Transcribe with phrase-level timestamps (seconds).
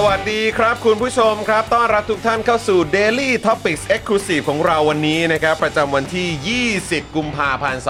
[0.00, 7.82] สวัสดีครับ คุณผู้ชมครับ ต้อนรับทุกท่านเข้าสู่ Daily Topics Exclusive ของเราวันนี้นะครับ ประจำวันที่ 20 กุมภาพันธ์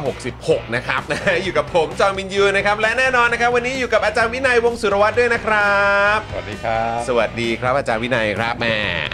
[0.00, 1.00] 2566 นะครับ
[1.44, 5.84] อยู่กับผมจอมินยูนะครับ และแน่นอนนะครับ วันนี้อยู่กับอาจารย์วินัยวงศ์สุรวัตรด้วยนะครั
[6.16, 8.66] บ สวัสดีครับ สวัสดีครับอาจารย์วินัยครับแหม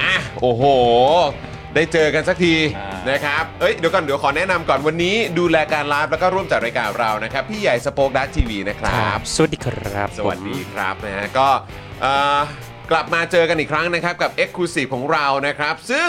[0.03, 0.63] อะโอ้โห
[1.75, 11.49] ได้เจอกันสักทีอ่าน นะครับ เอ้ยเดี๋ยวก่อนเดี๋ยวขอแนะนำก่อนวันนี้ดูแลการไลฟ์แล้วก็ร่วมจัดรายการเรานะครับพี่ใหญ่สโป๊กดักทีวีนะครับ สวัสดีครับสวัสดีครับนะฮะก็
[11.90, 12.41] เอ่อ
[12.91, 16.09] กลับมาเจอกันอีกครั้งนะครับ กับ Exclusive ของเรานะครับ ซึ่ง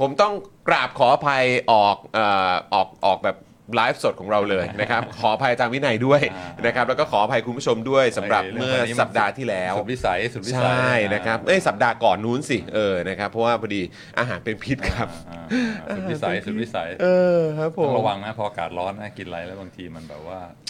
[0.00, 0.32] ผมต้อง
[0.68, 3.36] กราบขออภัยออกเอ่อออกออกแบบ
[3.76, 13.82] ไลฟ์สดของเราเลยนะครับ ขออภัยอาจารย์วินัยด้วยอ่านนะครับ แล้วก็ขออภัยคุณผู้ชมด้วยสำหรับไอ้เมื่อรื่องนี้นสัปดาห์ที่แล้ว สุดวิสัยสุดวิสัยใช่นะครับเอ้ยสัปดาห์ก่อนนู้นสิเออนะครับเพราะว่าพอดี
[14.18, 15.42] อาหารเป็นพิษครับ อ่า
[15.88, 17.06] อ่าสุดวิสัยสุดวิสัยเอ
[17.38, 20.69] อครับผต้อม งระวังนะพออากาศร้อนนะกินอะไรแล้วบางทีมันแบบว่าอ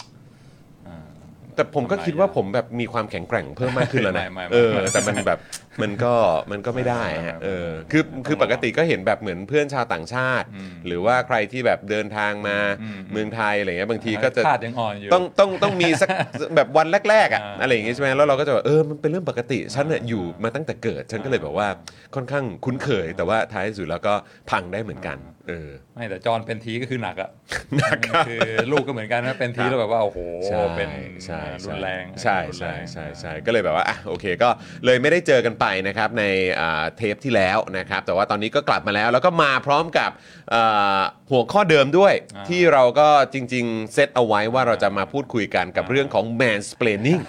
[1.61, 5.39] แต่ผมก็คิดว่าผมแบบมีความแข็งแกร่งเพิ่มมากขึ้นแล้วนะไม่ไม่ไม่ เออแต่มันแบบ
[5.81, 6.13] มันก็
[6.51, 16.09] มันก็ไม่ได้ฮะเออคือคือปกติก็เห็นแบบเหมือนเพื่อนชาวต่างชาติอืมหรือว่าใครที่แบบเดินทางมาอืมเมืองไทยอะไรเงี้ยบางทีก็จะธาตุยังอ่อนอยู่ต้องต้องต้องมีสัก
[16.55, 21.67] แบบวันแรกๆอะอ่าอะไรอย่างงี้ใช่ไหมแล้วเราก็จะแบบเออมันเป็นเรื่องปกติฉันน่ะอยู่มาตั้งแต่เกิด ฉันก็เลยแบบว่า
[22.15, 24.13] ค่อนข้างคุ้นเคย แต่ว่าท้ายสุดแล้วก็
[24.49, 25.17] พังได้เหมือนกัน
[25.49, 27.29] เออไม่แต่จอนเป็นทีก็คือหนักอะ
[27.77, 30.89] หนักครับคือลูกก็เหมือนกันนะเป็นทีแล้วแบบว่าโอ้โหใช่เป็น
[31.25, 34.49] ใช่รุนแรงใช่รุนใช่แรงใช่ใช่ก็เลยแบบว่าอะโอเค ก็
[34.85, 36.23] เลยไม่ได้เจอกันไปนะครับใน
[36.59, 40.11] อ่าเทปที่แล้วนะครับแต่ว่าตอนนี้ก็กลับมาแล้ว แล้วก็มาพร้อมกับ
[40.53, 41.01] อ่า
[41.31, 47.21] หัวข้อเดิมด้วยอ่าที่เราก็จริง ๆ เซตเอาไว้ว่าเราจะมาพูดคุยกันกับเรื่องของ mansplaining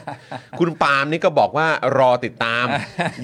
[0.59, 2.67] คุณปาล์มนี่ก็บอกว่ารอติดตาม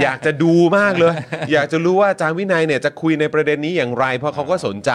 [0.03, 1.15] อยากจะดูมากเลย
[1.53, 4.93] อยากจะรู้ว่าอาจารย์วินัยเนี่ยจะคุยในประเด็นนี้อย่างไร เพราะเขาก็สนใจ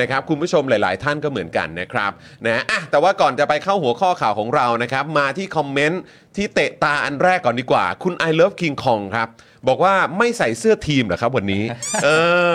[0.00, 2.12] นะครับคุณผู้ชมหลาย ๆ ท่านก็เหมือนกันนะครับ
[2.46, 6.02] นะอะแต่ว่าก่อนจะไปเข้าหัวข้อข่าวของเรานะครับมาที่คอมเมนต์
[6.38, 9.28] ที่เตะตาอันแรกก่อนดีกว่า คุณ I love King Kong ครับ
[9.68, 11.62] บอกว่าไม่ใส่เสื้อทีมเหรอครับวันนี้
[12.04, 12.08] เอ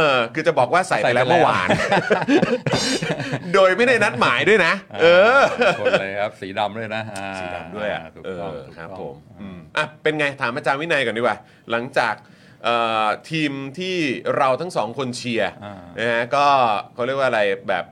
[0.08, 1.68] อ คือจะบอกว่าใส่ไปแล้วใส่ไปแล้วเมื่อวาน
[3.54, 5.06] โดยไม่ได้นัดหมายด้วยนะ เอ
[5.40, 5.42] อ
[5.80, 11.38] คนเลยครับ สีดำด้วยนะอ่าสีดำด้วยอะถูกเอต้องอถูกครับต้องผมอืมอะเป็นไงถามอาจารย์วินัยก่อนดีกว่า
[11.72, 12.14] หลังจาก
[12.64, 13.96] เอ่อทีมที่
[14.38, 16.46] เราทั้งสองคนเชียร์อ่านะฮะก็
[16.94, 17.86] เขาเรียกว่าอะไรแบบ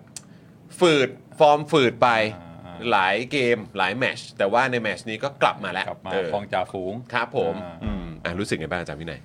[0.79, 1.09] ฝืด
[1.39, 2.49] ฟอร์มฝืดไปอ่า
[2.91, 9.19] หลายเกมหลายแมตช์แต่ว่าในแมตช์นี้ก็กลับมาแล้วกลับมาเออครองจ่าฝูง ครับผมอ่า อืมอะรู้สึกไงบ้างอาจารย์วินัย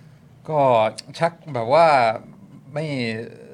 [0.49, 0.59] ก็
[1.19, 1.87] ชักแบบว่า
[2.75, 2.87] ไม่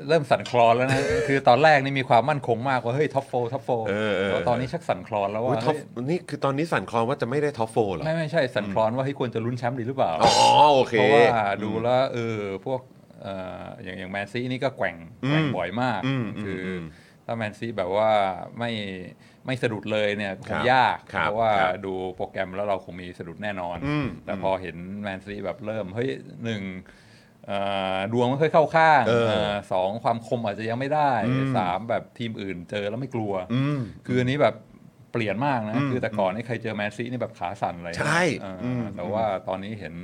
[0.08, 10.94] เริ่มสั่นคลอนแล้วนะ คือตอนแรกนี่มีความมั่นคงมากว่า เฮ้ย top four top four เออเออ ตอนนี้ชักสั่นคลอนแล้วโอ้ยว่า top เฮ้ยนี่คือตอนนี้สั่นคลอนว่าจะไม่ได้ top four เหรอไม่ไม่ใช่สั่นคลอนว่าเฮ้ยควรจะลุ้นแชมป์ดีหรือเปล่า อ๋อโอเค
[10.98, 11.26] เพราะว่า
[11.64, 12.80] ดูแล้วเออพวก
[13.22, 16.82] เอ่ออย่างอย่างแมนซีนี่ก็แกว่งอืมแกว่งบ่อยมากอืมคืออม
[17.26, 18.10] ถ้าแมนซีแบบว่า
[18.58, 18.70] ไม่
[19.46, 26.08] ไม่สะดุดเลยเนี่ยครับยังยากครับเพราะว่าครับดูโปรแกรมแล้วเราคงมีสะดุดแน่นอนอืมแต่พอเห็นแมนซีแบบเริ่มเฮ้ย
[26.44, 26.62] หนึ่ง
[27.46, 27.58] เอ่
[27.96, 34.54] อดวงไม่ค่อยเข้าข้างเออเอ่อสองความคมอาจจะยังไม่ได้อืมสามแบบทีมอื่นเจอแล้วไม่กลัวอืมคืออันนี้แบบ
[35.12, 39.94] เปลี่ยนมากนะอืมคือแต่ก่อนนี่ใครเจอแมนซีนี่แบบขาสั่นเลยนะใช่เอออืมแต่ว่าตอนนี้เห็น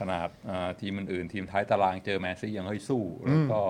[0.00, 3.60] ขนาดเอ่อทีมอื่นๆ ทีมท้ายตารางเจอแมนซียังเฮ้ยสู้ แล้วก็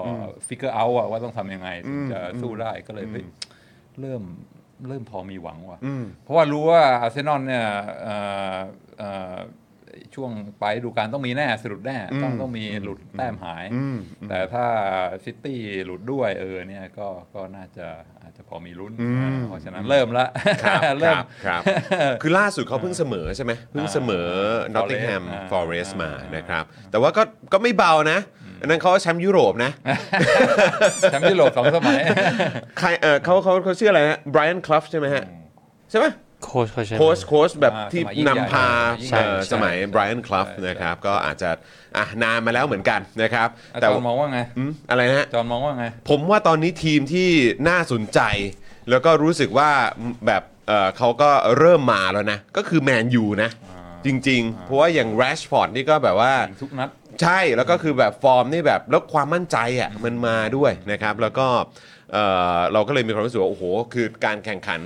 [0.46, 3.24] figure out อะว่าต้องทำยังไงถึงจะสู้ได้ก็เลยเฮ้ย
[4.00, 4.22] เริ่ม
[4.88, 7.66] เริ่มพอมีหวังว่ะอืมเพราะว่ารู้ว่าอาร์เซนอลเนี่ย
[8.02, 8.16] เอ่
[9.34, 9.36] อ
[10.14, 10.32] ช่วง
[10.62, 14.66] ปลายฤดูกาลต้องมีแน่สะดุดแน่ต้องต้องมีหลุดแต้มหายอืมแต่ถ้า
[15.24, 17.86] ซิตี้หลุดด้วยเออเนี่ยก็ก็น่าจะ
[18.22, 20.26] อาจจะพอมีลุ้นอืมอ่าเพราะฉะนั้นเริ่มละ
[20.62, 21.62] ครับเริ่มครับครับ
[22.22, 24.28] คือล่าสุดเขาเพิ่งเสมอใช่ไหมเพิ่งเสมอ
[24.64, 28.20] อ่า Nottingham Forest Forest อ่ามมานะครับ แต่ว่าก็ก็ไม่เบานะ
[28.60, 29.72] อันนั้นเขาแชมป์ยุโรปนะ
[31.10, 32.00] แชมป์ยุโรปสองสมัย
[32.78, 35.24] ใครเออเขาเขาเขาชื่ออะไรนะไบรอันคลัฟใช่ไหมฮะ
[35.90, 36.06] ใช่ไหม
[36.44, 38.68] โค้ชเขาใช่ไหม โค้ชโค้ชแบบอ่าที่สมัยยิ่งใหญ่นำพา
[39.08, 41.50] ใช่เอ่อใช่ สมัยใช่ไบรอันคลัฟใช่นะครับ ก็อาจจะ
[41.96, 47.28] อะนานมาแล้วเหมือนกันนะครับ อาแต่จารย์มองว่าไงอืมอะไรนะฮะจอห์นมองว่าไง ผมว่าตอนนี้ทีมที่
[47.68, 48.20] น่าสนใจ
[48.90, 49.70] แล้วก็รู้สึกว่า
[50.26, 53.50] แบบเอ่อเขาก็เริ่มมาแล้วนะ ก็คือแมนยูนะ
[54.06, 56.32] จริง ๆ เพราะว่าอย่างแรชฟอร์ดนี่ก็แบบว่า
[56.62, 56.88] ทุกนัด
[57.22, 61.46] ใช่แล้วก็คือแบบฟอร์มนี่แบบแล้วความมั่นใจอะมันมาด้วยนะครับ แล้วก็
[62.12, 62.24] เอ่
[62.56, 63.64] อเราก็เลยมีความรู้สึกว่าโอ้โห
[63.94, 64.80] คือการแข่งขัน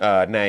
[0.00, 0.40] เอ่อใน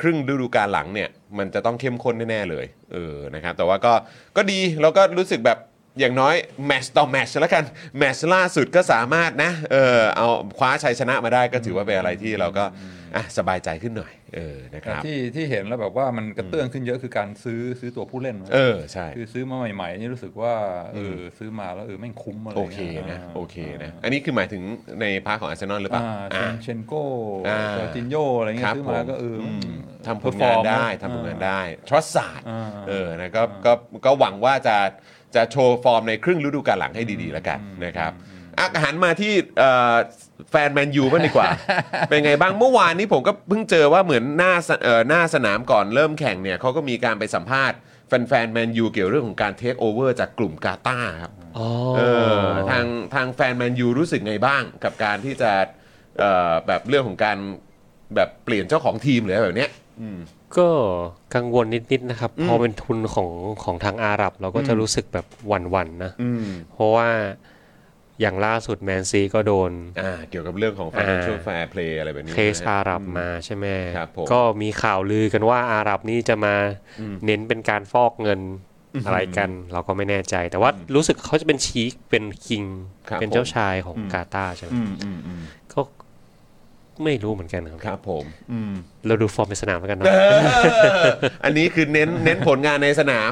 [0.00, 1.08] ครึ่งฤดูกาลหลังเนี่ย
[1.38, 3.92] มันจะต้องเข้มข้นแน่ๆเลยเออนะครับ แต่ว่าก็
[4.36, 5.58] ก็ดีแล้วก็รู้สึกแบบ
[6.00, 6.34] อย่างน้อย
[6.66, 7.64] แมตช์ต่อแมตช์แล้วกัน
[7.98, 10.26] แมตช์ล่าสุดก็สามารถนะเออเอา
[10.58, 12.64] คว้าชัยชนะมาได้ก็ถือว่าเป็นอะไรที่เราก็
[13.16, 20.54] อะสบายใจขึ้นหน่อยเออนะครับที่ที่เห็นแล้วแบบว่ามันกระเตื้องขึ้นเยอะคือการซื้อซื้อตัวผู้เล่นเออใช่คือซื้อมาใหม่ๆนี่รู้สึกว่า
[20.94, 24.62] เออซื้อมาแล้วเออแม่งคุ้มอะไรโอเคเงี้ยนะโอเคนะอันนี้คือหมายถึง
[25.00, 27.04] ใน part ของอาร์เซนอลหรือเปล่าอ่าเชอ่านเชนโก้
[27.48, 33.72] อ่าจอร์จินโยอะไรเงี้ยครับซื้อมาก็เออผมทำผลงานได้ perform ทำผลงานอ่ได้ทรัสศาสตร์อ่าเออนะก็ก็
[34.04, 34.76] ก็หวังว่าจะ
[35.36, 38.12] จะโชว์ฟอร์มในครึ่งฤดูกาลหลังให้ดีๆแล้วกันนะครับ
[38.58, 39.94] อะหันมาที่เอ่อ
[40.50, 41.48] แฟนแมนยูบ้างดีกว่า
[42.08, 52.00] เป็นไงบ้างเมื่อวานนี้ผมก็เพิ่งเจอว่าเหมือนหน้าสเอ่อหน้าสนามก่อนเริ่มแข่งเนี่ยเขาก็มีการไปสัมภาษณ์แฟนๆแมนยูเกี่ยวเรื่องของการเทคโอเวอร์จากกลุ่มกาตาร์ครับอ๋อเอ
[52.38, 55.52] อทางทางแฟนแมนยูรู้สึกไงบ้างกับการที่จะ
[56.18, 57.38] เอ่อแบบเรื่องของการ
[58.14, 59.70] แบบเปลี่ยนเจ้าของทีมหรืออะไรแบบเนี้ย
[60.58, 60.68] ก็
[61.34, 63.30] กังวลนิดๆนะครับ พอเป็นทุนของ
[63.64, 66.12] ของทางอาหรับ เราก็จะรู้สึกแบบหวั่นๆนะ
[66.72, 67.08] เพราะว่า
[68.20, 69.70] อย่างล่าสุดแมนซีก็โดน
[70.00, 73.66] อ่าเกี่ยวกับเรื่องของ financial fair play อะไรแบบนี้เคสอาหรับมาใช่ไหม
[73.96, 76.54] ครับผมก็มีข่าวลือกันว่าอาหรับนี่จะมา
[77.26, 78.40] เน้นเป็นการฟอกเงิน
[79.06, 82.64] อะไรกัน เราก็ไม่แน่ใจ แต่ว่ารู้สึกเขาจะเป็นชีคเป็นคิง
[83.08, 85.80] ครับเป็นเจ้าชายของกาตาร์ใช่ไหมอืมอืมอืมก็
[87.04, 88.72] ไม่รู้เหมือนกันครับครับผมอืม
[89.06, 90.16] เราดูฟอร์มในสนามแล้วกันเนอะเอ
[91.06, 91.08] อ
[91.44, 93.30] อันนี้คือเน้นเน้นผลงานในสนาม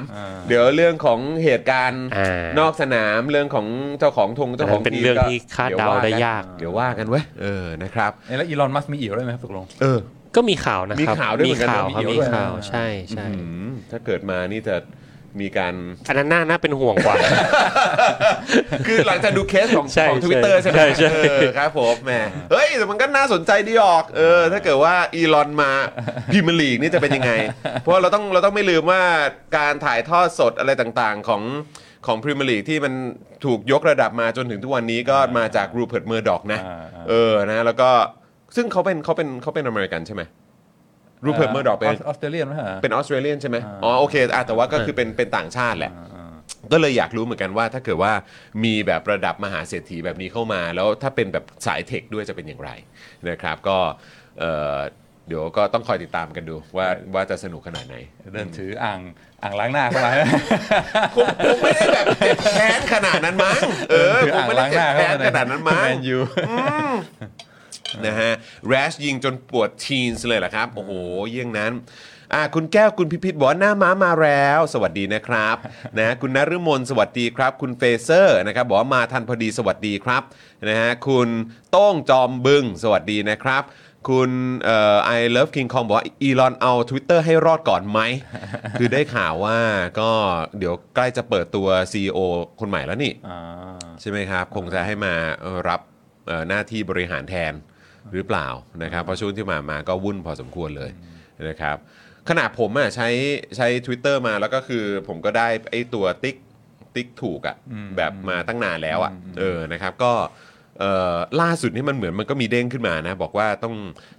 [0.48, 3.66] เดี๋ยวเรื่องของเหตุการณ์อ่านอกสนามเรื่องของ
[3.98, 9.98] เจ้าของธงเจ้าของเป็นทีมเรื่องก็ที่คาดเดาได้ยาก เดี๋ยวว่ากันเว้ยเออนะครับเอ้ยแล้วอีลอนมัสก์มีเอี่ยวได้ไหมครับตกลงเออ
[10.36, 14.76] ก็มีข่าวนะครับมีข่าวด้วยเหมืมีอนกันข่าวนะครับมีมีเอี่ยวด้วยข่าวนะใช่ใช่อืมถ้าเกิดมานี่จะ
[15.40, 15.74] มีการ
[16.08, 17.16] อันนั้นน่าน่าเป็นห่วงกว่า
[18.86, 22.12] คือหลังจากดูเคสของใช่ของทวิตเตอร์ใช่ไหมใช่ใช่ เออครับผมแหม
[22.50, 25.70] เฮ้ยแต่มันก็น่าสนใจดีออกเออถ้าเกิดว่าอีลอนมา
[26.32, 27.32] พรีเมียร์ลีกนี่จะเป็นยังไง
[27.80, 29.02] เพราะว่าเราต้องเราต้องไม่ลืมว่า
[29.58, 31.42] การถ่ายทอดสดอะไรต่างๆของ
[32.06, 32.94] ของพรีเมียร์ลีกที่มัน
[33.44, 37.90] ถูกยกระดับมาจนถึงทุกวันนี้ก็มาจากรูเพิร์ตเมอร์ดอกนะ อ่าอ่าเออนะแล้วก็
[38.56, 40.22] ซึ่งเขาเป็นเขาเป็นเขาเป็นอเมริกันใช่ไหม
[41.24, 45.92] รูเพิร์ตเมอร์ดอกเป็นออสเตรเลียนไหมฮะเป็นออสเตรเลียนใช่ไหมอ๋อโอเคอะแต่ว่าก็คือเป็นเป็นต่างชาติแหละ
[46.72, 48.12] ก็เลยอยากรู้เหมือนกันว่าถ้าเกิดว่า
[48.64, 52.70] มีแบบระดับมหาเศรษฐีแบบนี้เข้ามา แล้วถ้าเป็นแบบสายเทคด้วยจะเป็นอย่างไร
[53.28, 53.78] นะครับ ก็
[54.40, 54.76] เอ่อ
[55.28, 57.96] เดี๋ยวก็ต้องคอยติดตามกันดูว่าว่าจะสนุกขนาดไหน
[58.32, 59.00] เดินถืออ่าง
[59.42, 60.12] อ่างล้างหน้าเข้ามา
[61.14, 63.60] คงคงไม่ได้แบบเจ็บแค้นขนาดนั้นมั้ง
[63.90, 66.18] เออถือคงอ่างไม่ได้ล้างหเจ็บน้าแค้เข้านมาขนาดนั้นมั้งแมนยู
[68.06, 68.30] นะฮะ
[68.68, 70.92] แรชยิงจนปวดทีนส์เลยเหรอครับ โอ้โห
[71.30, 71.72] เยี่ยงนั้น
[72.34, 75.56] อ่าคุณแก้วคุณพิพิธบอกว่าหน้าม้ามาแล้ว สวัสดีนะครับ
[75.98, 80.22] นะคุณนฤมลสวัสดีครับ คุณเฟเซอร์นะครับบอกว่ามาทันพอดีสวัสดีครับ
[80.68, 81.28] นะฮะคุณ
[81.70, 83.62] โต้งจอมบึงสวัสดีนะครับ
[84.08, 84.30] คุณ
[84.64, 88.00] เอ่อ I love King Kong บอกว่าอีลอนเอา Twitter ให้รอดก่อนไหม
[88.78, 89.58] คือได้ข่าวว่า
[90.00, 90.10] ก็
[90.58, 92.18] เดี๋ยวใกล้จะเปิดตัว CEO
[92.60, 93.40] คนใหม่แล้วนี่อ่า
[94.00, 95.80] ใช่ไหมครับ คงจะให้มาเอ่อรับ
[96.26, 97.52] เอ่อหน้าที่บริหารแทน
[98.12, 98.48] หรือเปล่า
[98.82, 100.90] นะครับเพราะช่วงที่มามาก็วุ่นพอสมควรเลย
[101.48, 101.76] นะครับ
[102.28, 103.08] ขนาดผมอะใช้
[103.56, 106.36] ใช้ Twitter มาแล้วก็คือผมก็ได้ไอ้ตัวติ๊ก
[106.94, 107.56] ติ๊กถูกอะ
[107.96, 110.49] แบบมาตั้งนานแล้วอะเออนะครับก็เอ่อ
[111.40, 113.74] ล่าสุดนี่มันเหมือนมันก็มีเด้งขึ้นมานะ บอกว่าต้อง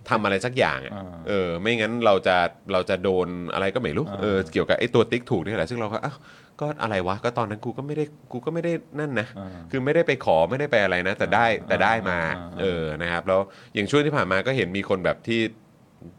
[0.10, 2.38] ทำอะไรสักอย่างอะอ่าเออ ไม่งั้นเราจะ
[2.74, 6.18] เราจะโดนอะไรก็ไม่รู้เออเกี่ยวกับไอ้ตัวติ๊กถูกนี่แหละซึ่งเราก็อ้าว
[6.62, 13.40] ก็อะไรวะก็ตอนนั้นกูก็ไม่ได้กูก็ไม่ได้นั่นนะ อ่า คือไม่ได้ไปขอไม่ได้ไปอะไรนะ แต่ได้แต่ได้มา อ่าเออนะครับแล้ว
[13.74, 15.42] อย่างช่วงที่ผ่านมาก็เห็นมีคนแบบที่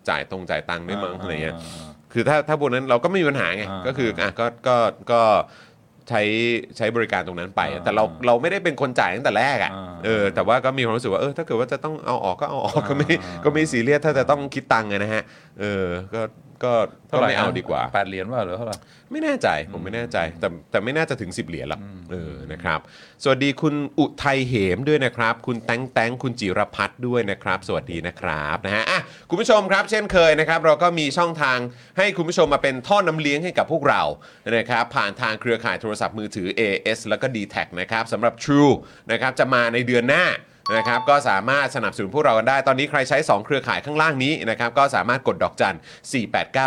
[0.09, 1.57] จ่ายตรงจ่ายตังค์ด้วยมั้งอะไรเงี้ย
[2.13, 4.77] คือถ้าถ้าพวกนั้นเราก็ไม่มีปัญหาไงอ่าก็คืออะก็ก็
[5.13, 5.21] ก็
[6.09, 6.23] ใช้
[6.77, 15.23] ใช้บริการตรงนั้นไป อ่าแต่เราเราไม่ได้เป็นคนจ่ายตั้งแต่แรกอะอ่าเออแต่ว่าก็มีความรู้สึกว่าเออถ้าเกิดว่าจะต้องเอาออกก็เอาออกก็ไม่อ่า ก็ไม่ซีเรียสถ้าจะต้องคิดตังค์ไงนะฮะ
[15.61, 16.21] เออก็
[16.65, 16.73] ก็
[17.11, 18.77] ก็ไม่เอาดีกว่า แปดเหรียญว่าหรือเท่าไหร่
[19.13, 22.79] ไม่แน่ใจผมไม่แน่ใจ แต่แต่ไม่น่าจะถึง 10 เหรียญหรอกเออนะครับ
[23.23, 29.01] สวัสดีคุณอุทัยเหมด้วยนะครับ คุณแตงแตงคุณจิรพัฒน์ด้วยนะครับ สวัสดีนะครับนะฮะอะ
[29.31, 31.59] คุณผู้ชมครับเช่นเคยนะครับ เราก็มีช่องทาง
[31.99, 34.03] ให้คุณผู้ชมมาเป็นท่อน้ำเลี้ยงให้กับพวกเรา
[34.57, 38.73] นะครับผ่านทางเครือข่ายโทรศัพท์มือถือ AS แล้วก็ d t แทนะครับสำหรับ True
[39.11, 40.25] นะครับจะมาในเดือนหน้า
[40.77, 45.77] นะครับก็สามารถสนับสนุนพวกเรากันได้ ตอนนี้ใครใช้ 2 เครือข่ายข้างล่างนี้นะครับก็สามารถกดดอกจัน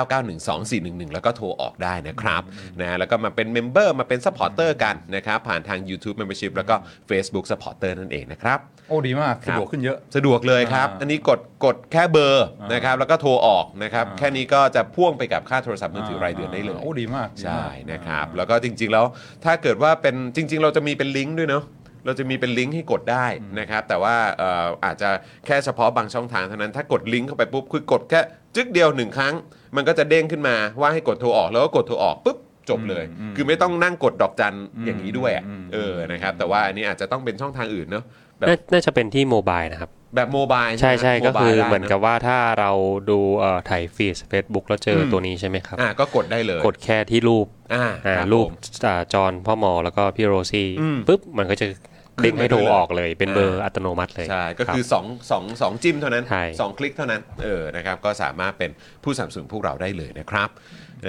[0.05, 2.41] 489912411 แล้วก็โทรออกได้นะครับ
[2.81, 6.75] นะแล้วก็มาเป็น member มาเป็น supporter กันนะครับผ่านทาง YouTube Membership แล้วก็
[7.09, 8.59] Facebook Supporter นั่นเองนะครับ
[8.89, 19.05] โอ้ดีมากครับสะดวกขึ้นเยอะ สะดวกเลยครับอ่าอันนี้กดกดแค่เบอร์นะครับแล้วก็โทรออกนะครับอ่าแค่นี้ก็จะพ่วงไปกับค่าโทรศัพท์มือถือรายเดือนได้เลย โอ้ดีมากดีใช่มากนะครับแล้วก็จริง ๆ แล้ว
[19.45, 21.63] ถ้าเกิดว่าเป็นจริง ๆ เราจะมีเป็นลิงก์ด้วยเนาะ
[22.05, 23.25] เราจะมีเป็นลิงก์ให้กดได้
[23.59, 25.09] นะครับ แต่ว่าเอ่ออาจจะ
[25.45, 28.19] แค่เฉพาะบางช่องทางเท่านั้น ถ้ากดลิงก์เข้าไปปุ๊บ คือกดแค่
[28.55, 29.33] จึ๊กเดียวหนึ่งครั้ง
[29.75, 32.37] มันก็จะเด้งขึ้นมาว่าให้กดโทรออก แล้วก็กดโทรออกปุ๊บ
[32.69, 38.03] จบเลย คือไม่ต้องนั่งกดดอกจันอย่างนี้ด้วยอะเออ นะครับ แต่ว่าอันนี้อาจจะต้องเป็นช่องทางอื่นเนาะ
[38.39, 42.71] แบบน่าน่าจะเป็นที่โมบายนะครับ แบบโมบายใช่ใช่ไหมก็คือโบายได้เหมือนกับะว่าถ้าเรา
[43.09, 58.71] ดูเอ่อถ่ายฟีด Facebook แล้วเจออมตัวนี้ใช่ไหมครับ อ่าก็กดได้เลยกดแค่ที่รูปอ่าอ่าคบรูปผม อ่าจอห์นพ่อหมอแล้วก็พี่โรซี่อืม ปุ๊บมันก็จะเด้งให้โทรขึ้นมาเลยออกเลยเป็นเบอร์อ่าอัตโนมัติเลย ใช่ ก็รับคือ2 2 2จิ้มเท่านั้นใช่2คลิกเท่านั้น เออ นะครับ ก็สามารถเป็น
[59.03, 60.49] ผู้สนับสนุนพวกเราได้เลยนะครับ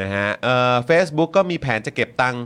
[0.01, 2.45] นะฮะ เอ่อเฟซบุ๊กก็มีแผนจะเก็บตังค์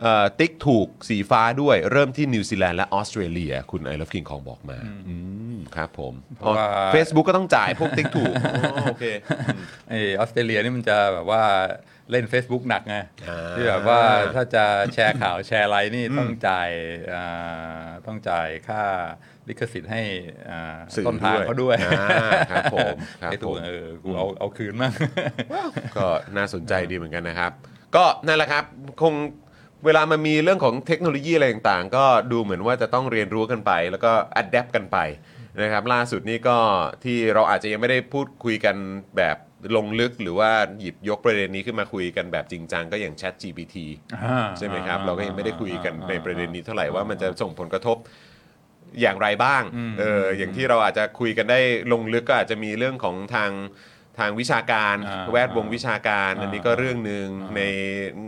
[0.00, 5.14] เอ่อติ๊กถูกสีฟ้าด้วยเริ่มที่นิวซีแลนด์และออสเตรเลีย คุณไอ o v ฟคิงของบอกมาอื
[5.54, 9.04] มครับผมเพราะว่าเฟซบุ๊กก็ต้องจ่ายพวกติ๊กถูกอ๋อโอเค
[9.90, 11.42] ไอออสเตรเลียนี่มันจะแบบว่า
[12.10, 12.96] เล่น Facebook หนักไง
[13.28, 14.00] อ่าที่แบบว่า
[14.34, 16.70] ถ้าจะแชร์ข่าวแชร์อะไรนี่ต้องจ่าย
[17.14, 18.82] อ่าต้องจ่ายค่า
[19.48, 20.02] ลิขสิทธิ์ให้
[20.48, 22.04] อ่าสื่อต้นทางเขาด้วยอ่า
[22.50, 24.92] ครับผมครับไอ้ตัผวมเออกูเอาเอาคืนมั่ง
[25.96, 26.06] ก็
[26.36, 27.52] น่าสนใจดีเหมือนกันนะครับ
[27.96, 28.64] ก็นั่นแหละครับ
[29.02, 29.14] คง
[29.84, 34.98] เวลามันมีเรื่องของเทคโนโลยีอะไรต่างๆ ก็ดูเหมือนว่าจะต้องเรียนรู้กันไป แล้วก็อัดแอปกันไป
[35.62, 36.56] นะครับล่าสุดนี่ก็
[37.04, 38.76] ที่เราอาจจะยังไม่ได้พูดคุยกัน
[39.16, 39.36] แบบ
[39.76, 43.76] ลงลึกหรือว่าหยิบยกประเด็นนี้ขึ้นมาคุยกันแบบจริงจังก็อย่าง Chat GPT
[44.24, 47.96] อ่าใช่ไหมครับอ่าเราก็ยังไม่ได้คุยกันอ่าในประเด็นนี้เท่าไหร่ว่ามันจะส่งผลกระทบ
[49.00, 49.62] อย่างไรบ้าง
[50.00, 51.60] เอออย่างที่เราอาจจะคุยกันได้
[51.92, 53.50] ลงลึกก็อาจจะมีเรื่องของทาง
[54.18, 57.60] ทางวิชาการอ่าแวดวงวิชาการ อ่าอันนี้ก็เรื่องหนึ่งอ่าใน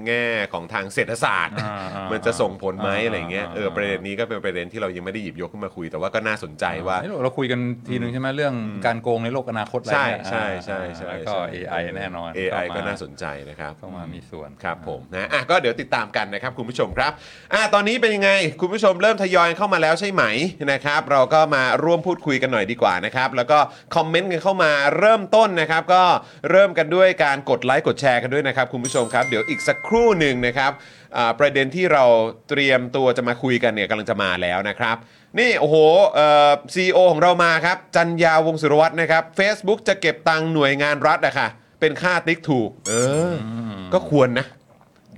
[0.06, 8.54] แง่ของทางเศรษฐศาสตร์ อ่าอ่ามันจะส่งผลไหมอ่าอะไรเงี้ยเอออ่าประเด็นนี้ก็เป็นประเด็นที่เรายังไม่ได้หยิบยกขึ้นมาคุยแต่ว่าก็น่าสนใจว่าเอ้ยเราคุยกันทีหนึ่งใช่ไหมเรื่อง
[8.86, 17.12] การโกงในโลกอนาคตอะไรใช่เนี่ยใช่ใช่ใช่ แล้วก็ใช่ AI แน่นอน AI เข้มก็น่าสนใจนะครับ เข้ามามีส่วน ครับผมนะอะก็เดี๋ยวติดตามกันนะครับคุณผู้ชมครับ
[17.54, 20.24] อะตอนนี้เป็นยังไงคุณผู้ชมเริ่มทยอยเข้ามาแล้วใช่ไหม
[20.72, 23.58] นะครับ เราก็มาร่วมพูดคุยกันหน่อยดีกว่านะครับ แล้วก็
[23.94, 26.02] คอมเมนต์กันเข้ามาเริ่มต้นนะครับก็
[26.50, 30.72] เริ่มกันด้วยการกดไลค์กดแชร์กันด้วยนะครับคุณผู้ชมครับ เดี๋ยวอีกสักครู่หนึ่งนะครับ
[31.16, 32.04] อ่าประเด็นที่เรา
[32.48, 34.96] เตรียมตัวจะมาคุยกันเนี่ยกำลังจะมาแล้วนะครับ
[35.38, 35.76] นี่โอ้โห
[36.14, 41.48] เอ่อซีโอของเรามาครับ จันยาวงศ์สุรวัตรนะครับ Facebook จะเก็บตังค์หน่วยงานรัฐอะค่ะ
[41.80, 42.92] เป็นค่าติ๊กถูก เอ
[43.30, 43.46] ออ
[43.94, 44.46] ก็ควรนะ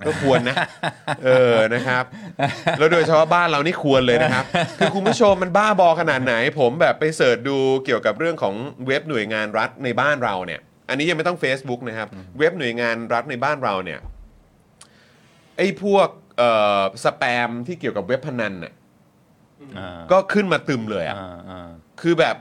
[0.07, 0.57] ก็ควรนะ
[1.25, 2.05] เออนะครับ
[2.78, 4.45] แล้วโดยเฉพาะบ้านเรานี่ควรเลยนะครับ
[4.78, 8.55] คือคุณผู้ชมมันบ้าบอขนาดไหน ผมแบบไปเสิร์ชดูเกี่ยวกับเรื่องของ
[8.87, 14.00] เว็บหน่วยงานรัฐในบ้านเราเนี่ย อันนี้ยังไม่ต้อง Facebook นะครับ เว็บหน่วยงานรัฐในบ้านเราเนี่ย
[15.57, 18.73] ไอ้พวกเอ่อสแปมที่เกี่ยวกับเว็บพนันน่ะ
[19.78, 21.69] อ่าก็ขึ้นมาตึมเลยอะอ่าอ่า
[22.02, 22.37] คือแบบ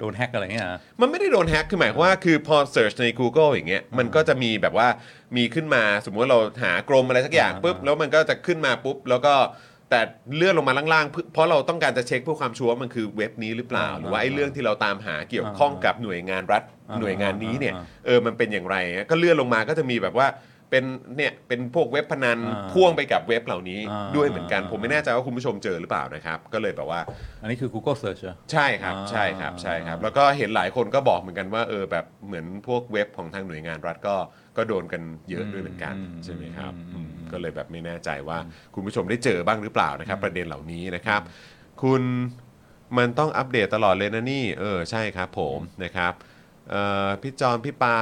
[0.00, 4.88] โดนแฮกอะไรเงี้ยนะมันไม่ได้โดนแฮ็กคือหมายความว่าคือพอ search ใน Google อย่างเงี้ยมันก็จะมีแบบว่า
[5.36, 9.34] มีขึ้นมาสมมุติเราหากรมอะไรสักอย่างอ่าปุ๊บแล้วมันก็จะขึ้นมาปุ๊บ แล้วก็
[9.90, 10.00] แต่
[10.36, 18.76] เลื่อนลงมาล่างๆเพื่อเพราะเราต้องการจะเช็คเพื่อความชัวร์ว่ามันคือเว็บนี้หรือเปล่าหรือว่าไอ้เรื่องที่เราตามหาเกี่ยวข้องกับหน่วยงานรัฐ อ่าหน่วยงานนี้เนี่ยอ่า เออมันเป็นอย่างไร
[19.10, 20.26] ก็เลื่อนลงมาก็จะมีแบบว่า
[20.70, 20.84] เป็น
[21.16, 27.00] เนี่ยเป็นพวกเว็บพนันอ่าพ่วงไปกับเว็บเหล่านี้อ่า ด้วยเหมือนกันอ่าผมไม่แน่ใจว่าคุณผู้ชมเจอหรือเปล่านะครับ ก็เลยแบบว่า
[27.42, 34.16] อันนี้คือ Google Search เหรอ ใช่ครับ อ่า ใช่ครับ ใช่ครับ แล้วก็เห็นหลายคนก็บอกเหมือนกันว่าเออแบบเหมือนพวกเว็บของทางหน่วยงานรัฐก็
[34.56, 38.38] ก็โดนกันเยอะด้วยเหมือนกันอืมใช่ไหมครับอืมอืมก็เลยแบบไม่แน่ใจว่า
[38.74, 41.20] คุณผู้ชมได้เจอบ้างหรือเปล่านะครับ ประเด็นเหล่านี้นะครับ
[41.82, 42.02] คุณ
[42.98, 46.12] มันต้องอัปเดตตลอดเลยนะนี่ เออใช่ครับผมนะครับ
[46.72, 47.94] เอ่อพี่จอนพี่ปา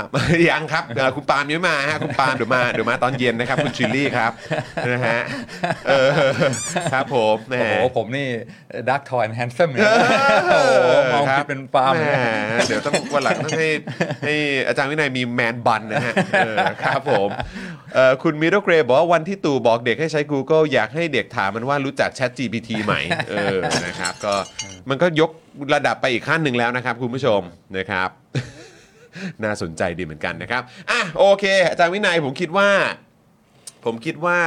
[0.50, 4.32] ยังครับเอ่อคุณปาล์มยังไม่มาฮะคุณปาล์มเดี๋ยวมาเดี๋ยวมาตอนเย็นนะครับ คุณชิลลี่ครับ
[4.90, 5.20] นะฮะ
[5.88, 6.10] เออ
[6.92, 8.28] ครับผมแหม โอ้โหผมนี่
[8.88, 9.90] ดักทอย handsome เนี่ย
[10.50, 12.08] โอ้โหมองผิดเป็นปาล์มแหม
[12.48, 13.68] เลยเดี๋ยวต้องวันหลังต้องให้
[14.24, 14.34] ให้
[14.68, 17.28] อาจารย์วินัยมี man bun นะฮะเออครับผม
[17.94, 22.94] เอ่อคุณมิโรเกรบอกว่าวันที่ตู่บอกเด็กให้ใช้ Google อยากให้เด็กถามมันว่ารู้จัก Chat GPT ไหม
[23.30, 24.34] เออนะครับก็
[24.90, 25.30] มันก็ยก
[25.74, 27.40] ระดับไปอีกขั้นหนึ่งแล้วนะครับ คุณผู้ชม
[27.76, 28.10] นะครับ
[29.44, 32.68] น่าสนใจดีเหมือนกันนะครับอะโอเคอาจารย์วินัยผมคิดว่า
[33.84, 34.38] ผมคิดว่า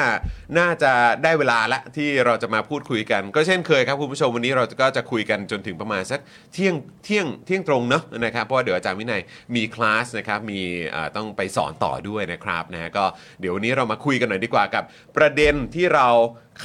[0.59, 0.91] น่าจะ
[1.23, 6.19] ได้เวลาละที่เราจะมาพูดคุยกัน ก็เช่นเคยครับคุณผู้ชมวันนี้เราก็จะคุยกันจนถึงประมาณสัก
[6.53, 9.21] เที่ยงเที่ยงเที่ยงตรงเนาะนะครับเพราะว่าเดี๋ยวอาจารย์วินัย
[9.55, 10.59] มีคลาสนะครับมี
[10.89, 13.05] เอ่อต้องไปสอนต่อด้วยนะครับนะฮะก็
[13.39, 14.83] เดี๋ยววันนี้เรามาคุยกันหน่อยดีกว่ากับ
[15.17, 16.07] ประเด็นที่เรา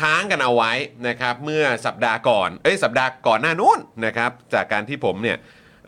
[0.01, 0.73] ค้างกันเอาไว้
[1.09, 5.39] นะครับเมื่อสัปดาห์ก่อนเอ้ยสัปดาห์ก่อนหน้านู้นนะครับจากการที่ผมเนี่ย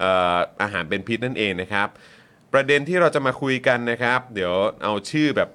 [0.00, 1.88] เอ่ออาหารเป็นพิษนั่นเองนะครับ
[2.52, 5.48] ประเด็นที่เราจะมาคุยกันนะครับ เดี๋ยวเอาชื่อแบบ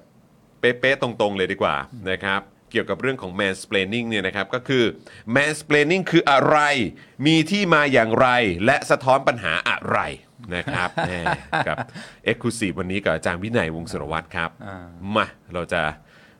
[0.64, 1.76] ป๊ะๆตรงๆ เลยดีกว่า
[2.10, 2.40] นะครับ
[2.70, 4.84] เกี่ยวกับเรื่องของ mansplaining เนี่ยนะครับก็คือ
[5.36, 6.58] mansplaining คืออะไร
[7.26, 8.28] มีที่มาอย่างไร
[8.66, 9.98] และสะท้อนปัญหาอะไร
[10.56, 11.12] นะครับแหม
[11.68, 11.76] กับ
[12.30, 15.82] Exclusive วันนี้กับอาจารย์วินัยวงศ์สุรวัตรครับอ่ามาเราจะ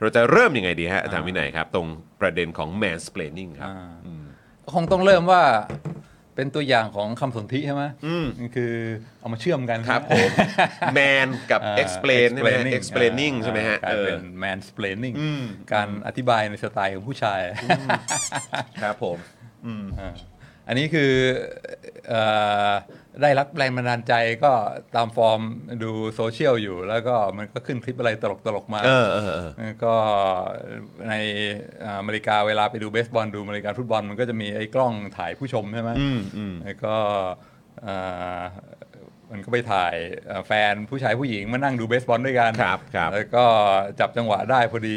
[0.01, 1.87] เราจะเริ่มยังไงดีฮะอาจารย์วินัยครับ ตรง
[2.21, 3.71] ประเด็นของ mansplaining ครับ
[4.07, 4.25] อ่า
[4.65, 5.43] ก็คงต้องเริ่มว่า
[6.37, 8.75] เป็นตัวอย่างของคำสนธิใช่ไหมอืมนี่คือ
[9.21, 10.31] เอามาเชื่อมกันครับผม
[10.99, 17.41] man กับอ่า explain ใช่ไหมฮะ explaining อ่าใช่ไหมฮะกลายเออเป็น mansplaining อืมการอธิบายในสไตล์ของผู้ชาย
[18.83, 19.19] ครับผม
[19.67, 20.13] อ่า
[20.69, 21.13] อันนี้คือ
[22.09, 22.21] เอ่
[22.69, 22.71] อ
[23.23, 24.53] ได้รับแรงบันดาลใจก็
[24.97, 25.41] ตามฟอร์ม
[25.83, 28.25] ดูโซเชียลอยู่ แล้วก็มันก็ขึ้นคลิปอะไรต
[28.57, 29.95] ลกๆมาเออเออเออก็
[31.09, 31.15] ใน
[31.85, 36.97] อ่าอเมริกาเวลาไปดูเบสบอลดูอเมริกันฟุตบอลมันก็จะมีไอ้กล้องถ่ายผู้ชมใช่ไหมอืมอืมแล้วก็
[37.87, 38.43] อ่า
[39.31, 39.95] มันก็ไปถ่าย
[40.31, 43.45] อ่าแฟนผู้ชายผู้หญิงมานั่งดูเบสบอลด้วยกันครับครับแล้วก็
[44.01, 44.97] จับจังหวะได้พอดี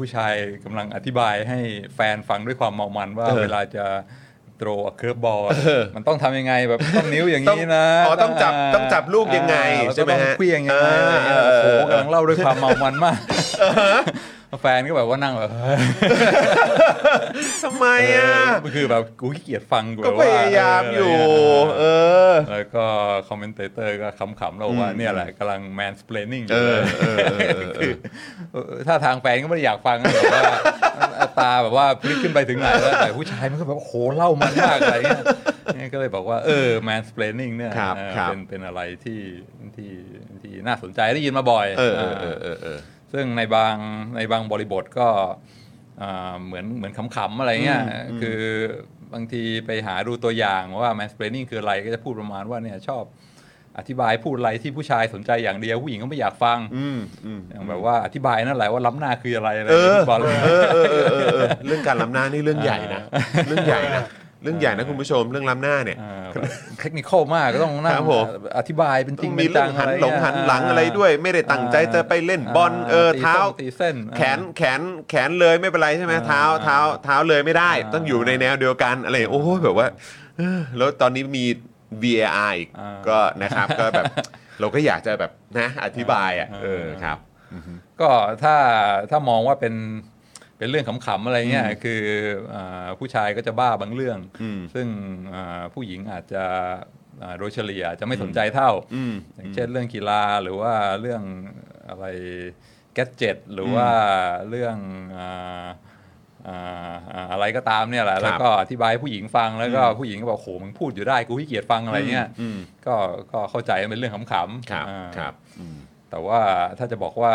[0.00, 0.32] ผู้ชาย
[0.64, 1.58] กำลังอธิบายให้
[1.94, 3.84] แฟนฟังด้วยความเมามันว่าเออเวลาจะ
[4.58, 5.40] throw curveball
[5.96, 13.18] มันต้องทำยังไงแบบต้องนิ้วอย่างต้องนี้นะอ๋อต้องจับต้องจับลูกยังไงอ่าใช่ไหมแล้วก็ฮะต้องเหวี่ยงยังไงอะไรเงี้ยเออโอ้โหเออกำลังเล่าด้วยความเมามันมาก
[14.62, 15.50] แฟนก็แบบว่านั่งแบบ
[17.62, 17.86] ทำไม
[18.16, 18.32] อะ
[18.64, 21.12] มันคือแบบกูขี้เกียจฟังกูก็แบบพว่ยายามอยู่
[21.78, 21.84] เอเอ
[22.30, 22.84] ออ แล้วก็
[23.28, 27.94] commentator ก็ขำๆเราว่าเนี่ยแหละกำลัง mansplaining อเอยู่อเลยเออเออเออเออ
[28.52, 30.42] เออถ้าทางแฟนก็ไม่ได้อยากฟังนะแบบว่า
[31.40, 35.24] ตาแบบว่าพลิกขึ้นไปถึงไหนแล้วแต่ผู้ชายมันก็แบบโหเล่ามันมากอะไรเงี้ย
[35.74, 39.20] เนี่ยก็เลยบอกว่าเออ mansplaining เนี่ยครับเออครับเป็นเป็นอะไรที่
[39.76, 39.92] ที่
[40.40, 42.78] ที่น่าสนใจได้ยินมาบ่อยเออเออเออเออเออ
[43.12, 43.76] ซึ่งในบาง
[44.16, 45.08] ในบางบริบทก็
[46.02, 47.82] อ่าเหมือนเหมือนขำๆอะไรเงี้ย
[48.20, 48.40] คือ
[49.14, 53.04] บางทีไปหาดูตัวอย่างว่า mansplaining คืออะไรก็จะพูดประมาณว่าเนี่ยชอบ
[53.78, 63.00] อธิบายพูดอะไรที่ผู้ชายสนใจอย่างเดียวผู้หญิงก็ไม่อยากฟังอืมอืมอย่างแบบว่าอธิบายนั่นแหละว่าล้ำหน้าคืออะไรอะไรเออฟุตบอลเออเออเออเออเออเรื่องการล้ำหน้านี่เรื่องใหญ่นะ
[63.48, 64.04] เรื่องใหญ่นะ
[64.42, 66.44] เรื่องใหญ่นะคุณผู้ชมเรื่องล้ำหน้าเนี่ยอ่าแบบ
[66.80, 68.24] เทคนิคมากก็ต้องนั่คงรับผม
[68.58, 79.86] อธิบายเป็นจริงมีเป็นเรื่จัองงหันอะไรหลงหันหลังอะไรด้วย ไม่ได้ตั้งใจจะไปเล่นบอลเออตีเท้าส้นตีเส้นแขนแขนแขนเลยไม่เป็นไรใช่ไหมอ่าเท้าเท้าเท้าเลยไม่ได้อ่าต้องอยู่ในแนวเดียวกันอะไรโอ้ยแบบว่า
[80.38, 81.44] เออแล้วตอนนี้มี
[82.02, 84.04] VAR อีกอ่า ก็นะครับก็แบบ
[84.60, 87.18] เราก็อยากจะแบบนะอธิบายอะอ่าเออครับ
[88.00, 88.10] ก็
[88.42, 88.56] ถ้า
[89.10, 89.74] ถ้ามองว่าเป็น
[90.58, 92.02] เป็นเรื่องขำๆอะไรเงี้ยคือ
[92.54, 94.86] อาผู้ชายก็จะบ้าบางเรื่อง อืม ซึ่ง
[95.34, 96.44] อ่าผู้หญิงอาจจะ
[97.22, 101.22] อ่าโดยเฉลี่ยจะไม่สนใจเท่า อืม อย่างเช่นเรื่องกีฬาหรือว่าเรื่อง
[101.88, 102.06] อะไร
[102.94, 103.88] แกจ e t หรือว่า
[104.48, 104.76] เรื่อง
[105.16, 105.66] อ่า
[106.48, 112.94] อ่าอ่าอะไรก็ตามเนี่ยแหละครับแล้วก็อธิบายให้ผู้หญิงฟังแล้วก็ผู้หญิงก็บอกโหมึงพูดอยู่ได้กูขี้เกียจฟังอะไรเงี้ยอืมก็
[113.32, 115.76] ก็เข้าใจว่าเป็นเรื่องขำๆครับอ่าครับอืม
[116.10, 116.40] แต่ว่า
[116.78, 117.34] ถ้าจะบอกว่า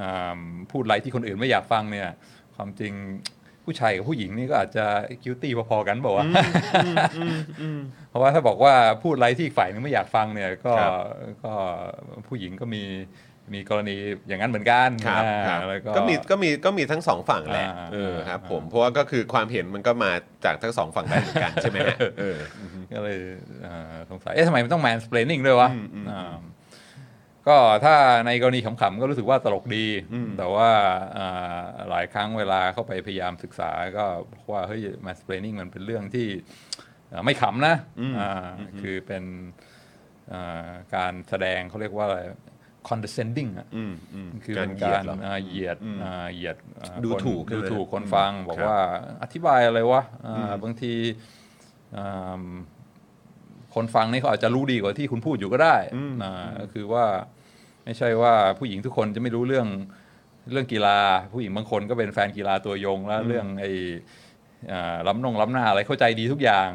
[0.00, 0.38] อ่า
[0.70, 2.08] พูดอะไรที่คนอื่นไม่อยากฟังเนี่ย
[2.54, 2.94] ความจริง
[3.64, 4.86] ผู้ชายกับผู้หญิงนี่ก็อาจจะ
[5.22, 6.44] คิวตี้พอๆกันบอกว่าวะ
[8.08, 10.92] เพราะว่าถ้าบอกว่าพูดอะไรที่อีกฝ่ายนึงไม่อยากฟังเนี่ย ก็ครับ
[11.44, 11.54] ก็
[12.28, 12.82] ผู้หญิงก็มี
[13.54, 13.96] มีกรณี
[14.28, 20.12] อย่างนั้นเหมือนกันครับอ่าครับแล้วก็ ก็มีก็มีก็มีทั้งสองฝั่งแหละอ่า เออครับอ่าผมเพราะว่าก็คือความเห็นมันก็มา
[20.44, 22.38] จากทั้งสองฝั่งได้เหมือนกันใช่ไหมฮะเออ
[22.92, 23.18] ก็เลย
[23.66, 26.34] อ่าสงสัย เอ๊ะทำไมมันต้อง mansplaining ด้วยวะอืมอืมอ่า
[27.48, 27.94] ก็ถ้า
[28.26, 30.70] ในกรณีขำๆ ก็รู้สึกว่าตลกดี อืม แต่ว่า
[31.18, 36.28] อ่าหลายครั้งเวลาเข้าไปพยายามศึกษาก็พบว่า เฮ้ย mansplaining มันเป็นเรื่องที่
[37.12, 37.74] อ่าไม่ขำนะ
[38.18, 38.48] อ่า
[38.82, 39.24] คือเป็น
[40.32, 42.20] อ่าการแสดงเขาเรียกว่าอะไร
[42.88, 48.80] condescending อะอืมอืมคือการเป็นเหยียกาดรเหรออ่าเหยียดอืมอ่าเหยียดอ่าดูคนถูกดูใช่ไหมถูกคนฟัง บอกครับว่า
[49.22, 50.94] อธิบายอะไรวะอ่าบางที
[51.96, 52.42] อ่า
[53.74, 55.76] คนฟังนี่เขาอาจจะรู้ดีกว่าที่คุณพูดอยู่ก็ได้
[56.22, 57.04] อ่าก็คือว่า
[57.84, 59.68] ไม่ใช่ว่าผู้หญิงทุกคนจะไม่รู้เรื่อง
[60.52, 60.98] เรื่องกีฬา
[61.32, 63.70] ผู้หญิงบางคนก็เป็นแฟนกีฬาตัวยงแล้วเรื่องไอ้
[64.72, 66.68] อ่าล้ำนงล้ำหน้าอะไรเข้าใจดีทุกอย่าง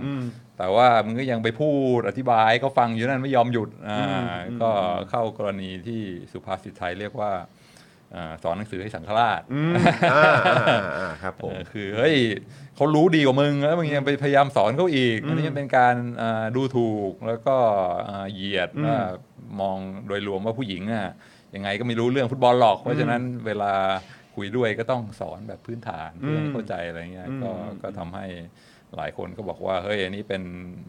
[0.58, 4.70] แต่ว่ามึงก็ยังไปพูดอธิบายให้เขาฟังอยู่นั่นไม่ยอมหยุดอ่าก็
[5.10, 7.32] เข้ากรณีที่สุภาษิตไทยเรียกว่า
[8.16, 9.74] อ่าสอนหนังสือให้สังฆราชอืม
[10.14, 12.16] อ่าอ่าอ่าอ่าครับผมเออคือเฮ้ย
[12.76, 17.56] เขารู้ดีกว่ามึงแล้วมึงยังไปพยายามสอนเขาอีกอันนี้เป็นการอ่าดูถูกแล้วก็
[18.10, 18.98] อ่าเหยียดว่า
[19.62, 21.08] มองโดยรวมว่าผู้หญิงอะ
[21.56, 23.74] ยังไงก็ไม่รู้เรื่องฟุตบอลหรอก เพราะฉะนั้นเวลา
[24.36, 27.52] คุยด้วยก็ต้องสอนแบบพื้นฐานเพื่อให้เข้าใจอะไรเงี้ยก็
[27.84, 28.26] ก็ทำให้
[28.96, 30.44] หลายคนก็บอกว่าเฮ้ยอันนี้เป็น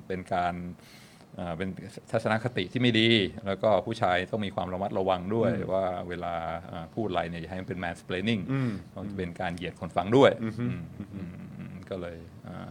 [0.06, 0.54] เป็นการ
[1.36, 1.68] เอ่อเป็น
[2.10, 3.10] ทัศนคติที่ไม่ดี
[3.46, 6.34] แล้วก็ผู้ชายต้องมีความระมัดระวังด้วยว่าเวลา
[6.68, 8.42] เอ่อพูดอะไรเนี่ยอย่าให้มันเป็น mansplaining
[8.88, 10.78] เพราะมันเป็นการเหยียดคนฟังด้วยอืมอืม
[11.56, 12.16] อืมก็เลย
[12.48, 12.70] อ่า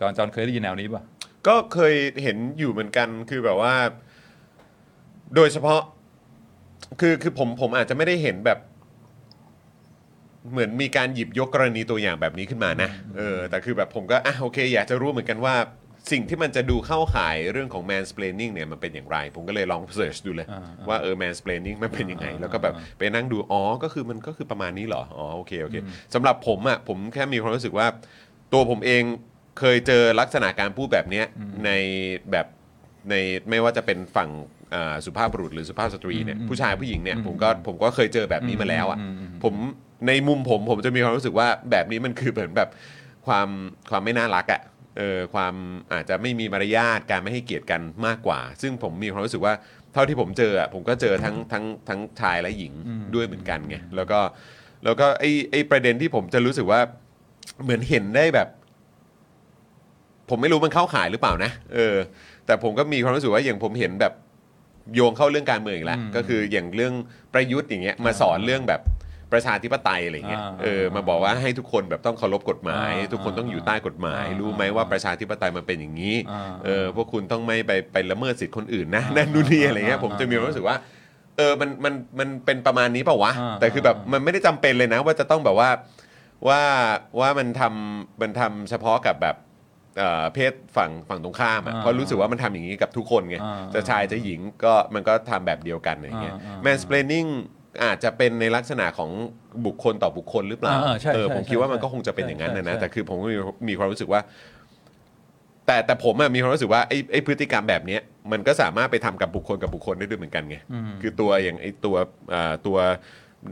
[0.00, 1.02] จอนจอนเคยได้ยินแนวนี้ป่ะ
[1.46, 3.74] ก็เคยเห็นอยู่เหมือนกันคือแบบว่า
[5.36, 5.80] โดยเฉพาะ
[7.00, 8.58] คือคือผมผมอาจจะไม่ได้เห็นแบบ
[10.52, 15.54] เหมือนมีการหยิบยกกรณีตัวอย่างแบบนี้ขึ้นมานะเออแต่คือแบบผมก็อะโอเค อยากจะรู้เหมือนกันว่า
[16.12, 25.76] สิ่งที่มันจะดูเข้าข่ายเรื่องของ mansplaining เนี่ยมันเป็นอย่างไร ผมก็เลยลองเสิร์ชดูเลยอ่าว่าเออ mansplaining มันเป็นยังไงอ่าแล้วก็แบบไปนั่งดู อ๋อ ก็คือมันก็คือประมาณนี้เหรอ อ๋อ โอเค โอเค
[26.14, 27.86] สำหรับผมอะผมแค่มีความรู้สึกว่า
[28.52, 29.02] ตัวผมเอง
[29.58, 31.26] เคยเจอลักษณะการพูดแบบเนี้ย
[31.64, 31.70] ใน
[32.30, 32.46] แบบ
[33.10, 33.14] ใน
[33.50, 34.30] ไม่ว่าจะเป็นฝั่ง
[34.74, 38.98] อ่าสุภาพบุรุษหรือสุภาพสตรีเนี่ยผู้ชายผู้หญิงเนี่ยผมก็ผมก็เคยเจอแบบนี้มาแล้วอะ
[39.44, 39.54] ผม
[40.06, 42.68] ในมุมผมผมจะมีความรู้สึกว่าแบบนี้มันคือเหมือนแบบ
[43.26, 43.48] ความ
[43.90, 44.60] ความไม่น่ารักอะ
[44.98, 45.54] เออความ
[45.92, 49.54] อาจจะไม่มีมารยาทการไม่ให้เกียรติกันมากกว่า ซึ่งผมมีความรู้สึกว่า
[49.92, 52.72] เท่าที่ผมเจออะผมก็เจอทั้งทั้งทั้งชายและหญิง
[53.14, 54.20] ด้วยเหมือนกันไงแล้วก็
[54.84, 56.80] แล้วก็ไอไอประเด็นที่ผมจะรู้สึกว่า
[57.62, 58.48] เหมือนเห็นได้แบบ
[60.28, 61.96] ผมไม่รู้มันเข้าขายหรือเปล่านะเออ
[62.46, 64.12] แต่ผมก็มีความรู้สึกว่าอย่างผมเห็นแบบ
[64.94, 66.94] โยงเข้าเรื่องการเมืองอีกแล้วก็คืออย่างเรื่อง
[67.32, 68.80] ประยุทธ์อย่างเงี้ยมาสอนเรื่องแบบ
[69.32, 80.76] ประชาธิปไตยอะไรเงี้ยอ่าเออมาบอกว่าให้ทุกคนแบบต้องเคารพกฎหมายอ่าทุกคนต้องอยู่ใต้กฎหมายอ่ารู้ไหมว่าประชาธิปไตยมันเป็นอย่างนี้อ่าเออพวกคุณต้องไม่ไปไปละเมิดสิทธิ์คนอื่นนะนั่นนู่นนี่อะไรเงี้ยอ่าผมจะมีความรู้สึกว่า
[81.36, 85.70] เออมันมันมันเป็นประมาณนี้เปล่าวะอ่าแต่คือแบบมันไม่ได้จำเป็นเลยนะ ว่าจะต้องแบบว่า
[86.48, 86.62] ว่า
[87.20, 89.36] ว่ามันทำมันทำเฉพาะกับแบบ
[89.98, 97.28] เอ่อเพศฝั่งฝั่งตรงข้ามอะอ่าเพราะรู้สึกว่ามันทำอย่างนี้กับทุกคนไงอ่าจะชายจะหญิงก็มันก็ทำแบบเดียวกันอย่างเงี้ยอ่าอ่า mansplaining
[97.84, 99.10] อาจจะเป็นในลักษณะของ
[99.66, 103.36] บุคคลต่อบุคคลหรือเปล่าอ่าใช่เออใช่ผมคิดว่าใช่มันก็คงจะเป็นอย่างนั้นนะนะใช่ แต่คือผมก็มี
[103.68, 104.20] มีความรู้สึกว่า
[105.66, 108.00] แต่แต่ผมอะมีความรู้สึกว่าไอ้ไอ้พฤติกรรมแบบเนี้ย
[108.32, 110.56] มันก็สามารถไปทำกับบุคคลกับบุคคลได้ด้วยเหมือนกันไง
[111.02, 111.96] คือตัวอย่างไอ้ตัว
[112.34, 112.78] อ่าตัว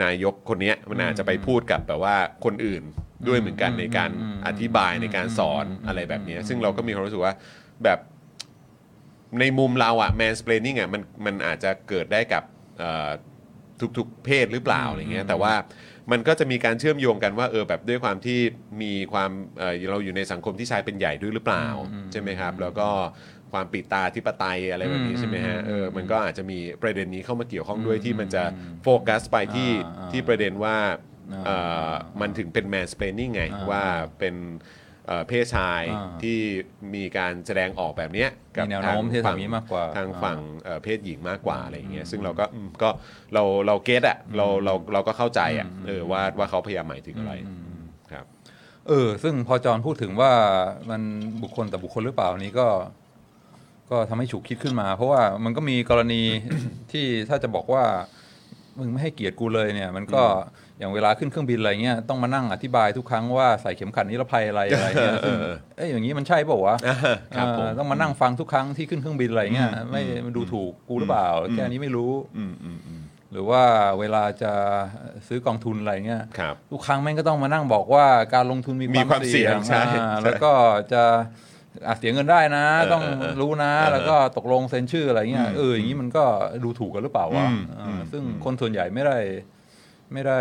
[0.02, 2.82] นายกคนเนี้ยมันอาจจะไปพูดกับแบบว่าคนอื่น
[3.28, 4.10] ด้วยเหมือนกันในการ
[4.46, 7.34] อธิบายในการสอนอะไรแบบเนี้ยซึ่งเราก็มีความรู้สึกว่า
[7.84, 7.98] แบบ
[9.40, 12.42] ในมุมเราอะ mansplaining อะมันมันอาจจะเกิดได้กับ
[12.78, 13.10] เอ่อ
[13.98, 15.54] ทุกๆ เพศหรือเปล่าอะไรเงี้ยแต่ว่า
[16.12, 18.38] มันก็จะมีการเชื่อมโยงกันว่าเออแบบด้วยความที่
[18.82, 21.66] มีความเอ่อเราอยู่ในสังคมที่ชายเป็นใหญ่ด้วยหรือเปล่า
[22.12, 22.88] ใช่ไหมครับ แล้วก็
[23.52, 28.44] ความปิดตาธิปไตยอะไรแบบนี้ใช่ไหมฮะเออมันก็อาจจะมีประเด็นนี้เข้ามาเกี่ยวข้องด้วยที่มันจะ
[28.82, 30.76] โฟกัสไปที่อ่าที่ประเด็นว่า
[31.32, 31.56] อ่าเอ่
[31.88, 33.82] อมันถึงเป็น mansplaining ไงอ่าว่า
[34.18, 34.34] เป็น
[35.08, 36.38] เอ่อเพศชายอ่าที่
[36.94, 42.88] มีการแสดงออกแบบเนี้ยกัมีแนวโน้มที่จะทำอย่างนี้มากกว่าทางอ่าฝั่งเอ่อเพศหญิงมากกว่าอะไรอย่างเงี้ยซึ่งเราก็อืมก็
[43.34, 47.32] เราเราเก็ตอะเราเราเราก็เข้าใจอะเออว่าว่าเขาพยายามหมายถึงอะไร
[48.12, 48.24] ครับ
[48.88, 50.32] เออ ซึ่งพอจอนพูดถึงว่า
[50.90, 51.02] มัน
[51.42, 52.68] บุคคลแต่บุคคลหรือเปล่านี้ก็
[53.90, 56.22] ก็ทำให้ฉุกคิดขึ้นมา เพราะว่ามันก็มีกรณี
[56.92, 57.84] ที่ถ้าจะบอกว่า
[58.78, 60.24] มึงไม่ให้เกียรติกูเลยเนี่ย มันก็
[60.78, 65.36] อย่างเวลาขึ้นเครื่องบินอะไรเงี้ยต้องมานั่งอธิบายทุกครั้งว่าใส่เข็มขัดนิรภัยอะไรอะไรเงี้ยซึ่ง
[65.76, 66.76] เอ้ยอย่างนี้มันใช่เปล่าวะ
[67.36, 73.62] ครับผมเออต้องมานั่งฟังทุกครั้งที่ขึ้นเครื่องบินอะไรเงี้ยไม่มันดูถูกกูหรือเปล่าแค่นี้ไม่รู้อืมอืมอืมหรือว่า
[74.00, 74.52] เวลาจะ
[75.28, 80.52] ซื้อกองทุนอะไรเงี้ยครับทุกครั้งแม่งก็ต้องมานั่งบอกว่าการลงทุนมีมีความเสี่ยงใช่อ่าใช่แล้วก็
[80.92, 81.02] จะ
[81.86, 83.04] อาจเสียเงินได้นะเออต้อง
[83.40, 86.24] รู้นะเออแล้วก็ตกลงเซ็นชื่ออะไรเงี้ยอืมเอออย่างนี้มันก็
[86.64, 89.16] ดูถูกกันหรือเปล่าวะอืมอ่าอืมซึ่งอืมคนส่วนใหญ่ไม่ได้
[90.12, 90.40] ไม่ได้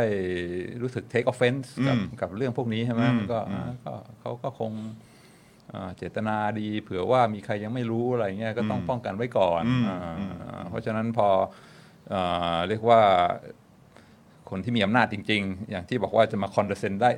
[0.82, 4.72] รู้สึก take offense กับอืมกับเรื่องพวกนี้ใช่ไหมอืมมันก็อืมอ่าก็เขาก็คง
[5.74, 10.34] อ่าเจตนาดีเผื่อว่ามีใครยังไม่รู้อะไรเงี้ยก็ต้องอืมป้องกันไว้ก่อนอืมอ่าอืม
[10.70, 11.30] เพราะฉะนั้นพอ
[12.14, 13.02] อ่าเรียกว่า
[14.50, 17.10] คนที่มีอำนาจจริง ๆ อย่างที่บอกว่าจะมาคอนเดเซนได้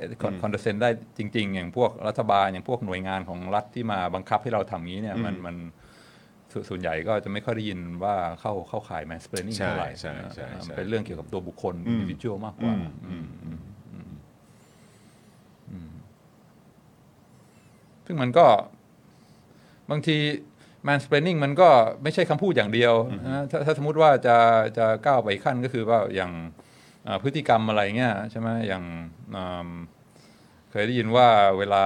[0.42, 5.56] คอนเดเซนได้จริง ๆ อย่างพวกรัฐบาลอย่างพวกหน่วยงานของรัฐที่มาบังคับให้เราทำงี้เนี่ยมันมัน
[6.52, 12.74] สส่วนใหญ่ก็จะไม่ค่อยได้ยินว่าเข้าเข้าข่าย mansplaining ใช่เท่าไหร่ใช่ใช่ใช่เป็นเรื่องเกี่ยวกับตัวบุคคลอืม individual มากกว่า
[13.06, 13.58] อืมอืม
[18.06, 18.46] ซึ่งมันก็
[19.90, 20.16] บางที
[20.86, 21.68] mansplaining มันก็
[22.02, 22.94] ไม่ใช่คำพูดอย่างเดียว
[23.26, 24.36] นะถ้าถ้าสมมติว่าจะ
[24.78, 26.32] จะก้าวไปอีกขั้นก็คือว่าอย่าง
[27.06, 28.84] อ่าพฤติกรรมอะไรเงี้ยใช่ไหมอย่าง
[29.34, 29.68] อืม
[30.70, 31.84] เคยได้ยินว่าเวลา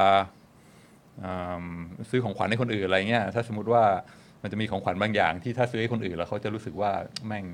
[1.25, 1.65] อืม
[2.11, 3.85] ซื้อของขวัญให้คนอื่นอะไรเงี้ยถ้าสมมติว่า
[4.45, 6.93] มันจะมีของขวัญบางอย่างที่ถ้าซื้อให้คนอื่นแล้วเขาจะรู้สึกว่า
[7.27, 7.45] แม่ง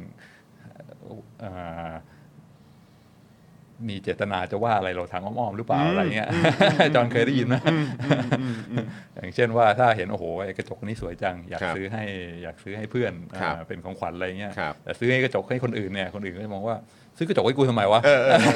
[1.41, 1.51] เอ่
[1.89, 1.91] อ
[3.89, 6.29] มีเจตนาจะว่าอะไรเราทางอ้อมๆหรือเปล่าอะไรเงี้ย
[6.95, 7.57] จอห์นเคยได้ยินไหม
[9.17, 12.05] อย่างเช่นว่าถ้าเห็นโอ้โหไอ้กระจกนี้สวยจัง อยากครับซื้อให้
[12.43, 16.77] อยากซื้อให้เพื่อนครับอ่าเป็นของขวัญอะไรเงี้ยครับแต่ซื้อให้กระจกให้คนอื่นเนี่ยคนอื่นก็จะมองว่า
[17.21, 18.55] ซื้อกระจกให้กูทำไมวะ เออเออเออ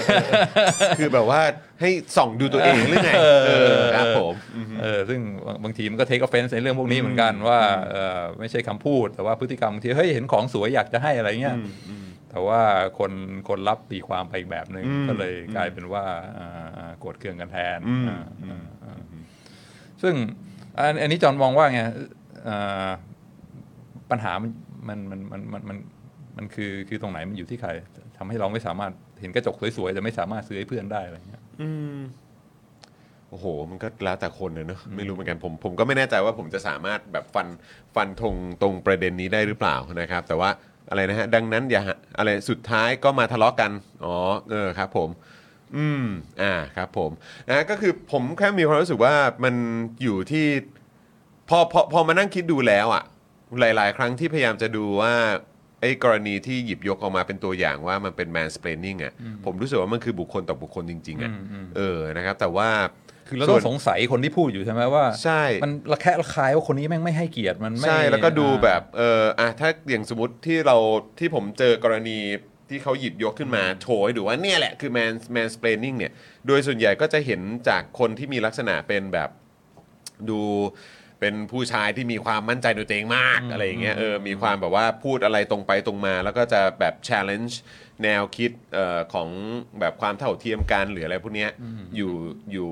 [0.79, 1.41] เออคือแบบว่า
[1.81, 3.11] ให้ส่องดูตัวเองหรือไง
[3.47, 4.35] เออครับผม
[4.81, 11.57] เออซึ่งบางบางทีมันก็เทค offense ในเรื่องพวกนี้เหมือนกันว่าเออไม่ใช่คำพูด แต่ว่าพฤติกรรมบางทีเฮ้ยเห็นของสวยอยากจะให้อะไรเงี้ย
[12.31, 12.61] แต่ว่า
[12.99, 13.13] คน
[13.49, 16.05] คนรับตีความไปอีกแบบหนึ่งอืมก็เลยกลายเป็นว่า
[16.39, 19.01] อ่าอ่าโกรธเคืองกันแทนอืม อ่าอ่าอ่า
[20.03, 20.15] ซึ่ง
[20.79, 21.81] อันอันนี้จอห์นมองว่าไง
[22.49, 22.89] อ่า
[24.11, 24.51] ปัญหามัน
[24.89, 25.79] มันมันมันมันมัน
[26.37, 27.71] มันคือคือตรงไหนมันอยู่ที่ใคร
[28.19, 31.99] ทำให้เราไม่สามารถเห็นกระจกสวยๆแต่ไม่สามารถซื้อให้เพื่อนได้อะไรเงี้ยอืม
[33.31, 37.47] โอ้โห มันก็แล้วแต่คนเลยเนอะไม่รู้เหมือนกันผมผมก็ไม่แน่ใจว่าผมจะสามารถแบบฟัน
[37.95, 40.51] ฟันธงตรงประเด็นนี้ได้หรือเปล่านะครับ แต่ว่า
[40.91, 43.71] อะไรนะฮะดังนั้นอย่าหาอะไรสุดท้ายก็มาทะเลาะกัน
[44.05, 44.17] อ๋อ
[44.51, 45.09] เออครับ ผม
[45.77, 46.05] อืม
[46.43, 47.11] อ่าครับ ผม
[47.49, 49.55] นะก็คือผมแค่มีความรู้สึกว่ามัน
[50.03, 50.47] อยู่ที่
[51.49, 53.05] พอพอพอมานั่งคิดดูแล้วอะ่ะ
[53.61, 55.15] หลาย ๆ ครั้งที่พยายามจะดูว่า
[55.85, 59.13] ไอ้กรณีที่หยิบยกออกมาเป็นตัวอย่างว่ามันเป็น mansplaining อะ
[59.45, 62.69] ผมรู้สึกว่ามันคือบุคคลต่อบุคคลจริง ๆอะอืมอืมเออนะครับแต่ว่า
[63.29, 70.77] คือเราต้องสงสัยคนที่พูดอยู่ใช่ไหมว่าใช่มันระแคะระคายว่าคนนี้แม่งไม่ให้เกียรติมันไม่ใช่แล้วก็ดูอ่าแบบเอออะถ้าอย่างสมมติที่เรา
[71.19, 72.19] ที่ผมเจอกรณี
[72.71, 76.13] ที่เขาหยิบยกขึ้นมาโชว์ให้ดูว่าเนี่ยแหละคือ man mansplaining เนี่ย
[76.47, 79.31] โดยส่วนใหญ่ก็จะเห็นจากคนที่มีลักษณะเป็นแบบ
[80.31, 80.41] ดู
[81.25, 87.55] เป็นผู้ชายที่มีความมั่นใจในตัวเองมากอะไรอย่างเงี้ยเออมีความแบบว่าพูดอะไรตรงไปตรงมา แล้วก็จะแบบ challenge
[88.05, 89.29] แนวคิดเอ่อของ
[89.81, 91.51] แบบความเท่าเทียมกันหรืออะไรพวกเนี้ย
[91.97, 92.13] อยู่
[92.53, 92.71] อยู่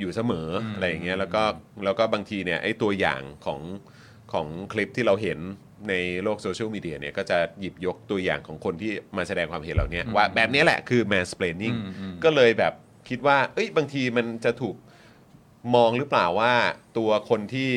[0.00, 1.42] อยู่เสมอออะไรอย่างเงี้ยแล้วก็
[1.84, 3.60] แล้วก็บางทีเนี่ยไอ้ตัวอย่างของ
[4.32, 5.38] ของคลิปที่เราเห็น
[5.88, 11.76] ในโลกโซเชียลมีเดียเนี่ยก็จะหยิบยกตัวอย่างของคนที่มาแสดงความเห็นเหล่านี้ว่าแบบนี้แหละคือ mansplaining
[12.24, 12.74] ก็เลยแบบ
[13.08, 14.76] คิดว่าเอ้ยบางทีมันจะถูก
[15.74, 16.52] มองหรือเปล่าว่า
[16.98, 17.72] ตัวคนที่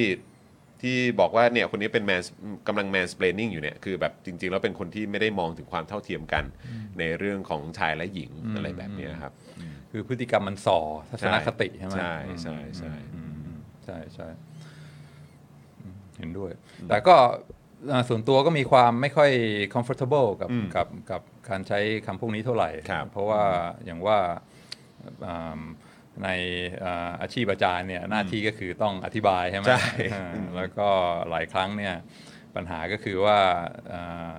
[0.82, 2.22] ที่บอกว่าเนี่ยคนนี้เป็นแมน
[2.68, 6.44] กำลัง mansplaining อยู่เนี่ยคือแบบจริง ๆ แล้วเป็นคนที่ไม่ได้มองถึงความเท่าเทียมกัน
[7.00, 9.34] ในเรื่องของชายและหญิงอะไรแบบเนี้ยครับ
[9.92, 14.28] คือพฤติกรรมมันส่อทัศนคติใช่ไหมใช่ใช่ใช่อืมอืมใช่ใช่
[15.82, 16.52] อืมเห็นด้วย
[16.90, 17.16] แต่ก็
[17.92, 19.32] อ่าส่วนตัวก็มีความไม่ค่อย
[19.74, 23.42] comfortable กับอืมกับกับการใช้คำพวกนี้เท่าไหร่ครับเพราะว่า
[23.86, 24.18] อย่างว่า
[25.28, 25.62] อ่า
[26.24, 26.30] ใน
[26.84, 30.90] อ่าอาชีพอาจารย์เนี่ยหน้าที่ก็คือต้องอธิบายใช่ไหมใช่อ่าแล้วก็
[31.30, 31.96] หลายครั้งเนี่ย
[32.56, 33.38] ปัญหาก็คือว่า
[33.94, 34.38] อ่า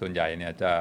[0.00, 0.72] ส่วนใหญ่เนี่ยจะ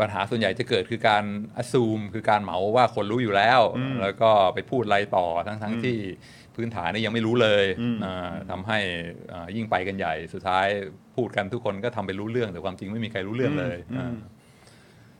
[0.00, 1.24] ปัญหาส่วนใหญ่จะเกิดคือการ
[1.62, 3.60] assume คือการเหมาว่าคนรู้อยู่แล้ว
[4.02, 5.98] แล้วก็ไปพูดอะไรต่อทั้งทั้งที่
[6.56, 7.64] พื้นฐานนี่ยังไม่รู้เลย
[8.04, 8.78] อ่าทำให้
[9.32, 10.66] อ่ายิ่งไปกันใหญ่สุดท้าย
[11.16, 14.14] พูดกันทุกคนก็ทำไปรู้เรื่องแต่ความจริงไม่มีใครรู้เรื่องเลยอ่า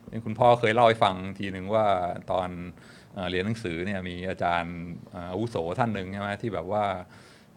[0.09, 1.85] อย่างคุณพ่อเคยเล่าให้ฟังทีหนึ่งว่า
[2.31, 2.90] ตอนอ่า
[3.31, 4.75] เรียนหนังสือเนี่ยมีอาจารย์
[5.13, 6.83] อ่าอาวุโสท่านหนึ่งใช่ไหมที่แบบว่า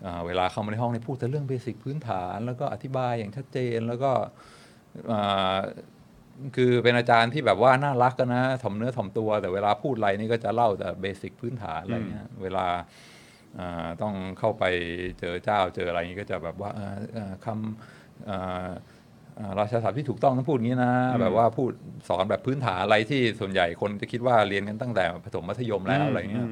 [0.05, 4.13] อ่าเวลาเข้ามาในห้องเนี่ยพูดแต่เรื่องเบสิกพื้นฐาน แล้วก็อธิบายอย่างชัดเจนแล้วก็
[5.11, 5.59] อ่า
[6.57, 12.67] คือเป็นอาจารย์ที่แบบว่าน่ารักกันนะถ่อมเนื้อถ่อมตัว แต่เวลาพูดอะไรนี่ก็จะเล่าแต่เบสิกพื้นฐานอะไรเงี้ยเวลา
[13.59, 14.65] อ่าต้องเข้าไป
[15.21, 18.71] เจอเจ้าเจออะไรอย่างงี้ก็จะแบบว่าเอ่อเอ่อคำอ่าอ่า
[19.59, 21.73] ราชาศัพท์ที่ถูกต้องต้องพูดอย่างนี้นะ แบบว่าพูด
[22.09, 26.49] สอนแบบพื้นฐานอะไรที่ส่วนใหญ่คนจะคิดว่าเรียนกันตั้งแต่ประถมมัธยมแล้วอะไรเงี้ย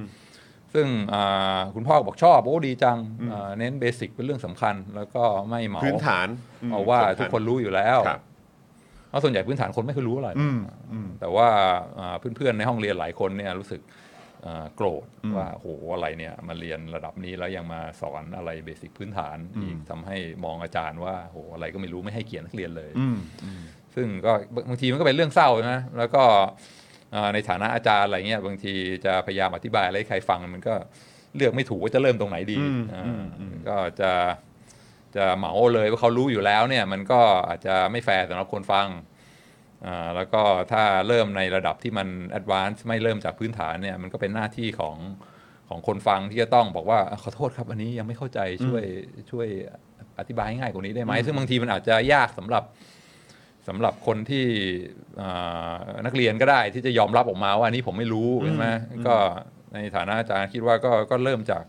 [0.75, 2.99] ซึ่งอ่าคุณพ่อบอกชอบโอ้ดีจัง
[3.33, 6.29] อ่าเน้นเบสิกเป็นเรื่องสำคัญ แล้วก็ไม่เหมาพื้นฐาน
[6.63, 8.21] อืมเอาว่าสำญทุกคนรู้อยู่แล้วครับ
[9.09, 10.59] เพราะส่วนใหญ่พื้นฐานคนไม่เคยรู้อะไรอืม
[10.93, 11.49] อืมแต่ว่า
[11.99, 14.01] อ่าเพื่อนๆในห้องเรียนหลายคนเนี่ยรู้สึกอ่า
[14.77, 23.17] โกรธว่าโหอะไรเนี่ยมาเรียนระดับนี้แล้วยังมาสอนอะไรเบสิกพื้นฐานอีกทำให้มองอาจารย์ว่าโหอะไรก็ไม่รู้ไม่ให้เกียรตินักเรียนเลยอืม
[23.95, 24.33] ซึ่งก็
[24.69, 26.25] บางทีมันก็เป็นเรื่องเศร้านะแล้วก็
[27.15, 28.75] อ่าในฐานะอาจารย์อะไรเงี้ยบางที
[29.05, 30.75] จะพยายามอธิบายอะไรให้ใครฟังมันก็
[31.37, 33.23] เลือกไม่ถูกว่าจะเริ่มตรงไหนดีอืมอ่า
[33.69, 34.13] ก็จะ
[35.17, 39.12] จะเหมาเลยว่าเขารู้อยู่แล้วเนี่ย มันก็อาจจะไม่แฟร์สำหรับคนฟังอ่า
[40.17, 40.43] แล้วก็
[40.73, 44.97] ถ้าเริ่มในระดับที่มัน advance ไม่เริ่มจากพื้นฐานเนี่ยมันก็เป็นหน้าที่ของ
[45.69, 48.85] ของคนฟังที่จะต้องบอกว่าอะขอโทษครับอันนี้ยังไม่เข้าใจช่วย
[49.31, 49.49] ช่วย
[50.19, 52.65] อธิบายให้ง่ายกว่านี้ได้ไหมซึ่งบางทีมันอาจจะยากสำหรับ
[53.69, 54.47] สำหรับคนที่
[55.21, 58.67] อ่านักเรียนก็ได้ที่จะยอมรับออกมาว่าอันนี้ผมไม่รู้ใช่ไหม
[59.07, 59.15] ก็
[59.75, 61.63] ในฐานะอาจารย์คิดว่าก็ก็เริ่มจาก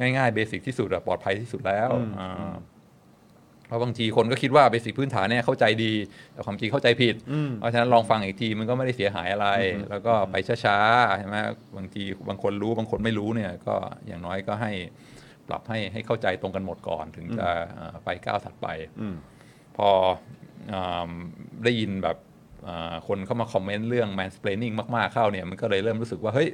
[0.00, 1.90] ง่ายๆเบสิกที่สุดอะปลอดภัยที่สุดแล้ว
[2.20, 2.52] อ่า
[3.66, 5.92] เพราะบางทีคนก็คิดว่าเบสิกพื้นฐานเนี่ยเข้าใจดี
[6.32, 7.14] แต่ความจริงเข้าใจผิด
[7.58, 9.48] เพราะฉะนั้นลองฟังอีกทีมันก็ไม่ได้เสียหายอะไร
[9.90, 11.36] แล้วก็ไปช้าๆใช่ไหม
[11.76, 13.76] บางทีบางคนรู้บางคนไม่รู้เนี่ยก็
[14.06, 14.72] อย่างน้อยก็ให้
[15.48, 18.66] ปรับให้ให้เข้าใจตรงกันหมดก่อน ถึงจะเอ่อไปก้าวถัดไป
[19.00, 19.14] อืม
[19.76, 19.88] พอ
[20.72, 20.74] อ
[21.08, 21.10] ม
[21.64, 22.16] ได้ยินแบบ
[22.68, 26.48] อ่าคนเข้ามาคอมเมนต์เรื่อง mansplaining มากๆเข้าเนี่ย มันก็เลยเริ่มรู้สึกว่าเฮ้ย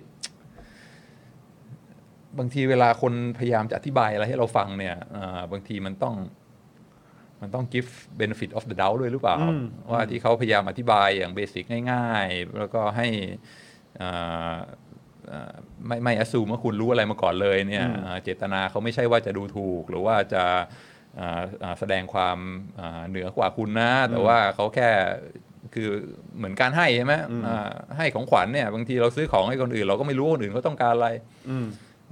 [2.38, 6.14] บางทีเวลาคนพยายามจะอธิบายอะไรให้เราฟังเนี่ยอ่าบางทีมันต้อง
[7.42, 9.36] มันต้อง give benefit of the doubt ด้วยหรือเปล่า
[9.90, 13.08] ว่าที่เขาพยายามอธิบายอย่างเบสิกง่าย ๆ แล้วก็ให้
[14.00, 14.54] อ่า
[15.32, 15.52] อ่า
[15.86, 20.44] ไม่ไม่ assume ว่าคุณรู้อะไรมาก่อนเลยเนี่ยอ่าเจตนาเขาไม่ใช่ว่าจะดูถูก หรือว่าจะ
[21.18, 22.38] อ่าอ่าแสดงความ
[22.80, 24.90] อ่าเหนือกว่าคุณนะ แต่ว่าเขาแค่
[25.74, 25.88] คือ
[26.36, 27.14] เหมือนการให้ใช่ไหม
[27.46, 31.08] อ่าให้ของขวัญเนี่ยบางทีเราซื้อของให้คนอื่น เราก็ไม่รู้ว่าคนอื่นเขาต้องการอะไร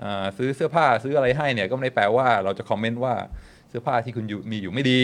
[0.03, 3.15] อ่าซื้อเสื้อผ้าซื้ออะไรให้เนี่ยก็ไม่ได้แปลว่าเราจะคอมเมนต์ว่า
[3.71, 5.01] เสื้อผ้าที่คุณอยู่มีอยู่ไม่ดี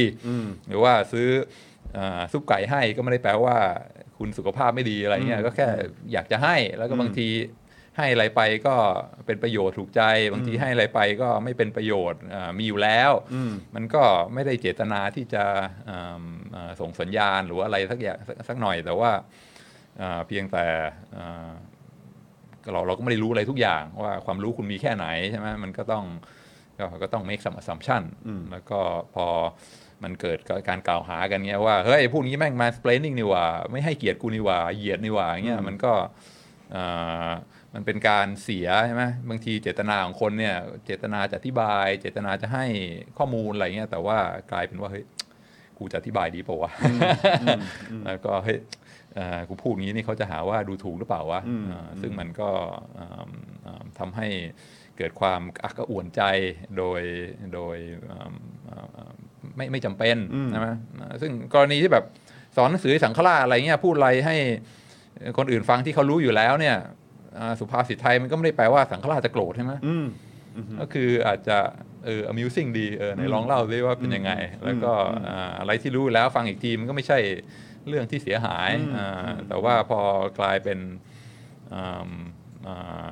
[0.68, 1.28] หรือว่าซื้อ
[1.96, 3.56] อาซุปไก่ให้ก็ไม่ได้แปลว่า
[4.18, 5.68] คุณสุขภาพไม่ดีอะไรเงี้ยก็แค่
[6.12, 7.28] อยากจะให้แล้วก็บางที
[7.96, 8.76] ให้อะไรไปก็
[9.26, 10.02] เป็นประโยชน์ถูกใจ
[10.32, 13.10] บางทีให้อะไรไปก็ไม่เป็นประโยชน์อ่ามีอยู่แล้ว
[13.74, 14.02] มันก็
[14.34, 15.44] ไม่ได้เจตนาที่จะ
[15.90, 16.22] อ่า
[16.54, 19.10] อ่าส่งสัญญาณหรือว่าอะไรสักอย่างสักสักหน่อยแต่ว่า
[20.00, 20.64] อ่าเพียงแต่
[21.16, 21.48] อ่า
[22.72, 26.04] เราเราก็ไม่ได้รู้อะไรทุกอย่างว่าความรู้คุณมีแค่ไหนใช่ไหมมันก็ต้อง
[26.78, 28.02] ก็ก็ต้อง make some assumption
[28.52, 28.80] แล้วก็
[29.14, 29.26] พอ
[30.02, 35.92] มันเกิดการกล่าวหากันเงี้ยว่า เฮ้ยพวกนี้แม่ง mansplaining นี่หว่า ไม่ให้เกียรติกูนี่หว่าเหยียดนี่หว่าเงี้ยมันก็
[36.74, 37.30] อ่า
[37.74, 42.66] มันเป็นการเสียใช่ไหมบางทีเจตนาของคนเนี่ย เจตนาจะอธิบาย เจตนาจะให้
[43.18, 44.18] ข้อมูลอะไรเงี้ยแต่ว่า
[44.52, 45.04] กลายเป็นว่าเฮ้ย
[45.78, 46.70] กูจะอธิบายดีเปล่าวะ
[48.06, 48.58] แล้วก็เฮ้ย
[49.14, 52.50] เอ่อกูพูดงี้นี่เขาจะหาว่าดูถูกหรือเปล่าวะเอ่อซึ่งมันก็
[52.94, 53.30] เอิ่ม
[53.62, 54.28] เอิ่มทำให้
[54.98, 56.22] เกิดความอักกระอ่วนใจ
[56.78, 57.00] โดย
[57.54, 58.34] โดยเอิ่ม
[58.66, 59.06] เอ่อ
[59.56, 60.16] ไม่ไม่จำเป็น
[60.50, 62.04] ใช่ไหมเอ่อซึ่งกรณีที่แบบ
[62.56, 64.36] สอนหนังสือสังฆราชอะไรเงี้ยพูดอะไรให้
[65.38, 66.76] คนอื่นฟังที่เขารู้อยู่แล้วเนี่ย
[67.38, 69.72] อ่าสุภาษิตไทยมันก็ไม่ได้แปลว่าสังฆราชจะโกรธใช่ไหม
[70.80, 71.58] ก็คืออาจจะ
[72.04, 74.32] เออ amusing ดีเออไหนลองเล่าซิว่าเป็นยังไง
[74.64, 74.92] แล้วก็
[75.28, 77.18] อ่าอะไรที่รู้แล้วฟังอีกทีมันก็ไม่ใช่
[77.88, 80.00] เรื่องที่เสียหายอ่าแต่ว่าพอ
[80.38, 80.78] กลายเป็น
[81.74, 82.10] อ่า
[82.66, 83.06] อ่า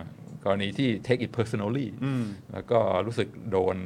[0.45, 1.87] กรณีที่ take it personally
[2.53, 3.77] แล้วก็รู้สึกโดน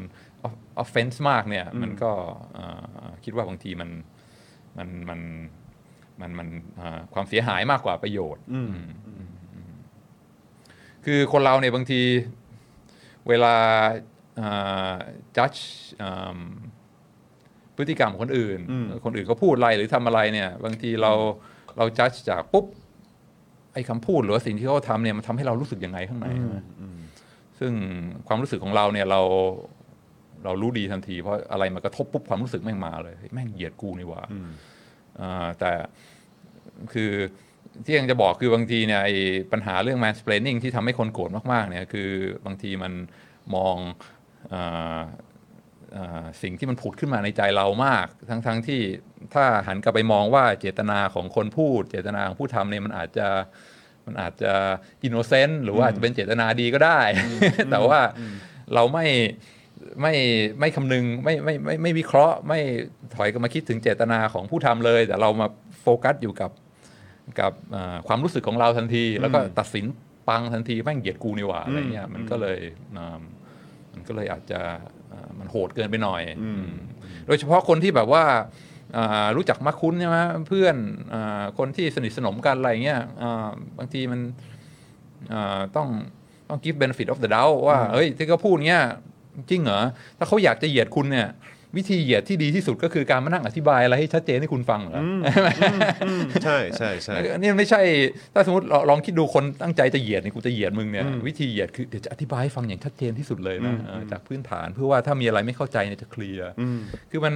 [0.83, 2.13] offense มากเนี่ย มันก็
[2.57, 3.91] อ่าคิดว่าบางทีมัน
[4.79, 5.21] มันมัน
[6.21, 6.49] มันมัน
[6.81, 8.71] อ่าความเสียหายมากกว่าประโยชน์อืม
[9.07, 9.25] อืม
[11.05, 12.03] คือคนเราเนี่ยบางที
[13.29, 13.55] เวลา
[15.37, 15.53] จัด
[17.77, 18.61] พฤติกรรมของคนอื่น
[19.05, 21.13] คนอื่นเขาพูดอะไรหรือทำอะไรเนี่ย บางทีเรา
[21.77, 22.67] เราจัดจากปุ๊บ
[23.75, 26.59] ไอ้คำพูดหรือว่าสิ่งที่เขาทำเนี่ยมันทำให้เรารู้สึกยังไงข้างในใช่ไหม
[27.59, 27.73] ซึ่ง
[28.27, 29.21] ความรู้สึกของเราเนี่ยเรา
[30.45, 34.23] เรารู้ดีทันที เพราะอะไรมากระทบปุ๊บความรู้สึกแม่งมาเลยเฮ้ยแม่งเหยียดกูนี่หว่า
[35.21, 35.73] อ่าแต่
[36.93, 37.11] คือ
[37.85, 39.15] ที่ยังจะบอกคือบางทีเนี่ยไอ้
[39.53, 42.11] ปัญหาเรื่อง mansplaining ที่ทำให้คนโกรธมากๆเนี่ยคือ
[42.47, 42.93] บางทีมัน
[43.55, 43.77] มอง
[44.53, 45.03] อาอ่า
[46.43, 48.81] สิ่งที่มันผุดขึ้นมาในใจเรามาก ทั้งๆทที่
[49.35, 53.29] ถ้าหันกลับไปมองว่าเจตนาของคนพูด เจตนาของผู้ทำเนี่ยมันอาจจะ
[54.07, 54.53] มันอาจจะ
[55.05, 57.01] innocent หรือว่าอาจจะเป็นเจตนาดีก็ได้
[57.71, 58.01] แต่ว่า
[58.75, 59.07] เราไม่
[60.03, 60.15] ไม่
[60.61, 62.61] ไม่คำนึงไม่ไม่ไม่ไม่วิเคราะห์ ไม่
[63.15, 65.47] ถอยกลับมาคิดถึงเจตนาของผู้ทำเลย แต่เรามา
[65.83, 66.51] โฟกัสอยู่กับ
[67.41, 69.85] กับอ่าความรู้สึกของเราทันที แล้วก็ตัดสิน
[70.29, 72.61] ปังทันทีแม่งเหยียดกูนี่หว่าอะไรเงี้ยมันก็เลย
[72.97, 73.21] อ่า
[73.93, 74.98] มันก็เลยอาจจะอ่า
[75.39, 76.67] มันโหดเกินไปหน่อยอืม
[77.27, 78.25] โดยเฉพาะคนที่แบบว่า
[78.97, 80.19] อ่ารู้จักมักคุ้นใช่ไหม
[80.49, 80.77] เพื่อน
[81.13, 84.21] อาคนที่สนิทสนมกันอะไรเงี้ยอ่าบางทีมัน
[85.33, 85.89] อ่าต้อง
[86.49, 88.85] ต้อง give benefit of the doubt ว่าเฮ้ยที่เขาพูดเงี้ย
[89.51, 89.83] จริงเหรอ
[90.19, 91.29] ถ้าเขาอยากจะเหยียดคุณเนี่ย
[91.77, 96.09] วิธีเหยียดที่ดีที่สุดก็คือการมานั่งอธิบายอะไรให้ชัดเจนให้คุณฟังเหรออ
[96.45, 97.83] ใช่ใช่ใช่อันนี้มันไม่ใช่
[98.35, 106.49] ถ้าสมมติลองลองคิดดูคนตั้งใจจะเหยียดเนี่ยกูจะเหยียดมึงเนี่ยวิธีเหยียดคือเดี๋ยวจะอธิบายให้ฟังอย่างชัดเจนที่สุดเลยนะเออจากพื้นฐานเพื่อว่าถ้ามีอะไรไม่เข้าใจเนี่ยจะเคลียร์
[107.11, 107.35] คือมัน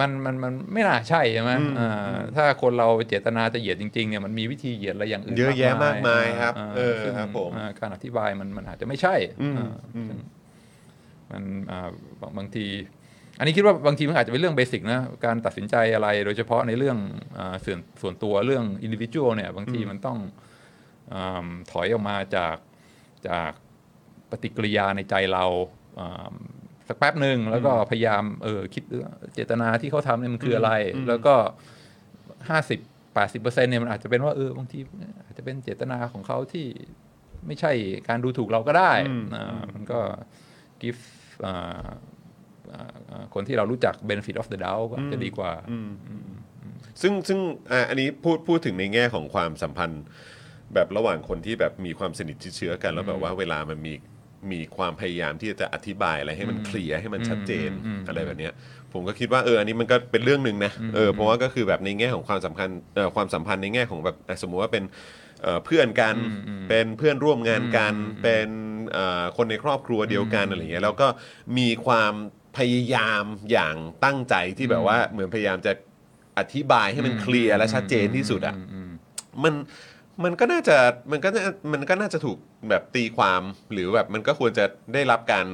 [0.00, 9.14] มันมันมันไม่น่าใช่ใช่ไหมอ่าถ้าคนเราเจตนาจะเหยียดจริงๆเนี่ยมันมีวิธีเหยียดอะไรอย่างอื่นเยอะแยะมากมายครับาเออซึ่งครับผมอ่าการอธิบายมันมันอาจจะไม่ใช่
[9.58, 9.72] อ่า
[10.08, 10.18] ซึ่ง
[11.30, 11.88] มันอ่า
[12.20, 12.66] บางบางที
[13.38, 16.98] อันนี้คิดว่าบางทีมันอาจจะเป็นเรื่อง basic นะการตัดสินใจอะไรโดยเฉพาะในเรื่อง
[17.38, 20.18] อาส่วนส่วนตัวเรื่องอินดิวิ u a l เนี่ยบางทีมันต้อง
[21.14, 22.56] อาถอยออกมาจาก
[23.28, 23.50] จาก
[24.30, 25.44] ปฏิกิริยาในใจเรา
[26.00, 26.34] อ่า
[26.88, 28.84] สักแป๊บหนึ่งแล้วก็พยายามเออคิด
[29.34, 30.72] เจตนาที่เขาทำเนี่ยมันคืออะไร
[31.08, 31.34] แล้วก็
[32.48, 32.80] ห้าสิบ
[33.14, 34.78] แปดสิบเปอร์เซ็นเนี่ยมันอาจจะเป็นว่าเออบางที
[35.24, 36.66] อาจจะเป็นเจตนาของเขาที่
[37.46, 37.72] ไม่ใช่
[38.08, 38.92] การดูถูกเราก็ได้
[39.34, 40.00] อ่ามันก็
[40.82, 41.02] give
[41.44, 42.13] อ่าอ่าอ่า
[43.34, 45.52] คนที่เรารู้จัก benefit of the doubt ก็อาจจะดีกว่า
[47.02, 47.38] ซึ่งซึ่ง
[47.70, 50.02] อะอันนี้พูดพูดถึงในแง่ของความสัมพันธ์
[50.74, 53.94] แบบระหว่างคนที่แบบมีความสนิทชิดเชื้อกัน แล้วแบบว่าเวลามันมี
[54.52, 57.70] มีความพยายามที่จะอธิบายอะไรให้มันเคลียร์ให้มันชัดเจน
[58.08, 58.52] อะไรแบบเนี้ย
[58.92, 64.84] ผมก็คิดว่าเอออันนี้มันก็เป็นเรื่องหนึ่งนะเออเพราะว่าก็คือแบบในแง่ของความสำคัญเอ่อความสัมพันธ์ในแง่ของแบบอะสมมุติว่าเป็น
[65.42, 66.16] เอ่อเพื่อนกัน
[66.68, 68.48] เป็นเพื่อนร่วมงานกันเป็น
[68.92, 71.08] เอ่อคนในครอบครัวเดียวกันอะไรอย่างเงี้ยแล้วก็
[71.58, 72.14] มีความ
[72.58, 75.72] พยายามอย่างตั้งใจที่แบบว่าเหมือนพยายามจะ
[76.38, 78.54] อธิบายให้มันเคลียร์และชัดเจนที่สุดอะ
[79.44, 79.54] มัน
[80.24, 80.76] มันก็น่าจะ
[81.12, 82.38] มันก็น่ามันก็น่าจะถูก
[82.68, 83.42] แบบตีความ
[83.72, 85.46] หรือแบบมันก็ควรจะได้รับการ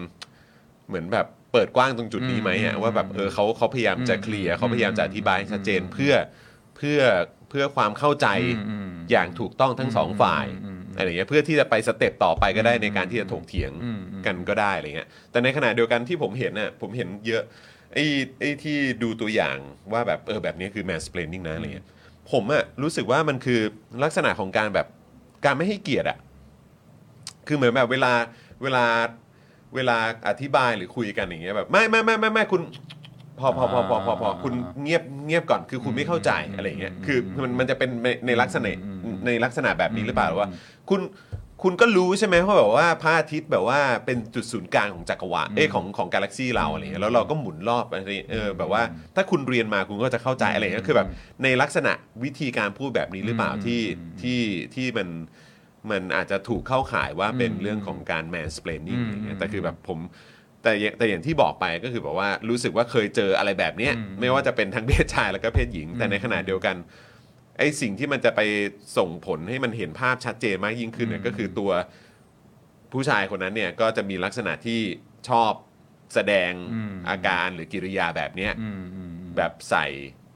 [0.89, 6.15] เหมือนแบบเปิดกว้างตรงจุดนี้ไหมอะว่าแบบเออเขาเขาพยายามจะเคลียร์เขาพยายามจะอธิบายให้ชัดเจนเพื่อ
[6.77, 7.01] เพื่อ
[7.51, 8.27] เพื่อความเข้าใจ
[9.11, 10.47] อย่างถูกต้องทั้งสองฝ่าย
[10.97, 13.73] อะไรอย่างเงี้ยเพื่อที่จะไปสเต็ปต่อไปก็ได้ในการที่จะถกเถียง
[14.27, 17.43] กันก็ได้อะไรเงี้ยแต่ในขณะเดียวกันที่ผมเห็นน่ะผมเห็นเยอะ
[17.95, 18.05] ไอ้
[18.41, 19.57] ไอ้ที่ดูตัวอย่าง
[19.93, 21.87] ว่าแบบเออแบบนี้คือ mansplaining นะอะไรเงี้ย
[22.33, 23.61] ผมอะรู้สึกว่ามันคือ
[24.03, 24.87] ลักษณะของการแบบ
[25.45, 26.19] การไม่ให้เกียรติอะ
[27.47, 28.13] คือเหมือนแบบเวลา
[28.63, 28.85] เวลา
[29.75, 32.63] เวลาอธิบายหรือคุยกันอย่างเงี้ยแบบไม่ไม่ไม่ไม่ไม่คุณ
[33.39, 38.73] พอพอพอพอพอพอคุณเงียบเงียบก่อนคือคุณไม่เข้าใจอะไรอย่างเงี้ยคือมันมันจะเป็นในในลักษณะ
[39.27, 40.49] ในลักษณะแบบนี้หรือเปล่าว่า
[40.91, 41.03] คุณ
[41.63, 48.83] คุณก็รู้ใช่ไหมว่าแบบว่าพระอาทิตย์แบบว่าเป็นจุดศูนย์กลางของจักรวาลเอ้ยของของกาแล็กซีเราอะไรเงี้ยแล้วเราก็หมุนรอบอะไรเออแบบว่า
[49.17, 51.09] ถ้าคุณเรียนมาคุณก็จะเข้าใจอะไรเงี้ยคือแบบ
[51.43, 51.93] ในลักษณะ
[52.25, 53.81] วิธีการพูดแบบนี้หรือเปล่าที่
[54.21, 54.41] ที่
[54.75, 55.09] ที่มัน
[55.91, 59.99] มันอาจจะถูกเข้าข่ายว่าเป็นเรื่องของการ mansplaining อะไรเงี้ยแต่คือแบบผม
[60.63, 66.77] แต่อย่างแต่อย่างที่บอกไปก็คือแบบว่ารู้สึกว่าเคยเจออะไรแบบเนี้ยไม่ว่าจะเป็นทั้งเพศชายแล้วก็เพศหญิง แต่ในขณะเดียวกัน
[67.61, 68.41] ไอ้สิ่งที่มันจะไป
[68.99, 71.71] ส่งผลให้มันเห็นภาพชัดเจนมากยิ่งขึ้นเนี่ยก็คือตัว
[72.93, 74.81] ผู้ชายคนนั้นเนี่ยก็จะมีลักษณะที่
[75.29, 75.53] ชอบ
[76.15, 76.53] แสดง
[77.09, 78.53] อาการหรือกิริยาแบบเนี้ย
[79.37, 79.87] แบบใส่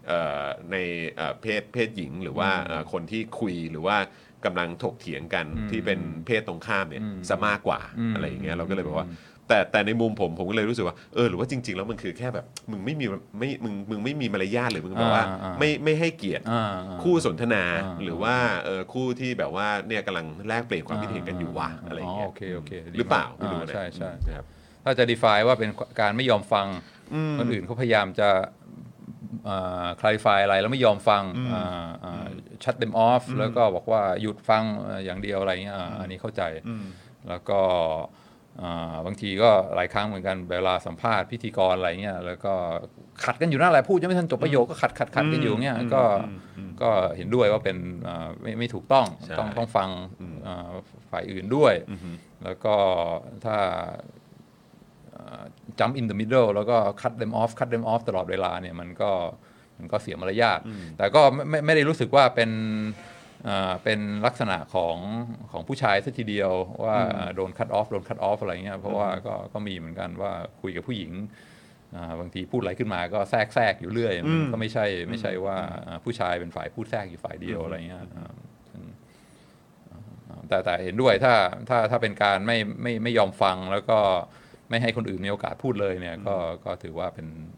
[0.07, 0.77] เอ่อใน
[1.17, 3.97] เอ่อเพศเพศหญิงหรือว่าเอ่อคนที่คุยหรือว่า
[4.45, 7.81] กำลังถกเถียงกันที่เป็นเพศตรงข้ามเนี่ยซะมากกว่า
[8.15, 9.09] อะไรอย่างเงี้ยเราก็เลยบอกว่า
[9.49, 13.07] แต่แต่ในมุมผมผมก็เลยรู้สึกว่าเออหรือว่าจริง ๆ แล้วมันคือแค่แบบมึงไม่มี
[13.39, 24.47] ไม่มึงมึงไม่มีมารยาทหรือมึงแบบว่าอ่า อ่าไม่ไม่ให้เกียรติอ่าคู่สนทนาอ่า หรือว่าเออคู่ที่แบบว่าเนี่ยกำลังแลกเปลี่ยนความคิดเห็นกันอยู่ว่ะอะไรอย่างเงี้ยโอเคโอเคดีหรือเปล่ามกไม่รู้อ่านะใช่ใช่ครับ
[24.85, 25.71] ถ้าจะ define ว่าเป็น
[26.01, 26.67] การไม่ยอมฟัง
[27.39, 28.29] คนอื่นเขาพยายามจะ
[29.49, 31.23] อ่า clarify อะไรแล้วไม่ยอมฟัง
[31.53, 32.27] อ่าอ่า
[32.65, 36.43] shut them off แล้วก็บอกว่าหยุดฟังเอ่ออย่างเดียวอะไรเงี้ยอ่าอันนี้เข้าใจ
[37.29, 37.61] แล้วก็
[38.07, 38.24] อ่า
[39.07, 42.53] บางทีก็หลายครั้งเหมือนกันเวลาสัมภาษณ์พิธีกรอะไรเงี้ยแล้วก็
[43.25, 46.03] ขัดกันอยู่นั่นแหละพูดยังไม่ทันจบประโยคก็ขัดขัดขัดกันอยู่เงี้ยก็
[46.83, 47.77] ก็เห็นด้วยว่าเป็น
[48.09, 49.89] อ่าไม่ไม่ถูกต้องใช่ต้องต้องฟัง
[50.47, 50.69] อ่า
[51.11, 51.75] ฝ่ายอื่นด้วย
[52.45, 52.75] แล้วก็
[53.45, 53.57] ถ้า
[55.79, 59.11] จัม in the middle แล้วก็ cut them off cut them off ตลอดเวลาเนี่ยมันก็
[59.79, 60.61] มันก็เสียมารยาท
[60.99, 63.14] แต่ก็ไม่ไม่ไม่ได้รู้สึกว่าเป็นอ่า
[63.85, 64.97] เป็นลักษณะของ
[65.53, 66.53] ของผู้ชายซะทีเดียว
[66.85, 66.97] ว่า
[67.37, 70.33] โดน cut off โดน cut off อะไรเงี้ยเพราะว่าก็ก็มีเหมือนกันว่า
[70.63, 71.13] คุยกับผู้หญิง
[71.97, 78.33] อ่าบางทีพูดอะไรขึ้นมาก็แทรกแทรกอยู่เรื่อยมันก็ไม่ใช่ไม่ใช่ว่าอ่าผู้ชายเป็นฝ่ายพูดแทรกอยู่ฝ่ายเดียวอะไรเงี้ยอ่า
[78.71, 78.83] ซึ่ง
[79.91, 81.35] อ่าแต่แต่เห็นด้วยถ้า
[81.69, 83.99] ถ้าถ้าเป็นการไม่ไม่ไม่ยอมฟังแล้วก็
[84.71, 87.54] ไม่ให้คนอื่นมีโอกาสพูดเลยเนี่ยก็ก็ถือว่าเป็นอ่า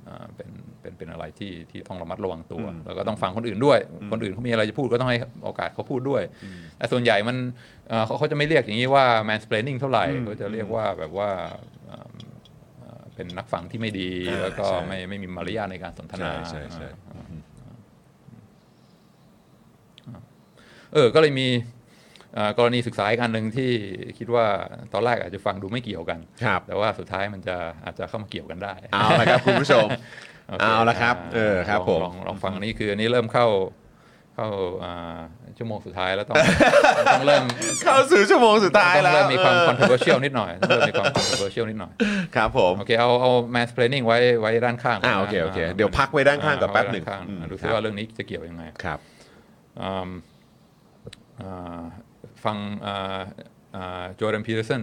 [0.86, 3.78] เป็นเป็นเป็นอะไรที่ที่ต้องระมัดระวังตัว แล้วก็ต้องฟังคนอื่นด้วย
[4.12, 6.22] คนอื่นเขามีอะไรจะพูดก็ต้องให้โอกาสเขาพูดด้วย
[6.78, 7.36] แต่ส่วนใหญ่มัน
[7.88, 11.30] เอ่อเขาเขาจะไม่เรียกอย่างนี้ว่า mansplaining เท่าไหร่เขาจะเรียกว่าแบบว่า
[11.90, 12.08] อ่า
[12.82, 20.20] อ่าเป็นนักฟังที่ไม่ดีอ่าแล้วก็ใช่ไม่ไม่มีมารยาทในการสนทนาใช่ใช่ใช่อ่า
[20.92, 21.48] เออก็เลยมี
[22.34, 23.70] เอ่อกรณีศึกษาอีกอันหนึ่งที่
[24.18, 24.46] คิดว่า
[24.92, 29.86] ตอนแรกอาจจะฟังดูไม่เกี่ยวกันครับแต่ว่าสุดท้ายมันจะอาจจะเข้ามาเกี่ยวกันได้ เอาละครับคุณผู้ชม
[30.35, 33.46] โค เอาละครับาเออครับลงผมลองลองฟังอันนี้คืออันนี้เริ่มเข้า
[34.34, 34.48] เข้า
[34.84, 35.18] อ่า
[35.58, 36.36] ชั่วโมงสุดท้ายแล้วต้อง
[37.12, 37.44] ต้องเริ่ม
[37.82, 41.92] เข้าสู่ชั่วโมงสุดท้ายต้องแล้วเริ่มมีความเออ controversial นิดหน่อยต้องเริ่มมีความ controversial นิดหน่อย
[42.36, 48.98] ครับผมโอเคเอาเอา mansplaining ไว้ไว้ด้านข้างอ่าโอเคโอเคเดี๋ยวพักไว้ด้านข้างก่อนแป๊บหนึ่งไว้ด้าข้าอืมดูคซิรับว่าเรื่องนี้จะเกี่ยวยังไงครับ
[49.80, 50.10] อืม
[51.40, 51.80] อ่า
[52.44, 52.56] ฟัง
[54.18, 54.82] จอร์แดนพีเตอร์สัน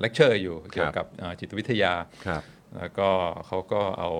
[0.00, 1.92] เลคเชอร์อยู่เกี่ยวกับอ่าจิตวิทยา
[2.26, 2.42] ครับ
[2.78, 3.08] แล้วก็
[3.46, 4.10] เขาก็เอา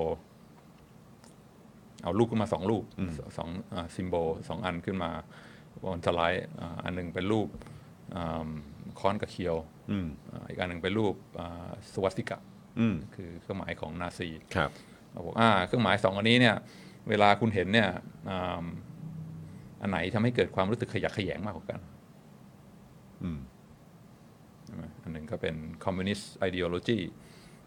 [2.02, 2.84] เอารูปขึ้นมาสองรูป
[3.38, 3.48] สอง
[3.96, 5.10] symbol สองอันขึ้นมา
[5.82, 7.48] บนสไลด์อ่าอันหนึ่งเป็นรูป
[8.16, 8.48] อ่า
[9.00, 9.56] ค้อนกับเคียว
[9.90, 12.38] อืมอ่าอีกอันหนึ่งเป็นรูปอ่าสวัสดิกะ
[12.78, 14.70] อืมคือเครื่องหมายของนาซีครับ
[15.12, 16.56] เราบอกอ่าเครื่องหมายสองอันนี้เนี่ย
[17.08, 17.88] เวลาคุณเห็นเนี่ย
[18.30, 18.64] อ่า
[19.80, 21.80] อันไหนทำให้เกิดความรู้สึกขยะแขยงมากกว่ากัน
[23.22, 23.38] อืม
[24.64, 26.98] ใช่ไหมอันหนึ่งก็เป็น communist ideology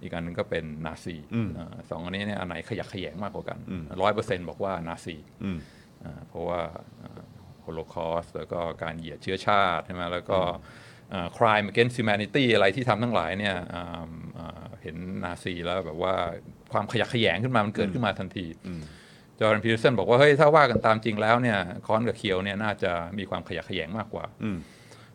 [0.01, 5.57] อีกอันหนึ่งก็เป็นนาซีอืมอ่าสองอันนี้เนี่ยอันไหนขยะแขยงมากกว่ากันอืมร้อยเปอร์เซ็นต์บอกว่านาซีอืม
[6.03, 6.61] อ่าเพราะว่า
[7.61, 10.39] โฮโลคอสแล้วก็การเหยียดเชื้อชาติใช่ไหมแล้วก็
[11.13, 16.13] อ่า crime against humanity อะไรที่ทำทั้งหลายเนี่ยอ่าอ่าเห็นนาซีแล้วแบบว่า
[16.71, 18.45] ความขยะแขยงขึ้นมามันเกิดขึ้นมาทันที
[19.39, 24.57] จอร์แดนพีเตอร์สันบอกว่าเฮ้ยถ้าว่ากันตามจริงแล้วเนี่ยค้อนกับเคียวเนี่ยน่าจะมีความขยะแขยงมากกว่าอืม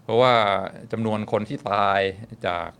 [0.04, 0.32] เพราะว่า
[0.92, 2.00] จำนวนคนที่ตาย
[2.46, 2.79] จากเ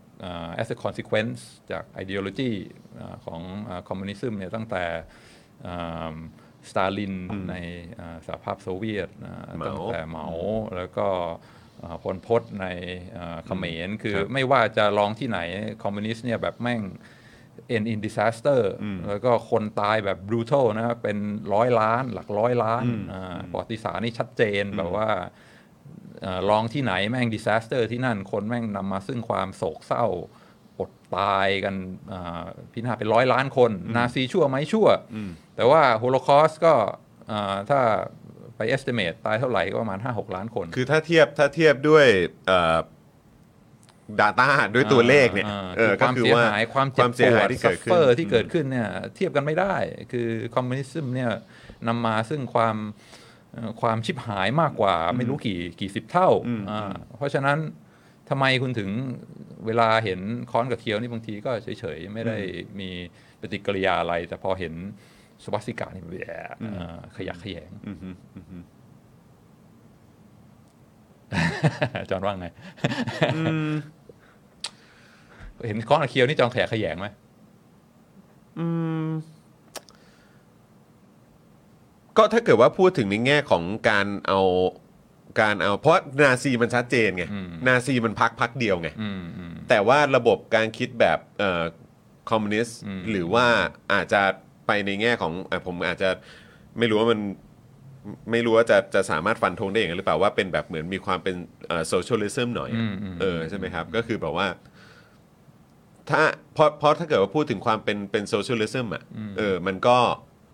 [0.61, 1.41] as a consequence
[1.71, 2.51] จาก ideology
[2.95, 3.41] เอ่อของ
[3.87, 4.83] communism เนี่ยตั้งแต่
[6.69, 7.13] สตาลิน
[7.49, 7.55] ใน
[7.95, 10.27] เอ่อสหภาพโซเวียตอ่าเหมาตั้งแต่เหมา
[10.75, 11.07] แล้วก็
[11.79, 12.67] เอ่อพลพตใน
[13.13, 15.39] เอ่อเขมรคือครับไม่ว่าจะลองที่ไหน
[15.83, 16.81] คอมมิวนิสต์เนี่ยแบบแม่ง
[17.75, 18.61] end in disaster
[19.07, 21.17] แล้วก็คนตายแบบ brutal นะครับเป็น
[21.53, 25.49] ร้อยล้านหลักร้อยล้านอ่าประวัติศาสตร์นี่ชัดเจนแบบว่าเอ่อ
[26.49, 30.05] ลองที่ไหนแม่ง disaster ที่นั่นคนแม่งนำมาซึ่งความโศกเศร้า
[30.79, 31.75] อดตายกัน
[32.11, 34.87] อ่าพินาศเป็นร้อยล้านคน นาซีชั่วไหมชั่ว
[35.55, 36.73] แต่ว่าโฮโลคอสก็
[37.31, 37.79] อ่าถ้า
[38.57, 42.05] ไป estimate ตายเท่าไหร่ก็ประมาณ 5-6 ล้านคน คือถ้าเทียบถ้าเทียบด้วย
[42.47, 42.77] เอ่อ
[44.21, 49.75] data ด้วยตัวเลขเนี่ยอ่าเออคก็วามคือเสียว่าหายความเจ็บเสีปยวหายดที่ซัเกิฟดเฟขึ้นอร์ที่เกิดขึ้นเนี่ยเทียบกันไม่ได้
[50.11, 51.31] คือคอมมิวนิสต์เนี่ย
[51.87, 53.20] นำมาซึ่งความเอ่อ
[53.81, 56.29] ความชิบหายมากกว่าไม่รู้กี่กี่สิบเท่า
[56.69, 57.57] อ่า เพราะฉะนั้น
[58.29, 58.89] ทำไมคุณถึง
[59.65, 60.19] เวลาเห็น
[60.51, 62.37] ค้อนกับเคียวนี่บางทีก็เฉยๆ ไม่ได้
[62.79, 62.89] มี
[63.41, 64.73] ปฏิกิริยาอะไร แต่พอเห็น
[65.43, 68.57] สวัสดิกานี่แย่อ่าขยักขยงอือฮึอือฮึ
[72.09, 72.47] จอห์นว่าไง
[75.67, 77.07] เห็นค้อนกับเคียวนี่จอห์นขยักขยงไหม
[78.59, 78.65] อื
[79.05, 79.07] ม
[82.21, 84.41] ก็ถ้าเกิดว่าพูดถึงในแง่ของการเอา
[85.41, 91.63] การเอาเพราะนาซีมันชัดเจนไงอืมนาซีมันพักพักเดียวไงอืมอืมแต่ว่าระบบการคิดแบบเอ่อ
[92.29, 93.45] คอมมิวนิสต์อืมหรือว่า
[93.93, 94.21] อาจจะ
[94.67, 96.09] ไปในแง่ของอะผมอาจจะ
[96.77, 97.19] ไม่รู้ว่ามัน
[98.31, 101.35] ไม่รู้ว่าจะจะสามารถฟันธงได้อย่างนั้นหรือเปล่าว่าเป็นแบบเหมือนมีความเป็น
[101.89, 104.47] socialism หน่อยอะอืมอืมเออใช่ไหมครับ ก็คือแบบว่า
[106.09, 106.21] ถ้า
[106.53, 109.03] เพราะเพราะถ้าเกิดว่าพูดถึงความเป็นเป็น socialism อะ
[109.37, 109.97] เออมันก็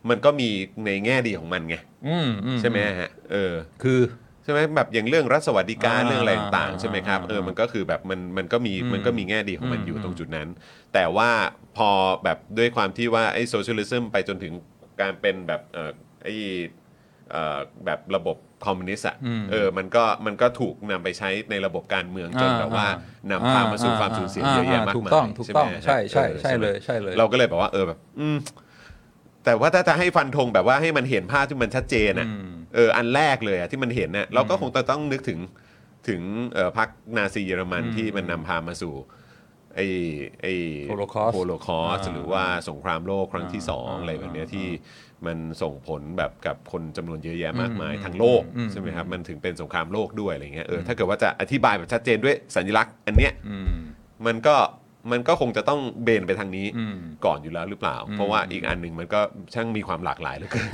[0.09, 0.49] มันก็มี
[0.85, 1.75] ในแง่ดีของมันไง
[2.07, 3.53] อืมอืใช่ไหมฮะเออ
[3.83, 3.99] คือ
[4.43, 10.47] ใช่ไหมแบบอย่างเรื่องรัฐสวัสดิการอ่าเรื่องอะไรต่างๆใช่ไหมครับอ่าเออมันก็คือแบบมันมันก็มีอืมมันก็มีแง่ดีของมันอืมอยู่ตรงจุดนั้น
[10.93, 11.29] แต่ว่า
[11.77, 11.89] พอ
[12.23, 14.53] แบบด้วยความที่ว่าไอ้ socialism ไปจนถึง
[15.01, 15.91] การเป็นแบบเออ
[16.23, 16.35] ไอ้
[17.31, 19.15] เอ่อแบบระบบคอมมิวนิสต์อะ
[19.51, 22.87] เออมันก็มันก็ถูกนำไปใช้ในระบบการเมืองจนแบบว่า
[23.31, 28.37] นำพามาสู่ความสูญเสียเยอะแยะมากมายถูกต้องถูกต้องไหมฮะใช่ใช่ออใช่ไหม เลยใช่เลย เราก็เลยแบบว่าเออแบบ อืม
[29.47, 35.39] แต่ว่าถ้าจะให้ฟันธงแบบว่าให้มันเห็นภาพที่มันชัดเจนอะอืมเอออันแรกเลยอะที่มันเห็นเนี่ยเราก็คงจะต้องนึกถึง
[36.07, 36.21] ถึง
[36.53, 38.93] เอ่อพรรคนาซีเยอรมันที่มันนำพามาสู่
[39.75, 39.87] ไอ้
[40.41, 40.53] ไอ้
[40.91, 44.67] Holocaust โฮโลคอสอ่าหรือว่าสงครามโลกครั้งที่สองอ่าอะไรแบบเนี้ยอ่าที่
[45.25, 53.73] มันส่งผลแบบกับคนจำนวนเยอะแยะมากมายอืมทั้งโลกอืมใช่ไหมครับมันถึงเป็นสงครามโลกด้วยอะไรเงี้ยเออถ้าเกิดว่าจะอธิบายแบบชัดเจนด้วยสัญลักษณ์อันเนี้ยอืม
[54.25, 54.55] มันก็
[55.11, 59.19] มันก็คงจะต้องเบนไปทางนี้อืมก่อนอยู่แล้วหรือเปล่าอืมเพราะว่าอีกอันหนึ่งมันก็
[59.53, 60.69] ช่างมีความหลากหลายเหลือเกิน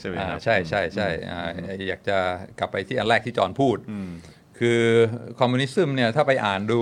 [0.00, 1.48] ใช่ไหมอ่าครับใช่ใช่ใช่อ่า
[1.88, 2.18] อยากจะ
[2.58, 3.78] กลับไปที่อันแรกที่จอห์นพูด
[4.58, 4.82] คือ
[5.38, 6.80] คอมมิวนิสต์เนี่ยถ้าไปอ่านดู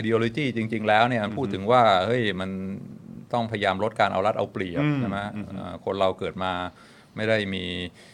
[0.00, 2.50] ideology จริง ๆ แล้วเนี่ยมันพูดถึงว่าเฮ้ยมัน
[3.32, 5.18] ต้องพยายามลดการเอารัดเอาเปรียบใช่ไหม
[5.58, 6.52] อ่าคนเราเกิดมา
[7.16, 8.13] ไม่ได้มีเอ่อเอ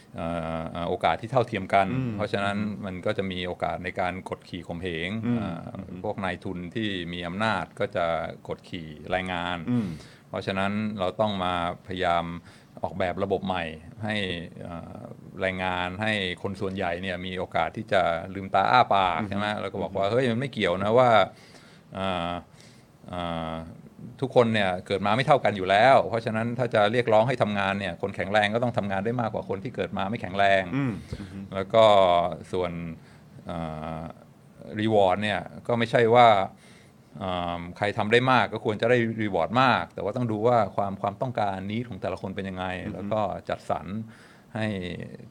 [0.87, 5.09] โอกาสที่เท่าเทียมกัน เพราะฉะนั้นมันก็จะมีโอกาสในการกดขี่ข่มเหง
[5.39, 5.59] อ่า
[6.03, 8.05] พวกนายทุนที่มีอำนาจก็จะ
[8.47, 9.57] กดขี่แรงงาน
[10.29, 11.53] เพราะฉะนั้นเราต้องมา
[11.87, 12.25] พยายาม
[12.81, 13.63] ออกแบบระบบใหม่
[14.03, 14.15] ให้
[14.61, 15.01] เอ่อ
[15.41, 18.01] แรงงานให้คนส่วนใหญ่เนี่ยมีโอกาสที่จะ
[18.33, 21.09] ลืมตาอ้าปากใช่ไหมแล้วก็บอกว่าเฮ้ยมันไม่เกี่ยวนะว่า
[21.93, 22.31] เอ่อ
[23.09, 23.53] เอ่อ
[24.21, 30.63] ทุกคนเนี่ยเกิดมาไม่เท่ากันอยู่แล้ว เพราะฉะนั้นถ้าจะเรียกร้องให้ทำงานเนี่ยคนแข็งแรงก็ต้องทำงานได้มากกว่าคนที่เกิดมาไม่แข็งแรง
[31.55, 31.85] แล้วก็
[32.51, 32.71] ส่วน
[34.79, 36.27] รีวอร์ดเนี่ยก็ไม่ใช่ว่า
[37.23, 43.87] อ่าใครทำได้มากก็ควรจะได้รีวอร์ดมาก แต่ว่าต้องดูว่าความความต้องการนี้ของแต่ละคนเป็นยังไง แล้วก็จัดสรร
[44.55, 44.67] ให้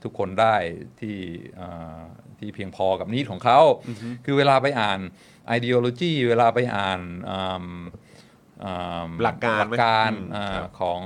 [0.02, 0.56] ทุกคนได้
[1.00, 1.16] ที่
[1.60, 2.00] อ่า
[2.38, 3.60] ที่เพียงพอกับนี้ของเขา
[4.24, 5.00] คือเวลาไปอ่าน
[5.56, 7.00] ideology เวลาไปอ่าน
[7.30, 7.72] อ่าอ่า
[9.22, 11.00] หลักการหลักการไหมอ่าครับของ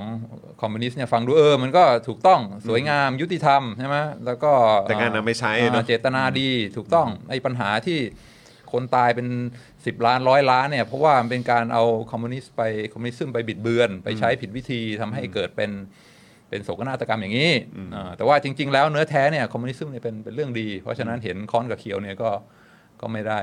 [0.61, 3.97] คอมมิวนิสต์เนี่ยฟังดูเออ มันก็ถูกต้องสวยงามยุติธรรมใช่ไหม
[4.27, 4.53] แล้วก็
[4.89, 7.99] แต่การนำไปใช้อ่าเนอะเจตนาดีถูกต้องไอ้ปัญหาที่
[8.73, 9.29] คนตายเป็น
[9.69, 15.71] 10 ล้านร้อยล้านเนี่ยเพราะว่ามันเป็นการเอาคอมมิวนิสต์ไปคอมมิวนิซึมไปบิดเบือน ไปใช้ผิดวิธีทำให้เกิดเป็น
[16.49, 17.53] เป็นโศกนาฏกรรมอย่างนี้
[17.95, 22.31] อ่าแต่ว่าจริง ๆ แล้วเนื้อแท้เนี่ยคอมมิวนิซึมเนี่ยเป็นเป็นเรื่องดี เพราะฉะนั้นเห็นค้อนกับเคียวเนี่ยก็
[23.01, 23.41] ก็ไม่ได้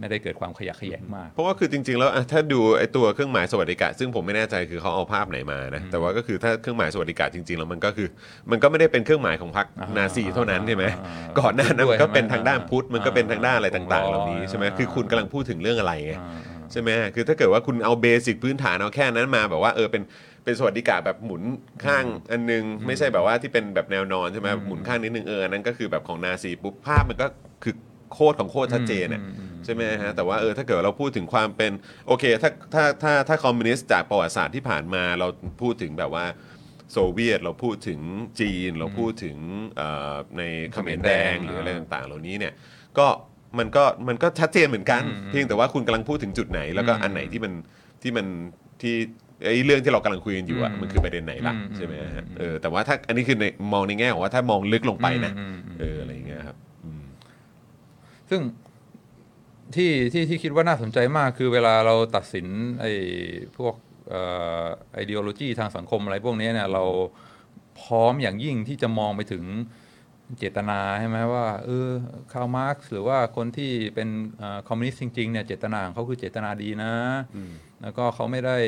[0.00, 8.08] ไม่ได้เกิดความขยะแขยงมาก เพราะว่าคือจริง ๆ แล้วอะถ้าดูไอ้ตัวเครื่องหมายสวัสดิการซึ่งผมไม่แน่ใจคือเขาเอาภาพไหนมานะแต่ว่าก็คือถ้าเครื่องหมายสวัสดิการจริงๆแล้วมันก็คือ
[8.50, 16.40] มันก็ไม่ได้เป็นเครื่องหมายของพรรคอ่านาซีเท่านั้นใช่ไหมอ่าก่อนหน้านั้นมันก็เป็นด้วยทางด้านพุทธมันก็เป็นทางด้านอะไรต่างๆ เหล่านี้ใช่ไหมอ่าคือคุณกำลังพูดถึงเรื่องอะไรไงอ่า
[16.72, 20.02] ใช่ไหมคือถ้าเกิดว่าคุณเอาเบสิกพื้นฐานเอาแค่นั้นมาแบบว่าเออเป็น
[20.44, 21.42] เป็นสวัสดิการแบบหมุน
[21.84, 27.26] ข้างอันนึง ไม่ใช่แบบว่าที่เป็นแบบแนวนอนใช่ไหมหมุนข้างนิดนึงเอออันนั้นก็คือแบบของนาซีปุ๊บภาพมันก็
[27.62, 27.74] คือ
[28.14, 29.22] โคตรของโคตรชัดเจนอะ
[29.64, 31.72] ใช่ไหมฮะแต่ว่าเออถ้าเกิดเราพูดถึงความเป็น
[32.06, 35.26] โอเคถ้าถ้าถ้าถ้าคอมมิวนิสต์จากประวัติศาสตร์ที่ผ่านมาเรา
[35.62, 36.24] พูดถึงแบบว่า
[36.92, 38.00] โซเวียตเราพูดถึง
[38.40, 39.36] จีนเราพูดถึง
[39.76, 40.42] เอ่อใน
[40.72, 42.52] เขมรแดงหรืออะไรต่างๆ เหล่านี้เนี่ย
[42.98, 43.06] ก็
[43.58, 47.52] มันก็มันก็ชัดเจนเหมือนกัน เพียงแต่ว่าคุณกำลังพูดถึงจุดไหน แล้วก็อันไหนที่มัน
[48.02, 48.26] ที่มัน
[48.82, 48.94] ที่
[49.44, 55.32] ไอ้เรื่องที่เรากำลังคุยกันอยู่อะมันคือประเด็นไหนล่ะใช่ไหมฮะเออแต่ว่าถ้าอันนี้คือในมองในแง่ของว่าถ้ามองลึกลงไปนะ
[55.80, 56.56] เอออะไรอย่างเงี้ยครับ
[58.32, 58.42] ซึ่ง
[59.74, 62.46] ที่ที่ที่คิดว่าน่าสนใจมากคือเวลาเราตัดสิน
[62.80, 62.92] ไอ้
[63.56, 63.74] พวก
[64.92, 66.84] ideology ทางสังคมอะไรพวกนี้เนี่ยเรา
[67.82, 69.44] พร้อมอย่างยิ่งที่จะมองไปถึง
[70.38, 71.88] เจตนาใช่ไหมว่าเออ
[72.32, 74.08] คาร์ล มาร์กซ์หรือว่าคนที่เป็น
[74.68, 76.92] คอมมิวนิสต์จริงๆเนี่ยเจตนาของเขาคือเจตนาดีนะ
[77.82, 78.58] แล้วก็เขาไม่ได้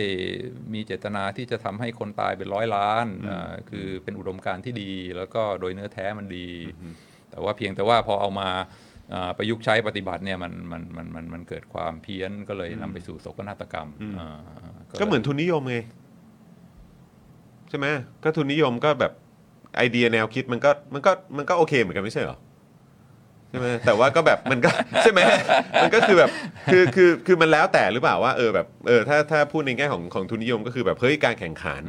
[0.75, 6.49] มีเจตนาที่จะทำให้คนตายเป็นร้อยล้านอ่าคือเป็นอุดมการณ์ที่ดี แล้วก็โดยเนื้อแท้มันดี
[7.31, 8.65] แต่ว่าเพียงแต่ว่าพอเอามาอ่า
[9.39, 13.89] ประยุกต์ใช้ปฏิบัติเนี่ยมันมันมันมันมันเกิดความเพี้ยนก็เลยนำไปสู่โศกนาฏกรรม
[14.19, 14.29] อ่า
[15.01, 15.77] ก็เหมือนทุนนิยมไง
[17.69, 17.87] ใช่ไหม
[18.25, 19.13] ก็ทุนนิยมก็แบบ
[19.77, 22.39] ไอเดียแนวคิดมันก็มันก็มันก็โอเคเหมือนกันไม่ใช่เหรอ
[23.51, 24.71] ใช่ไหมแต่ว่าก็แบบมันก็
[25.03, 25.21] ใช่ไหม
[25.83, 26.31] มันก็คือแบบ
[26.73, 31.83] คือคือคือมันแล้วแต่หรือเปล่าว่าเออแบบเออถ้าถ้าพูดในแง่ของของทุนนิยมก็คือแบบเฮ้ยการแข่งขัน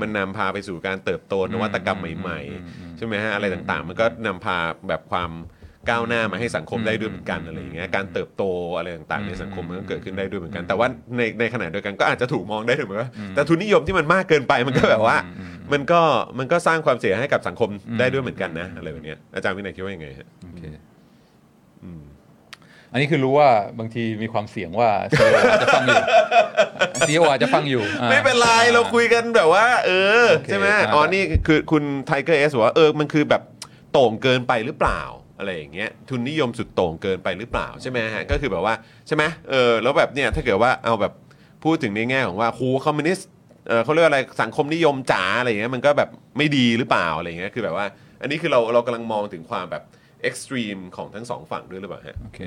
[0.00, 2.40] มันนำพาไปสู่การเติบโตนวัตกรรมใหม่
[2.70, 4.58] ๆ ใช่ไหมฮะอะไรต่างๆ มันก็นำพา
[4.88, 5.30] แบบความ
[5.90, 8.42] ก้าวหน้ามาให้สังคมได้ด้วยเหมือนกันอะไรอย่างเงี้ยการเติบโต
[8.76, 15.16] อะไรต่างๆในสังคมมันก็เกิดขึ้นได้ด้วยเหมือนกัน แต่ว่าในในขณะเดียวกันก็อาจจะถูกมองได้ถึงว่าแต่ทุนนิยมที่มันมากเกินไปมันก็แบบว่า
[15.72, 16.00] มันก็
[16.38, 17.68] มันก็สร้างความเสียหายให้กับสังคม
[17.98, 20.64] ได้ด้วยเหมือนกันนะอะไรแบบเนี้ยอาจารย์วินัยคิดว่ายังไงฮะโอเค
[22.92, 26.02] อันนี้คือรู้ว่าบางทีมีความเสี่ยงว่าซีโออาจจะฟังอยู่
[27.06, 29.90] ซีโออาจจะฟังอยู่อ่าไม่เป็นไร เราคุยกันแบบว่า เอ
[30.22, 33.42] อโอเคใช่ไหมอ่าอ๋อนี่คือคุณไทเกอร์เอสบอกว่าเออมันคือแบบ
[33.92, 35.00] โต่งเกินไปหรือเปล่า
[35.38, 38.74] อะไรอย่างเงี้ยทุนนิยมสุดโต่งเกินไปหรือเปล่าใช่ไหมฮะก็คือแบบว่า
[39.06, 41.12] ใช่ไหมเออแล้วแบบเนี่ยถ้าเกิดว่าเอาแบบ
[41.64, 43.28] พูดถึงในแง่ของว่าครูคอมมิวนิสต์
[43.68, 47.86] เออเขาเรียกว่าอะไรสังคมนิยมจ๋าอะไรอย่างเงี้ยมันก็แบบไม่ดีหรือเปล่าอะไรอย่างเงี้ยคือแบบว่า
[48.20, 49.82] อันนี้คือเราเรากำลังมองถึงความแบบ
[50.22, 52.40] extreme ของทั้งสองฝั่งด้วยหรือเปล่าฮะโอเค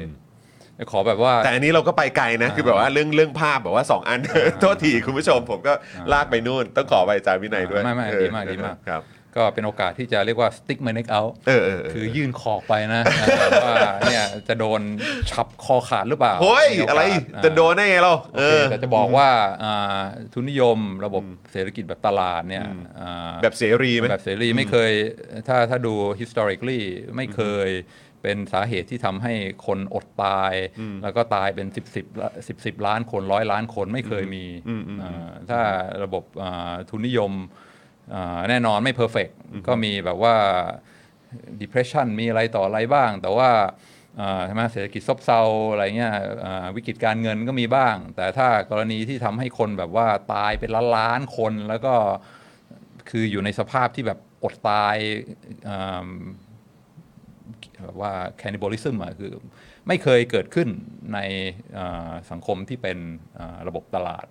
[0.76, 4.20] เดี๋ยวขอแบบว่าแต่อันนี้เราก็ไปไกลนะ คือแบบว่าเรื่องเรื่องภาพแบบว่า 2 อัน
[4.62, 5.74] โทษทีคุณผู้ชมผมก็
[6.14, 9.02] ลากไปนู่น ต้องขอไปอาจารย์วินัยด้วย ไม่ไม่เออดีมากดีมากครับ
[9.38, 13.78] ก็เป็นโอกาสที่จะเรียกว่า stick my neck out เออเออเออคือยื่นคอไปนะเออว่า
[14.10, 14.82] เนี่ยจะโดน
[15.32, 17.04] ฉับคอขาดหรือเปล่า เฮ้ยมีโกาสอะไร
[17.36, 19.30] อ่าจะโดนได้ไงเราโอเอเคอแต่จะบอกว่า
[19.64, 20.02] อ่า
[20.34, 22.66] ทุนนิยมระบบเศรษฐกิจแบบตลาดเนี่ย
[23.00, 24.92] อ่าแบบเสรีไหมแบบเสรีไม่เคย
[25.48, 26.82] ถ้าถ้าดู historically
[27.16, 27.70] ไม่เคย
[28.24, 29.34] เป็นสาเหตุที่ทำให้
[29.66, 30.54] คนอดตาย
[31.04, 31.96] แล้วก็ตายเป็น 10 10
[32.48, 34.46] 10 10ล้านคนร้อยล้านคนไม่เคยมี
[35.02, 35.60] อ่าถ้า
[36.04, 37.67] ระบบอ่าทุนนิยมอ่า
[38.50, 39.34] แน่นอนไม่ perfect
[39.68, 40.36] ก็มีแบบว่า
[41.62, 43.50] depression มีอะไรต่ออะไรบ้าง แต่ว่า
[44.20, 45.42] อ่าใช่ไหมเศรษฐกิจซบเซา
[45.72, 46.14] อะไรเงี้ย
[46.46, 51.94] อ่าวิกฤตการเงินก็มีบ้าง แต่ถ้ากรณีที่ทำให้คนแบบว่าตายเป็นล้านล้านๆคน แล้วก็
[53.10, 54.96] คืออยู่ในสภาพที่แบบอดตาย
[55.70, 55.78] อื
[56.08, 56.10] ม
[57.84, 59.32] แบบว่า cannibalism อะคือ
[59.88, 60.70] ไม่เคยเกิดขึ้น
[61.14, 61.20] ใน
[61.78, 62.98] อ่าสังคมที่เป็น
[63.40, 64.26] อ่าระบบตลาด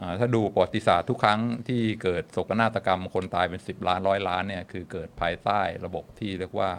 [0.00, 6.70] อ่าถ้าดูประวัติศาสตร์ทุกครั้งที่เกิดโศกนาฏกรรมคนตายเป็น 10 ล้านร้อยล้านเนี่ยคือเกิดภายใต้ระบบที่เรียกว่า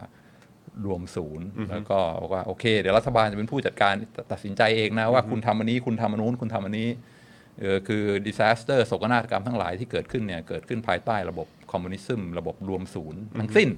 [0.86, 3.94] รวมศูนย์ แล้วก็บอกว่าโอเค เดี๋ยวรัฐบาลจะเป็นผู้จัดการ
[4.32, 6.90] ตัดสินใจเองนะว่าคุณทำอันนี้คุณทำอันนู้นคุณทำอันนี้
[7.62, 13.70] เออคือ disaster โศกนาฏกรรมทั้งหลายที่เกิดขึ้นเนี่ยเกิดขึ้นภายใต้ระบบคอมมิวนิสต์ระบบรวมศูนย์ทั้งสิ้น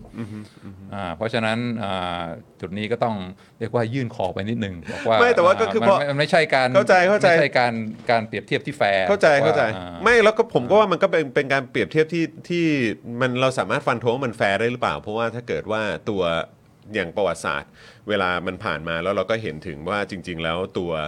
[0.93, 2.23] อ่าเพราะฉะนั้นอ่า
[2.61, 3.15] จุดนี้ก็ต้อง
[3.59, 7.73] เรียกว่ายื่นคอไปนิดนึงบอกว่าไม่แต่ว่าก็คือมันพอมันไม่ใช่การเข้าใจเข้าใจไม่ใช่การ
[8.11, 12.65] การเปรียบเทียบที่แฟร์เข้าใจเข้าใจว่อ่ไม่แล้วก็ผมก็ว่ามันก็เป็นเป็นการเปรียบเทียบที่ที่
[13.21, 16.23] มันเราสามารถฟันธงว่ามันแฟร์ได้หรือเปล่า เพราะว่าถ้าเกิดว่าตัว
[16.93, 17.71] อย่างประวัติศาสตร์
[18.09, 21.07] เวลามันผ่านมาแล้วเราก็เห็นถึงว่าจริง ๆ แล้วตัวเอ่อ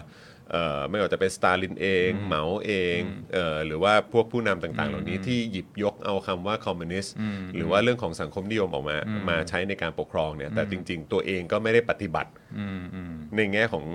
[0.89, 2.99] ไม่ว่าจะเป็นสตาลินเองเหมาเอง
[3.33, 7.15] เอ่อหรือว่าพวกผู้นำต่างๆ เหล่านี้ที่หยิบยกเอาคำว่าคอมมิวนิสต์
[7.55, 8.97] หรือว่าเรื่องของสังคมนิยมออกมา
[9.29, 13.85] มาใช้ในการปกครองเนี่ยแต่จริง ๆ ตัวเองก็ไม่ได้ปฏิบัติอืมอืมในแง่ของ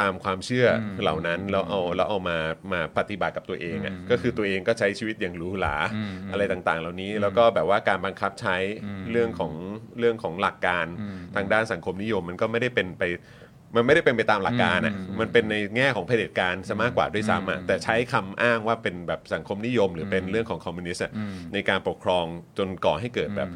[0.00, 2.38] ตามความเชื่ออเหล่านั้นแล้วเอาแล้วเอามา
[2.72, 5.76] มาปฏิบัติกับตัวเองอะก็คือตัวเองก็ใช้ชีวิตอย่างหรูหรา
[6.32, 8.56] อะไรต่างๆ เหล่านี้แล้วก็แบบว่าการบังคับใช้
[9.10, 9.52] เรื่องของ
[9.98, 10.86] เรื่องของหลักการ
[11.36, 13.02] ทางด้านสังคมนิยม มันก็ไม่ได้เป็นไป
[13.76, 21.12] มันไม่ได้เป็นไปตามหลักการอะมันเป็นในแง่ของเผด็จการซะมากกว่าด้วยซ้ำอะแต่ใช้คำอ้างว่าเป็นแบบสังคมนิยม หรือเป็นเรื่องของคอมมิวนิสต์อะ
[21.52, 22.24] ในการปกครอง
[22.58, 23.48] จนก่อให้เกิดแบบ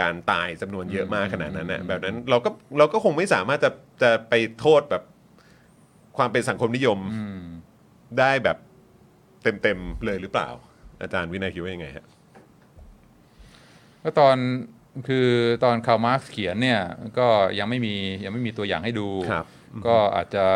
[0.00, 3.70] การตายจำนวนเยอะมากขนาดนั้นน่ะแบบนั้นเราก็เราก็คงไม่สามารถจะ
[4.02, 5.02] จะไปโทษแบบ
[6.16, 6.98] ความเป็นสังคมนิยม
[8.18, 8.58] ได้แบบ
[9.42, 10.48] เต็มๆเลยหรือเปล่า
[11.02, 12.06] อาจารย์วินัยคิดว่ายังไงฮะ
[14.02, 14.36] ก็ตอน
[15.08, 15.28] คือ
[15.64, 16.80] ตอนคาร์ล มาร์กซ์เขียนเนี่ย
[17.18, 17.26] ก็
[17.58, 17.94] ยังไม่มี
[18.24, 19.46] ยังไม่มีตัวอย่างให้ดูครับ
[19.86, 20.46] ก็อาจจะ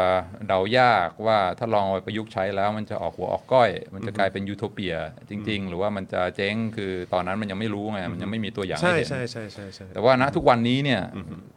[0.49, 4.95] เดายากว่าถ้าลองเอาไปประยุกต์ใช้แล้วมันจะออกหัวออกก้อย มันจะกลายเป็นยูโทเปีย
[5.31, 11.03] จริง ๆ หรือว่ามันจะเจ๊งคือตอนนั้นมันยังไม่รู้ไงมันยังไม่มีตัวอย่างใช่ให้เห็นใช่ใช่ใช่ใช่แต่ว่าณทุกวันนี้เนี่ย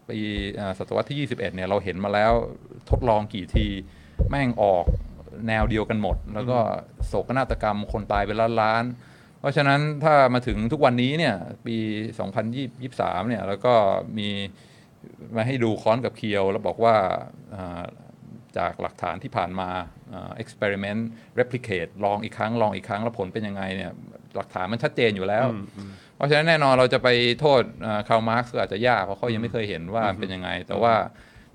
[0.08, 0.18] ปี
[0.60, 2.34] อ่าศตวรรษที่ 21เนี่ยเราเห็นมาแล้ว
[2.90, 3.68] ทดลองกี่ที
[4.30, 4.86] แม่งออก
[5.48, 6.58] แนวเดียวกันหมด แล้วก็
[7.08, 11.36] โศกนาฏกรรมคนตายเป็นล้านล้านๆเพราะฉะนั้นถ้ามาถึงทุกวันนี้เนี่ย
[11.66, 11.78] ปี
[12.54, 13.74] 2023เนี่ยแล้วก็
[14.18, 14.30] มี
[15.36, 16.96] มาให้ดูค้อนกับเคียว แล้วบอกว่า
[17.56, 17.84] อ่า
[18.58, 19.70] จากหลักฐานที่ผ่านมา
[20.14, 21.02] อ่า experiment
[21.40, 23.92] replicate ลองอีกครั้ง ลองอีกครั้ง แล้วผลเป็นยังไงเนี่ย
[24.36, 25.46] หลักฐานมันชัดเจนอยู่แล้ว
[26.16, 27.62] เพราะฉะนั้นแน่นอนเราจะไปโทษ
[28.10, 30.96] คาร์มาร์กก็อาจจะยากเพราะเขายังไม่เคยเห็นว่าเป็นยังไง แต่ว่า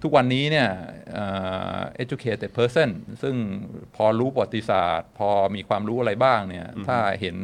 [0.02, 0.68] ทุกวันนี้เนี่ย
[1.12, 1.26] เอ่
[1.76, 2.88] อ educated person
[3.22, 3.34] ซึ่ง
[3.96, 7.36] พอรู้ประวัติศาสตร์ พอมีความรู้อะไรบ้างเนี่ยถ้าเห็น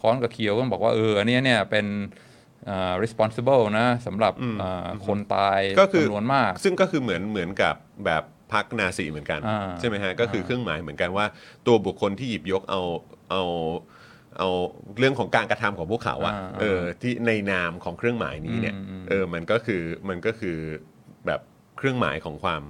[0.00, 2.28] ค้อนกับเคียวก็บอกว่าเอออันเนี้ยเนี่ยเป็นเอ่อ
[3.04, 7.74] responsible นะสำหรับเอ่อคนตายก็คือจำนวนมาก ซึ่งก็คือเหมือนเหมือนกับ
[8.06, 11.26] แบบพักนาซีเหมือนกันอ่าใช่ไหมฮะ ก็คือเครื่องหมายเหมือนกันว่า
[11.66, 12.80] ตัวบุคคลที่หยิบยกเอา
[13.30, 13.42] เอา
[14.38, 14.48] เอา
[14.98, 20.58] เรื่องของการกระทำของพวกเขาอะอ่าเออที่ในนามของเครื่องหมายนี้เนี่ยอืมอืมเออมันก็คือมันก็คือ
[21.26, 21.40] แบบ
[21.78, 22.62] เครื่องหมายของความ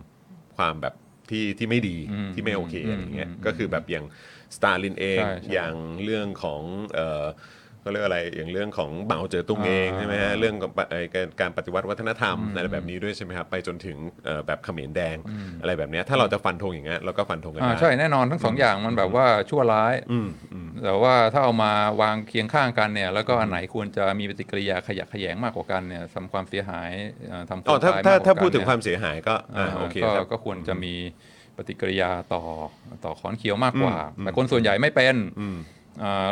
[0.57, 0.95] ความแบบ
[1.30, 4.07] ที่ที่ไม่ดีอืมที่ไม่โอเคอืมอะไรอย่างเงี้ยอืมก็คือแบบอย่าง
[4.57, 5.74] สตาลินเองใช่ใช่อย่าง
[6.05, 6.62] เรื่องของ
[6.95, 15.16] เออก็เรียกอะไรอย่างเรื่องของเหมาเจ๋อตุงเองอ่าใช่ไหมฮะเรื่องของปะไอ้การการปฏิวัติวัฒนธรรมอืมอะไรแบบนี้ด้วยใช่ไหมครับไปจนถึงเอ่อแบบเขมรแดง
[15.60, 21.72] อะไรแบบเนี้ยถ้าเราจะฟันธงอย่างเงี้ยเราก็ฟันธงกันอ่าได้ใช่แน่นอนทั้งสองอย่างมันแบบว่าชั่วร้ายอืมอืมแต่ว่าถ้าเอามา
[22.02, 26.90] วางเคียงข้างกันเนี่ยแล้วก็อันไหนควรจะมีปฏิกิริยาขยักขยงมากกว่ากันเนี่ยทำความเสียหาย
[27.28, 30.94] เอ่อทำคอ๋อนถ้าตายถ้ามกกว่ถ้าพูดถึงเนี่ยความเสียหายก็อ่าอ่าโอเคก็ครับก็ควรจะมี
[31.56, 32.42] ปฏิกิริยาต่อ
[33.04, 35.79] ต่อขอนเขียวมากกว่าอืมแต่คนส่วนใหญ่ไม่เป็นอืมอ่า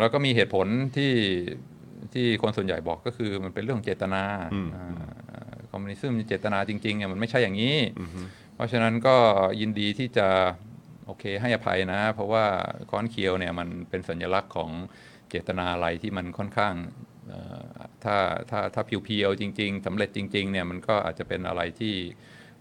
[0.00, 1.12] แล้วก็มีเหตุผลที่
[2.14, 4.24] ที่คนส่วนใหญ่บอกก็คือมันเป็นเรื่องเจตนา
[5.70, 7.76] คอมมิวนิสต์มีเจตนาจริงๆเนี่ยมันไม่ใช่อย่างนี้
[8.54, 9.16] เพราะฉะนั้นก็
[9.60, 10.28] ยินดีที่จะ
[11.06, 12.44] โอเคให้อภัยนะ เพราะว่า
[12.90, 14.70] ค้อนเคียวเนี่ยมันเป็นสัญลักษณ์ของ
[15.30, 16.74] เจตนาอะไรที่มันค่อนข้าง
[17.28, 17.64] เอ่อ
[18.04, 18.16] ถ้า
[18.50, 21.94] ถ้าถ้าเพียวๆจริง ๆสำเร็จจริงๆเนี่ยมันก็อาจจะเป็นอะไรที่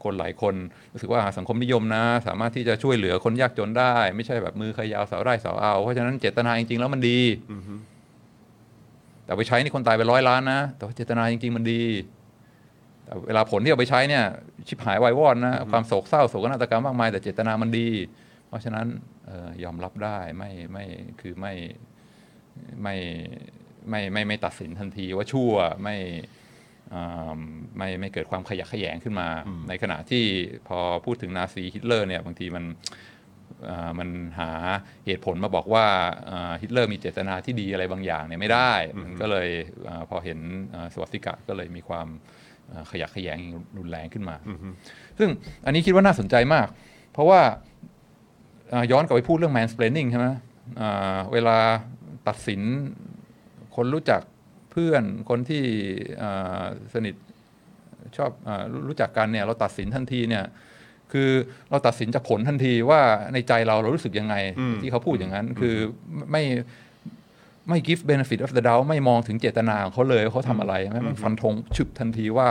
[0.03, 0.55] คนหลายคน
[0.93, 7.19] รู้สึกว่าสังคมนิยมนะ สามารถที่จะช่วยเหลือคนยากจนได้ ไม่ใช่แบบมือใครยาวเสาไร่เสาเอา เพราะฉะนั้นเจตนาจริงๆแล้วมันดี
[9.25, 11.83] แต่ไปใช้นี่คนตายไปร้อยล้านนะ แต่ว่าเจตนาจริง ๆ มันดี
[13.03, 14.23] แต่เวลาผลที่เอาไปใช้เนี่ย
[14.67, 17.89] ชิบหายวายวอดนะ ความโศกเศร้าโศกนาฏกรรมมากมายแต่เจตนามันดี
[18.47, 18.85] เพราะฉะนั้น
[19.25, 20.85] เออยอมรับได้ไม่ไม่
[21.21, 21.53] คือไม่
[22.83, 22.95] ไม่
[23.89, 25.51] ไม่ไม่ไม่ตัดสินทันทีว่าชั่ว
[25.83, 26.36] ไม่อ่า
[27.77, 29.27] ไม่ไม่เกิดความขยะแขยงขึ้นมา
[29.69, 30.23] ในขณะที่
[30.67, 32.65] พอพูดถึงนาซีฮิตเลอร์เนี่ยบางทีมัน
[33.69, 34.09] อ่ามัน
[34.39, 34.49] หา
[35.05, 35.85] เหตุผลมาบอกว่า
[36.31, 38.71] อ่าฮิตเลอร์มีเจตนาที่ดีอะไรบางอย่างเนี่ยไม่ได้
[39.01, 39.47] มันก็เลย
[39.87, 40.39] อาพอเห็น
[40.73, 42.07] อ่าสวัสดิกะก็เลยมีความ
[42.71, 43.39] อ่าขยักขยง
[43.77, 44.35] รุนแรงขึ้นมา
[45.19, 45.29] ซึ่ง
[45.65, 46.67] อันนี้คิดว่าน่าสนใจมาก
[47.13, 47.41] เพราะว่า
[48.73, 50.27] อ่าย้อนกลับไปพูดเรื่อง mansplaining ใช่ไหม
[50.79, 51.57] อ่าเวลา
[52.27, 52.61] ตัดสิน
[53.75, 55.63] คนรู้จักเพื่อนคนที่
[56.21, 57.15] อ่าสนิท
[58.17, 60.45] ชอบอารู้รู้จักกันเนี่ยเราตัดสินทันทีเนี่ย
[61.11, 61.29] คือ
[61.69, 63.01] เราตัดสินจากผลทันทีว่า
[63.33, 65.75] ในใจเราเรารู้สึกยังไงอืมที่เขาพูดอย่างนั้น คือ
[66.31, 66.43] ไม่
[67.69, 72.49] ไม่ give benefit of the doubt ไม่มองถึงเจตนาของเขาเลยว่าเขาทำอะไรไม่ไม่ฟันธงฉึบทันทีว่า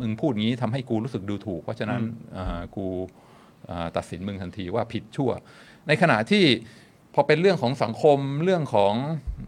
[0.00, 2.00] มึงพูดงี้ทำให้กูรู้สึกดูถูก เพราะฉะนั้น
[2.36, 2.86] อ่ากู
[3.68, 5.30] อ่าตัดสินมึงทันทีว่าผิดชั่ว
[5.88, 6.44] ในขณะที่
[7.18, 8.94] พอเป็นเรื่องของสังคมเรื่องของ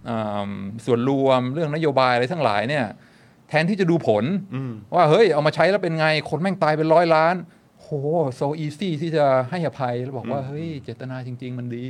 [0.09, 0.51] อา
[0.87, 2.87] ส่วนรวมเรื่องนโยบายอะไรทั้งหลายเนี่ย
[3.49, 4.25] แทนที่จะดูผล
[4.95, 7.35] ว่าเฮ้ยเอามาใช้แล้วเป็นไง คนแม่งตายเป็นร้อยล้าน
[7.83, 7.89] โห
[8.35, 11.89] so easy ที่จะให้อภัย แล้วบอกว่า เฮ้ย เจตนาจริง ๆ มันดี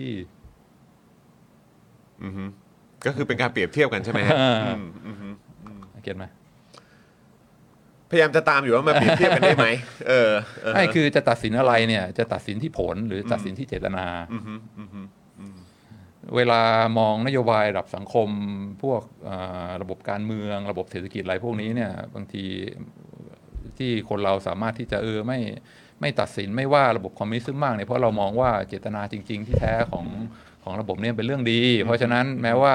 [2.24, 2.44] อือฮึ
[3.06, 5.28] ก็คือเป็นการเปรียบเทียบกันใช่ไหมฮะอ่าอืมอือฮึ
[6.02, 6.24] get ไหม
[8.10, 9.66] พยายามจะตามอยู่ว่ามาเปรียบเทียบกันได้ไหม
[10.08, 10.30] เออ
[10.62, 15.00] เออไม่คือจะตัดสินอะไรเนี่ย จะตัดสินที่ผลหรือตัดสินที่เจตนาอือฮึอือฮึ
[16.36, 16.62] เวลา
[16.98, 18.28] มองนโยบายระดับสังคม
[18.82, 19.36] พวกเอ่
[19.68, 22.44] อระบบการเมือง ระบบเศรษฐกิจอะไรพวกนี้เนี่ยบางที
[23.78, 25.40] ที่คนเราสามารถที่จะเออไม่
[26.00, 30.06] ไม่ตัดสินไม่ว่าระบบคอมมิวนิสต์มากเนี่ยเพราะเรามองว่าเจตนาจริง ๆ ที่แท้ของ
[30.64, 32.74] ของระบบเนี่ยเป็นเรื่องดี เพราะฉะนั้นแม้ว่า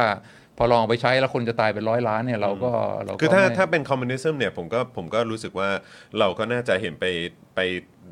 [0.58, 2.72] พอลองเอาไปใช้แล้วคนจะตายเป็นร้อยล้านเนี่ยเราก็
[3.04, 5.70] เราก็คือถ้าไม่ถ้าเป็นคอมมิวนิสต์เนี่ยผมก็ผมก็รู้สึกว่า
[6.20, 7.06] เราก็น่าจะเห็นไป
[7.56, 7.60] ไป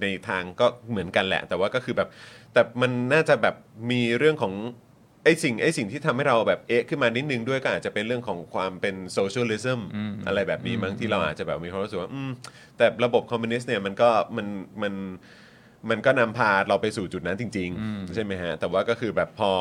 [0.02, 2.10] ในทางก็เหมือนกันแหละ แต่ว่าก็คือแบบ
[2.54, 3.56] แต่มันน่าจะแบบ
[3.92, 4.54] มีเรื่องของ
[5.24, 9.82] ไอ้สิ่งไอ้สิ่งที่ทำให้เราแบบเอะขึ้นมานิดนึงด้วยก็อาจจะเป็นเรื่องของความเป็น socialism
[10.28, 12.32] อะไรแบบนี้มั้งที่เราอาจจะแบบมีความรู้สึกว่าอืม
[12.78, 14.47] แต่ระบบคอมมิวนิสต์เนี่ยมันก็มัน
[14.82, 14.93] มัน
[15.89, 19.51] มันก็นำพาเราไปสู่จุดนั้นจริง ๆ ใช่ไหมฮะ แต่ว่าก็คือแบบพอ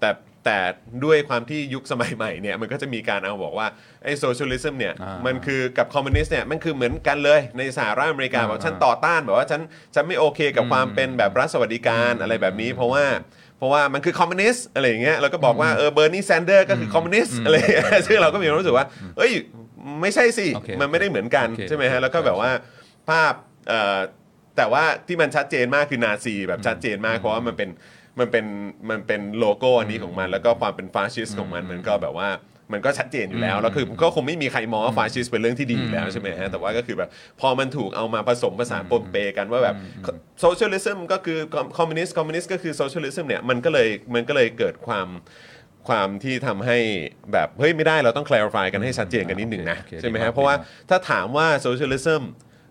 [0.00, 0.10] แต่
[0.44, 0.60] แต่
[1.04, 3.66] ด้วยความที่ยุคสมัยใหม่เนี่ยมันก็จะมีการเอาบอกว่า
[4.04, 9.60] ไอ้ socialism เนี่ยอ่ามันมันคือกับคอมมิวนิสต์เนี่ยมันคือเหมือนกันเลยในสหรัฐอเมริกาอ่าบอกฉันต่อต้านแบบว่าฉัน
[9.94, 13.04] ฉันไม่โอเคกับความเป็นแบบรัฐสวัสดิการอะไรแบบนี้ เพราะว่า
[13.41, 18.86] เพ ราะว่ามันคือคอมมิวนิสต์อะไรอย่างเงี้ยแล้วก็บอกว่าเออเบอร์นีแซนเดอร์สก็คือคอมมิวนิสต์อะไรอย่างเงี้ยซึ่งเราก็มีความรู้สึกว่า
[19.18, 19.32] เอ้ย
[20.00, 22.50] ไม่ใช่สิโอเคมันไม่ได้เหมือนกันโอเคใช่ไหมฮะแล้วก็แบบว่า
[23.08, 23.32] ภาพ
[23.68, 23.98] เอ่อ
[24.56, 27.70] แต่ว่าที่มันชัดเจนมากคือนาซีแบบชัดเจนมากเพราะว่ามันเป็น
[28.18, 28.46] มันเป็น
[28.90, 32.28] มันเป็นโลโก้อันนี้ของมัน แล้วก็ความเป็นฟาสซิสต์ของมันมันก็แบบว่า
[32.72, 37.10] มันก็ชัดเจนอยู่แล้วแล้วคือก็คงไม่มีใครมองว่าฟาสซิสต์เป็นเรื่องที่ดีอยู่แล้วใช่ไหมฮะแต่ว่าก็คือแบบ
[37.40, 39.76] พอมันถูกเอามาผสมผสานปนเปกันว่าแบบ
[40.40, 41.38] socialism ก็คือ
[41.78, 45.08] คอมมิวนิสต์คอมมิวนิสต์ก็คือ socialism เนี่ยมันก็เลยมันก็เลยเกิดความ
[45.88, 46.78] ความที่ทำให้
[47.32, 52.22] แบบเฮ้ยไม่ได้เราต้อง clarify กันให้ชัดเจนกันนิดหนึ่งนะโอเคใช่ไหมดีมาฮะเพราะว่าดีมากถ้าถามว่า socialism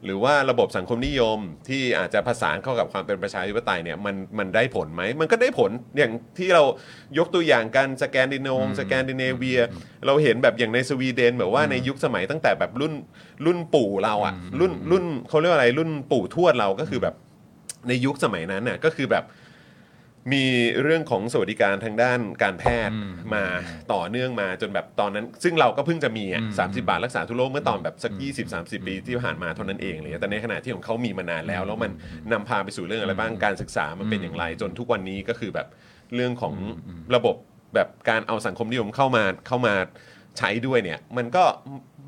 [0.05, 1.39] หรือว่าระบบสังคมนิยม
[1.69, 6.63] ที่อาจจะผสานเข้ากับความเป็นประชาธิปไตยเนี่ยมันมันได้ผลไหมมันก็ได้ผลอย่างที่เรา
[7.17, 9.59] ยกตัวอย่างกันสแกนดิเนเวียสแกนดิเนเวีย
[10.05, 12.93] เราเห็นแบบอย่างในสวีเดนแบบว่าในยุคสมัยตั้งแต่แบบรุ่น
[13.45, 17.15] รุ่นปู่เราอะรุ่นรุ่นเขาเรียกว่าอะไรรุ่นปู่ทวดเราก็คือแบบ
[17.87, 19.23] ในยุคสมัยนั้นน่ะก็คือแบบ
[20.33, 20.45] มี
[20.83, 22.95] เรื่องของสวัสดิการทางด้านการแพทย์
[23.35, 23.43] มา
[23.93, 28.11] ต่อเนื่องมาจนแบบตอนนั้น ซึ่งเราก็เพิ่งจะมีอะสาบาทรักษาทั่วโลกเมื่อตอนแบบสัก
[28.49, 31.91] 20-30 ปีที่ผ่านมาเท่านั้นเองเลยแต่ในขณะที่ของเขามีมานานแล้ว แล้วมัน
[32.31, 35.67] นำพาไปสู่เรื่องอะไรบ้างการศึกษามันเป็นอย่างไร จนทุกวันนี้ก็คือแบบ
[36.15, 36.53] เรื่องของ
[37.15, 37.35] ระบบ
[37.75, 39.73] แบบการเอาสังคมนิยมเข้ามาเข้ามา
[40.37, 41.43] ใช้ด้วยเนี่ย มันก็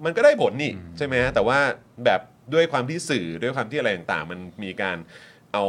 [0.06, 1.60] มันก็ได้ผลนี่ใช่ไหมฮะแต่ว่า
[2.06, 2.22] แบบ
[2.54, 4.98] ด้วยความที่สื่อด้วยความที่อะไรต่างๆ มันมีการ
[5.54, 5.66] เอา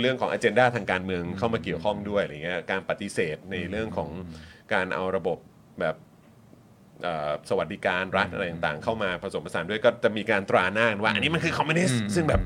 [0.00, 4.10] เรื่องของอ g e n d a ทางการเมืองเข้ามาเกี่ยวข้องด้วยอะไรเงี้ยการปฏิเสธในเรื่องของ
[4.72, 5.38] การเอาระบบ
[5.80, 5.96] แบบ
[7.02, 12.40] เอ่อสวัสดิการรัฐอะไรต่างๆ เข้ามาผสมผสานด้วยก็จะมีการตราหน้ากันว่าอันนี้มันคือคอมมิวนิสต์ซึ่งแบบ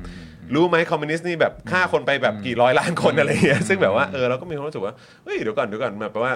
[0.55, 4.93] รู้ไหมคอมมิวนิสต์นี่แบบฆ่าคนไปแบบกี่ร้อยล้านคนอะไรเงี้ยซึ่งแบบว่าเออเราก็มีความรู้สึกว่า
[5.23, 6.33] เฮ้ยเดี๋ยวก่อนเดี๋ยวก่อนแบบแปลว่า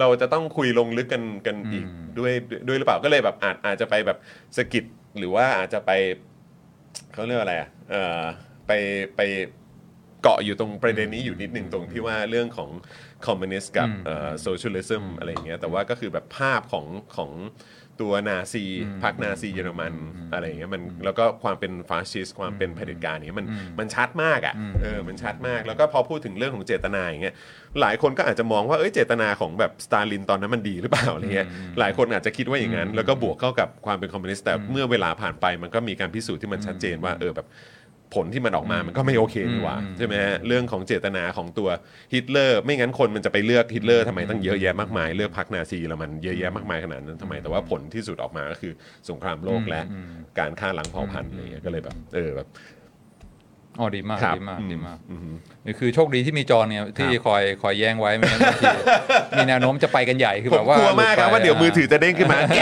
[0.00, 1.86] เราจะต้องคุยลงลึกกันกันอีก
[2.18, 2.32] ด้วย
[2.68, 4.18] ด้วยหรือเปล่าก็เลยแบบอาจอาจจะไปแบบ
[4.56, 4.84] สะกิด
[5.18, 5.90] หรือว่าอาจจะไป
[7.12, 8.20] เขาเรียกว่าอะไรอะเออ
[8.66, 8.72] ไป
[9.16, 9.20] ไป
[10.22, 12.70] เกาะอยู่ตรงประเด็นนี้อยู่นิดหนึ่งตรงที่ว่าเรื่องของ
[13.26, 13.88] คอมมิวนิสต์กับ
[14.42, 17.30] socialism อะไรอย่างเงี้ยแต่ว่าก็คือแบบภาพของของ
[18.00, 18.64] ตัวนาซี
[19.02, 19.94] พรรคนาซีเยอรมัน
[20.32, 23.46] อะไรอย่างเงี้ยมันแล้วก็ความเป็นฟาสซิสต์ความเป็นเผด็จการเนี้ยมัน
[23.78, 27.34] มันชัดมากอะเออมันชัดมากแล้วก็พอพูดถึงเรื่องของเจตนาอย่างเงี้ย
[27.80, 31.46] หลายคนก็อาจจะมองว่าเอ้ยเจตนาของแบบสตาลินตอนนั้นมันดีหรือเปล่าอะไรเงี้ย
[31.78, 37.46] หลายคนอาจจะคิดว่าอย่างนั้น แล้วก็บวกเข้ากับความเป็นคอมมิวนิสต์แต่เมื่อเวลาผ่านไปมันก็มีการพิสูจน์ที่มันชัดเจนว่าเออแบบ
[38.14, 41.68] ผลที่มันออกมามันก็ไม่โอเคนี่หว่าใช่ไหมฮะเรื่องของเจตนาของตัว
[42.12, 48.72] ฮิตเลอร์ ไม่งั้นคนมันจะไปเลือกฮิตเลอร์ทำไมตั้งเยอะแยะมากมายเลือกพรรคนาซีแล้วมันเยอะแยะมากมายขนาดนั้นทำไมแต่ว่าผลที่สุดออกมาก็คือ
[49.10, 49.82] สงครามโลกและ
[50.38, 52.48] การฆ่าล้างเผ่าพันธุ์อะไรเงี้ยก็เลยแบบเออแบบ
[53.78, 55.20] อ๋อดีมากครับดีมากอืมดีมากอืม
[55.66, 58.66] นี่คือโชคดีที่มีจอเนี่ยที่ครับคอยคอยแย้งไว้ไม่งั้นบางที
[59.36, 62.60] มีแนวโน้มจะไปกันใหญ่คือผแบมบว่ากลัวมากครับว่าเดี๋ยวมือถือจะเด้งขึ้นมา แก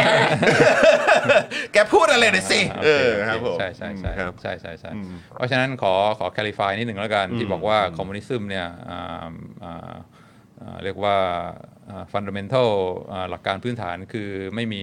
[1.73, 9.31] แกพูดอะไรหน่อยสิโอเอเคอครับผมใช่ใช่ใช่ครับใช่ใช่ใช่อืมเพราะฉะนั้นขอขอ clarify นิดหนึ่งแล้วกัน ที่บอกว่าคอมมิวนิซึมเนี่ยอ่า
[9.65, 9.95] อ่า
[10.61, 11.17] อ่าเรียกว่า
[11.89, 12.71] อ่า fundamental
[13.13, 14.83] อ่าหลักการพื้นฐานคือไม่มี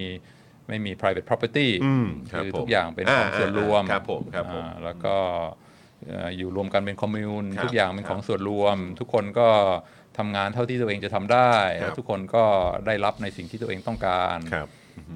[0.68, 9.50] ไม่มี private property อืมครับคือผมทุกอย่างเป็นของอ่าส่วนรวมครับผมครับผมอ่าแล้วก็เอ่ออยู่รวมกันเป็นคอมมิวนครับทุกอย่างเป็นครับของส่วนรวม ทุกคนก็
[10.18, 12.46] ทำงานเท่าที่ตัวเองจะทำได้ครับแล้วทุกคนก็
[12.86, 14.70] ได้รับในสิ่งที่ตัวเองต้องการครับ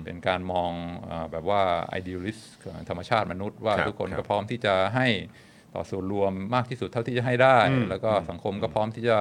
[0.06, 0.72] เป็นการมอง
[1.08, 1.62] เออแบบว่า
[2.00, 5.08] idealist ของธรรมชาติมนุษย์ว่าครับทุกคนครัก็บพร้อมที่จะให้
[5.76, 9.18] ต่อส่วนรวมมากที่สุดเท่าที่จะให้ได้อืมแล้วก็สังคมก็พร้อมที่จะ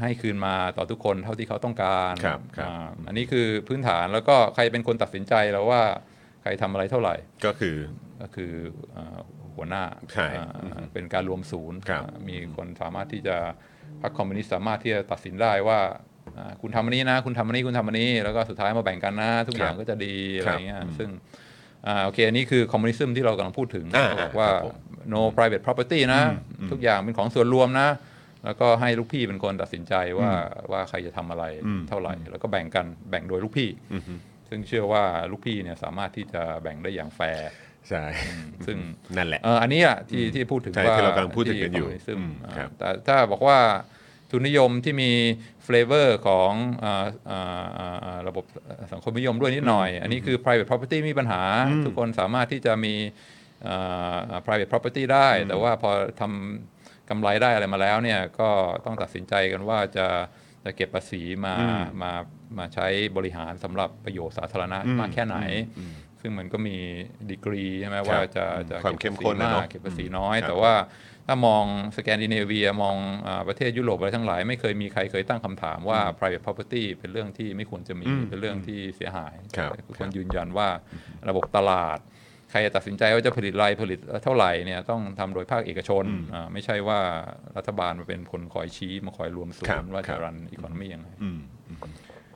[0.00, 5.82] ให้คืนมาต่อทุกคนเท่าที่เขาต้องการครับครับอ่าอันนี้คือพื้นฐานแล้วก็ใครเป็นคนตัดสินใจแล้วว่า
[6.42, 7.14] ใครทำอะไรเท่าไหร่
[7.46, 7.76] ก็คือ
[8.20, 8.52] ก็คือ
[8.92, 9.18] เอ่อ
[9.56, 9.82] หัวหน้า
[10.12, 13.36] ใช่อ่าเป็นการรวมศูนย์ครับอ่ามีคนสามารถที่จะ
[14.02, 15.78] พรรคคอมมิวนิสต์สามารถที่จะตัดสินได้ว่า
[16.38, 21.10] อ่าคุณทำอันนี้นะ คุณทำอันนี้คุณทำอันนี้ แล้วก็สุดท้ายมาแบ่งกันนะ ทุกอย่างก็จะดีอะไรเงี้ยซึ่ง
[21.86, 24.74] อ่าโอเคอันนี้คือคอมมิวนิสต์ที่เรากำลังพูดถึงอ่าเขาบอกว่าครับผม
[25.14, 26.22] no private property นะ
[26.70, 27.88] ทุกอย่างเป็นของส่วนรวมนะ
[28.44, 30.30] แล้วก็ให้ลูกพี่เป็นคนตัดสินใจว่า
[30.72, 31.44] ว่าใครจะทำอะไร
[31.88, 33.70] เท่าไหร่ แล้วก็แบ่งกันแบ่งโดยลูกพี่
[34.48, 37.48] ซึ่งเชื่อว่าลูกพี่เนี่ยสามารถที่จะแบ่งได้อย่างแฟร์
[37.88, 38.04] ใช่
[38.66, 38.76] ซึ่ง
[39.16, 43.58] นั่นแหละเอออันนี้อะที่ที่พูดถึงใช่ว่าที่เรากำลังพูดถึงกันอยู่ที่ communism อืมอ่าครับแต่ถ้าบอกว่า
[44.30, 45.10] ทุนนิยมที่มี
[45.64, 46.52] flavor ของ
[46.84, 48.44] อ่าอ่าอ่าอ่าระบบ
[48.92, 51.42] สังคมนิยมด้วยนิดหน่อย อันนี้คือ private property มีปัญหา
[51.84, 52.94] ทุกคนสามารถที่จะมี
[53.66, 58.50] อ่าอ่า private property ได้ แต่ว่าพอทำกำไรได้อะไรมาแล้วเนี่ยก็
[58.84, 60.06] ต้องตัดสินใจกันว่าจะ
[60.64, 61.54] จะเก็บภาษีมา
[62.02, 62.12] มา
[62.58, 65.36] มาใช้บริหารสำหรับประโยชน์สาธารณะมากแค่ไหน
[66.22, 66.76] ซึ่งมันก็มี
[67.30, 70.74] ดีกรีใช่ไหมว่าจะจะความเข้มข้นก็บภาษีนะเนอะมากเก็บภาษีน้อยครับแต่ว่า
[71.26, 71.64] ถ้ามอง
[71.96, 72.96] สแกนดิเนเวียมอง
[73.26, 80.68] อาประเทศยุโรปอะไรทั้งหลาย ไม่เคยมีใครเคยตั้งคำถามว่า private property เป็นเรื่องที่ไม่ควรจะมีอืมเป็นเรื่องที่เสียหายครับทุกคนยืนยันว่า
[81.28, 81.98] ระบบตลาด
[82.50, 86.04] ใครจะตัดสินใจว่าจะผลิตอะไรผลิตเท่าไหร่เนี่ยต้องทำโดยภาคเอกชน
[86.34, 87.00] อ่าไม่ใช่ว่า
[87.56, 91.38] รัฐบาลมาเป็นคนคอยชี้มาคอยรวมศูครันบย์ว่าครัจะบรันอีโคโนมียังไงอืม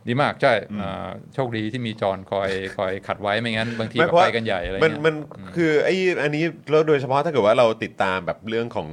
[0.09, 5.15] ดีมากใช่อ่าโชคดีที่มีจอนคอยคอยขัดไว้ไม่งั้น บางทีไม่แบบเพราะไปกันใหญ่อะไรมันเงี้ยมัน
[5.57, 8.89] คือไอ้อันนี้แล้วโดยเฉพาะถ้าเกิดว่าเราติดตามแบบเรื่องของ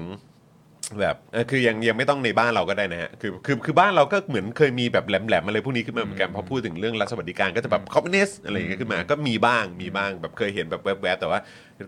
[1.02, 11.40] แบบเอ่อคือยังยังไม่ต้องในบ้านเราก็ได้นะฮะคือคือคือบ้านเราก็เหมือนเคยมีแบบแหลมๆอะไรพวกนี้ขึ้นมาเหมือนกันพอพูดถึงเรื่องรัฐสวัสดิการก็จะแบบคอมมิวนิสต์อะไรอย่างเงี้ยขึ้นมาก็มีบ้างมีบ้างแบบเคยเห็นแบบแวบๆแต่ว่า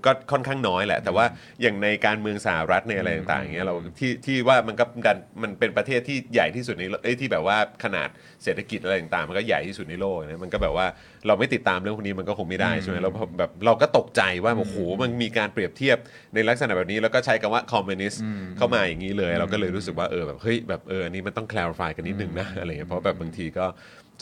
[0.05, 1.25] ก็ค่อนข้างน้อยแหละ แต่ว่า
[1.61, 8.09] อย่างในการเมืองสหรัฐในอะไรต่างๆอย่างเงี้ยเราที่ที่ว่ามันก็กันมันเป็นประเทศที่ใหญ่ที่สุดในโลกเอ้ยที่แบบว่าขนาด
[8.43, 10.88] เศรษฐกิจอะไรต่างๆมันก็ใหญ่ที่สุดในโลกนะมันก็แบบว่า
[11.27, 15.97] เราไม่ติดตามเรื่องพวกนี้มันก็คงไม่ได้ใช่ไหมเราแบบเราก็ตกใจว่าโอ้โหมันมีการเปรียบเทียบ
[16.33, 18.21] ในลักษณะแบบนี้แล้วก็ใช้คำว่าคอมมิวนิสต์
[18.57, 23.65] เข้ามาอย่างนี้เลย เราก็เลยรู้สึกว่าเออแบบเฮ้ยแบบเอออันนี้มันต้อง clarify กันนิดนึงนะอะไรเงี้ยเพราะแบบบางทีก็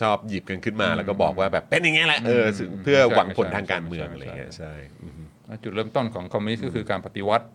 [0.02, 5.14] ชอบหยิบกันขึ้นมาแล้วก็บอกว่าแบบเป็นอย่างเงี้ยแหละเออซึ่งเพื่อหวังผลทางการเมืองอะไรเงี้ยใช่อืม
[5.64, 7.48] จุดเริ่มต้นของคอมมิวนิสต์ก็คือการปฏิวัติ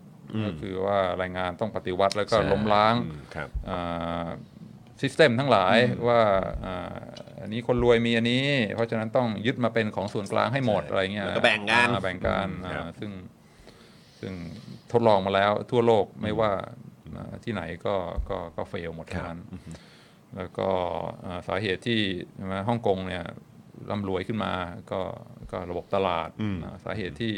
[0.46, 3.48] ก็คือว่าแรงงานต้องปฏิวัติแล้วก็ใช่ล้มล้างอืมครับ
[5.00, 5.76] ซิสเต็มทั้งหลาย
[6.08, 6.20] ว่า
[6.66, 6.98] อ่า
[7.40, 13.10] อันนี้คนรวยมีอันนี้ เพราะฉะนั้นต้องยึดมาเป็นของส่วนกลางให้หมดใช่อะไรเงี้ยแล้วก็แบ่งกันอ่าแบ่งกันครับอ่าซึ่ง
[14.20, 14.32] ซึ่ง
[14.92, 16.52] ทดลองมาแล้วทั่วโลกไม่ว่า
[17.16, 17.94] อ่าที่ไหนก็
[18.30, 19.40] ก็ก็เฟลหมดทั้งนั้น
[20.36, 20.68] แล้วก็
[21.26, 22.00] อ่าสาเหตุที่
[22.36, 23.24] ใช่ไหมฮ่องกงเนี่ย
[23.90, 24.52] ร่ำรวยขึ้นมา
[24.92, 25.00] ก็
[25.52, 27.34] ก็ระบบตลาดอืมอ่าสาเหตุที่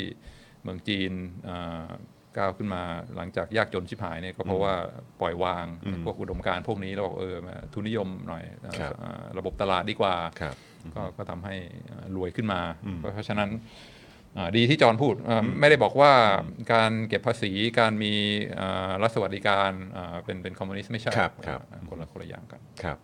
[0.62, 1.12] เมืองจีน
[1.48, 1.86] อ่า
[2.38, 2.82] ก้าวขึ้นมา
[3.16, 4.74] หลังจากยากจนชิบหายเนี่ยก็เพราะว่า
[5.20, 5.66] ปล่อยวาง
[6.04, 10.56] พวกอุดมการณ์พวกนี้แล้วบอกเออมาทุนนิยมหน่อยอ่าครับอ่าระบบตลาดดีกว่าครับ
[10.94, 11.54] ก็ก็ทำให้
[11.90, 12.60] อ่ารวยขึ้นมา
[12.98, 13.50] เพราะฉะนั้น
[14.36, 16.12] อ่าดีที่จอห์นพูดอ่าไม่ได้บอกว่า
[16.72, 18.12] การเก็บภาษีการมี
[18.60, 22.98] อ่ารัฐสวัสดิการอ่าเป็นเป็นคอมมิวนิสต์ไม่ใช่ครับครับอ่าคนละคนละอย่างกันครับ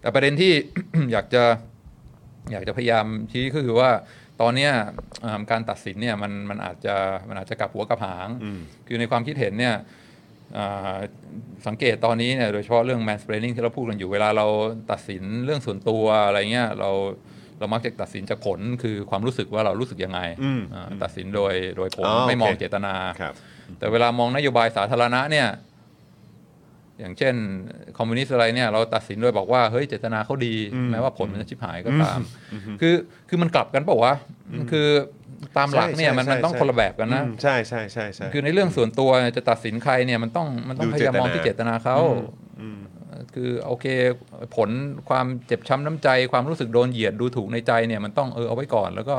[0.00, 0.52] แต่ประเด็นที่
[1.12, 1.44] อยากจะ
[2.52, 3.90] อยากจะพยายามชี้ก็คือว่า
[4.40, 4.72] ตอนเนี้ย
[5.24, 6.96] อ่าการตัดสินเนี่ยมันมันอาจจะ
[7.28, 8.28] มันอาจจะกลับหัวกลับหาง
[8.86, 9.76] คือในความคิดเห็นเนี่ย
[10.58, 10.96] อ่า
[11.66, 14.46] สังเกตตอนนี้เนี่ยโดยเฉพาะเรื่อง mansplaining ที่เราพูดกันอยู่เวลาเรา
[14.90, 16.90] ตัดสินเรื่องส่วนตัวอะไรเงี้ยเรา
[17.58, 23.34] เรามักจะตัดสินจากผลคือความรู้สึกว่าเรารู้สึกยังไงอืมอ่าตัดสินโดยโดยผลอ๋อไม่มองโอเคเจตนาครับ
[23.78, 25.48] แต่เวลามองนโยบายสาธารณะเนี่ย
[27.00, 27.34] อย่างเช่น
[27.98, 30.54] คอมมิวนิสต์อะไรเนี่ยเราตัดสินโดยบอกว่าเฮ้ยเจตนาเขาดี
[30.90, 32.20] แม้ว่าผลมันจะชิบหายก็ตาม
[32.80, 32.94] คือ
[33.28, 34.14] คือมันกลับกันเปล่าวะ
[34.70, 34.88] คือ
[35.56, 41.98] ตามหลักเนี่ยใช่มันใช่มันต้องใช่คนละแบบกันนะอืมใช่ใช่ใช่ใช่คือในเรื่องส่วนตัวเนี่ยจะตัดสินใครเนี่ยมันต้องมันต้องดูพยายามมองที่เจตนาเขา
[42.60, 42.80] อืม
[43.34, 43.86] คือโอเค
[44.56, 44.70] ผล
[45.08, 49.16] ความเจ็บช้ำน้ำใจ ความรู้สึกโดนเหยียดดูถูกในใจเนี่ยมันต้องเออเอาไว้ก่อน แล้วก็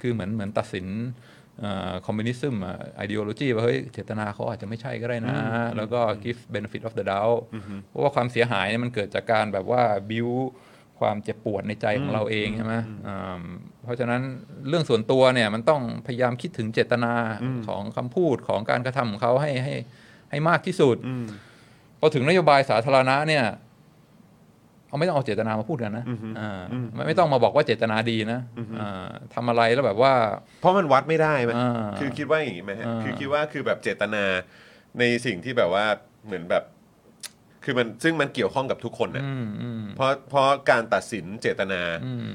[0.00, 0.86] คือเหมือนเหมือนตัดสิน
[2.06, 2.42] คอมมิวนิสต์
[2.96, 5.36] ไอเดโอโลจีว่าเฮ้ยเจตนาเขาอาจจะไม่ใช่ก็ได้นะ
[5.76, 7.40] แล้วก็ give benefit of the doubt
[7.88, 10.28] เพราะว่าความเสียหายเนี่ยมันเกิดจากการแบบว่าบิว
[11.00, 12.74] ความเจ็บปวดในใจของเราเองใช่ไหม
[13.06, 13.42] อ่า
[13.84, 14.20] เพราะฉะนั้น
[14.68, 17.14] เรื่องส่วนตัวเนี่ยมันต้องพยายามคิดถึงเจตนา
[17.68, 19.74] ของคำพูดของการกระทำของเขาให้ให้
[20.30, 20.96] ให้มากที่สุด
[22.00, 23.44] พอถึงนโยบายสาธารณะเนี่ย
[24.88, 26.04] เอาไม่ต้องเอาเจตนามาพูดกันนะ
[26.38, 26.60] อ่า
[26.94, 28.40] ไม่ไม่ต้องมาบอกว่าเจตนาดีนะ
[28.80, 30.12] อ่าทำอะไรแล้วแบบว่า
[30.60, 34.24] เพราะมันวัดไม่ได้ไหมอ่าคือคิดว่าอย่างนี้ไหมฮะอ่าคือคิดว่าคือแบบเจตนา
[34.98, 35.84] ในสิ่งที่แบบว่า
[36.26, 36.64] เหมือนแบบ
[37.64, 42.28] คือมันซึ่งมันเกี่ยวข้องกับทุกคนน่ะอืมอืมเพราะเพราะการตัดสินเจตนาอืม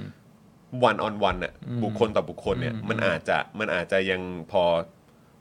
[0.83, 4.63] วันออนวันน่ะบุคคลต่อบุคคลเนี่ยมันอาจจะมันอาจจะยังพอ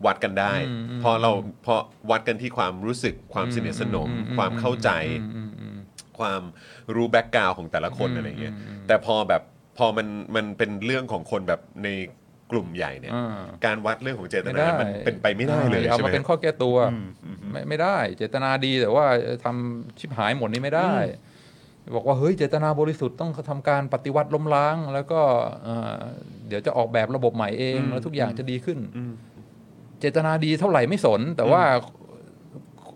[0.06, 1.30] วัดกันได้อืมอืมเพราะเรา
[1.62, 4.08] เพราะวัดกันที่ความรู้สึกความสนิทสนม
[4.38, 4.90] ความเข้าใจ
[5.36, 5.78] อืมอืม
[6.22, 6.42] ความ
[6.94, 9.42] รู้แบ็กกราวของแต่ละคนอืมอะไรเงี้ยอืมแต่พอแบบ
[9.78, 11.88] พอมันมันเป็นเรื่องของคนแบบใน
[12.50, 16.76] กลุ่มใหญ่เนี่ยอ่าการวัดเรื่องของเจตไม่นาได้มันเป็นไปไม่ได้เลยเอาใช่ไหมมาเป็นข้อแก้ตัว
[17.50, 19.04] ไม่ไม่ได้ เจตนาดีแต่ว่า
[19.44, 20.92] ทำชิบหายหมดนี่ไม่ได้
[21.96, 25.20] บอกว่าเฮ้ยเจตนาบริสุทธิ์ต้องทำการปฏิวัติล้มล้าง แล้วก็
[25.64, 26.00] เอ่อ
[26.48, 28.78] เดี๋ยวจะออกแบบระบบใหม่เองแล้วทุกอย่างจะดีขึ้น
[30.00, 31.62] เจตนาดีเท่าไหร่ไม่สน แต่ว่า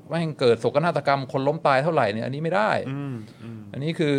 [0.09, 2.71] แม่งเกิดโศกนาฏกรรมคนล้มตายเท่าไหร่เนี่ยอันนี้ไม่ได้
[3.73, 4.17] อันนี้คือ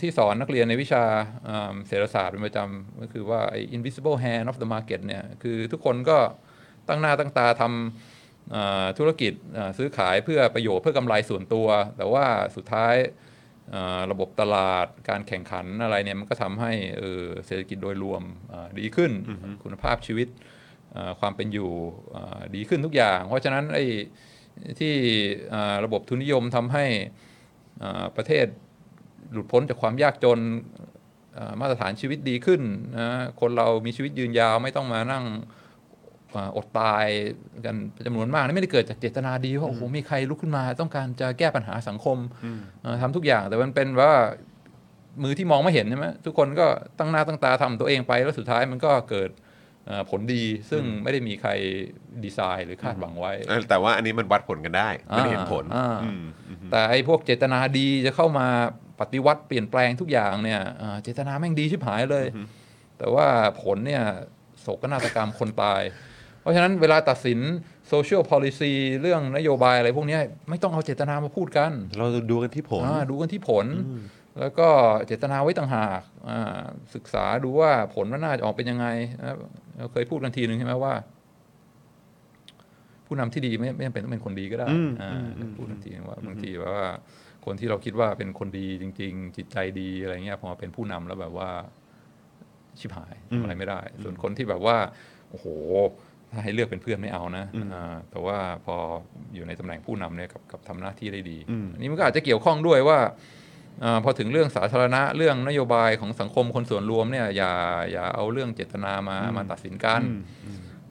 [0.00, 1.04] ที่สอนนักเรียนในวิชา
[1.48, 6.18] อ่าเศรษฐศาสตร์เป็นประจำก็คือว่าไอ้ invisible hand of the market เนี่ยคือทุกคนก็
[6.88, 12.26] ตั้งหน้าตั้งตาทำอ่าธุรกิจอ่าซื้อขายเพื่อประโยชน์เพื่อกำไรส่วนตัว แต่ว่า
[12.56, 12.96] สุดท้าย
[13.74, 18.22] อ่าระบบตลาดการแข่งขันอะไรเนี่ยมันก็ทำให้เออเศรษฐกิจโดยรวม
[18.52, 19.12] อ่าดีขึ้น
[19.62, 20.28] คุณภาพชีวิต
[20.96, 21.70] อ่าความเป็นอยู่
[22.16, 23.84] อ่าดีขึ้นทุกอย่าง เพราะฉะนั้นไอ้
[24.80, 24.94] ที่
[25.54, 26.84] อ่าระบบทุนนิยมทำให้
[27.82, 28.46] อ่าประเทศ
[29.32, 30.40] หลุดพ้นจากความยากจน
[31.34, 32.60] เอ่อมาตรฐานชีวิตดีขึ้น
[32.96, 33.08] นะ
[33.40, 35.24] คนเรามีชีวิตยืนยาวไม่ต้องมานั่ง
[36.32, 37.06] เอ่ออดตาย
[37.64, 37.76] กัน
[38.06, 42.18] จำนวนมากนี่ไม่ได้เกิดจากเจตนาดีว่าโอ้โหมีใครลุกขึ้นมา ต้องการจะแก้ปัญหาสังคม
[42.82, 44.12] เอ่อทำทุกอย่าง แต่มันเป็นว่า
[45.22, 46.66] มือที่มองไม่เห็นใช่ไหมทุกคนก็
[46.98, 49.43] ตั้งหน้าตั้งตาทำตัวเองไปแล้วสุดท้ายมันก็เกิดเอ่อ
[50.10, 51.50] ผลดีซึ่งไม่ได้มีใคร
[52.24, 56.24] ดีไซน์หรือคาดหวังไว้เออแต่ว่าอันนี้มันวัดผลกันได้มันเห็นผลอ่าอืม
[56.70, 58.46] แต่ไอ้พวกเจตนาดีจะเข้ามา
[59.00, 62.26] ปฏิวัติเปลี่ยนแปลงทุกอย่างเนี่ยเอ่อเจตนาแม่งดีชิบหายเลย
[62.98, 63.26] แต่ว่า
[63.62, 64.02] ผลเนี่ย
[64.60, 65.82] โศกนาฏกรรมคนตาย
[66.40, 67.40] เพราะฉะนั้นเวลาตัดสิน
[67.92, 70.20] social policy เรื่องนโยบายอะไรพวกเนี้ย
[70.50, 73.66] ไม่ต้องเอาเจตนามาพูดกัน เราดูกันที่ผลอ่าดูกันที่ผล
[74.40, 74.68] แล้วก็
[75.06, 76.62] เจตนาไว้ต่างหากอ่า
[76.94, 78.86] ศึกษาดูว่าผลมันน่าจะออกเป็นยังไง
[79.20, 79.36] นะ
[79.78, 80.94] เราเคยพูดกันทีหนึ่งใช่ไหมว่า
[83.06, 86.78] ผู้นำที่ดีไม่ไม่จำเป็นต้องเป็นคนดีก็ได้อืมอ่าอืมพูดกันทีนึงว่าบางทีว่า
[87.44, 91.50] คนที่เราคิดว่าเป็นคนดีจริง ๆ จิตใจดีอะไรเงี้ยพอมาเป็นผู้นำแล้วแบบว่า
[92.78, 94.76] ชิบหายทำอะไรไม่ได้ ส่วนคนที่แบบว่า
[95.30, 95.46] โอ้โห
[96.30, 97.44] ถ้าให้เลือกเป็นเพื่อนไม่เอานะ
[97.74, 98.76] อ่าแต่ว่าพอ
[99.34, 101.38] อยู่ในตำแหน่งผู้นำเนี่ยกับกับทำหน้าที่ได้ดี
[101.72, 102.98] อันนี้มันก็อาจจะเกี่ยวข้องด้วยว่า
[103.82, 107.52] อาพอถึงเรื่องสาธารณะเรื่องนโยบายของสังคมคนส่วนรวมเนี่ยอย่า
[107.92, 110.02] อย่าเอาเรื่องเจตนามามาตัดสินกัน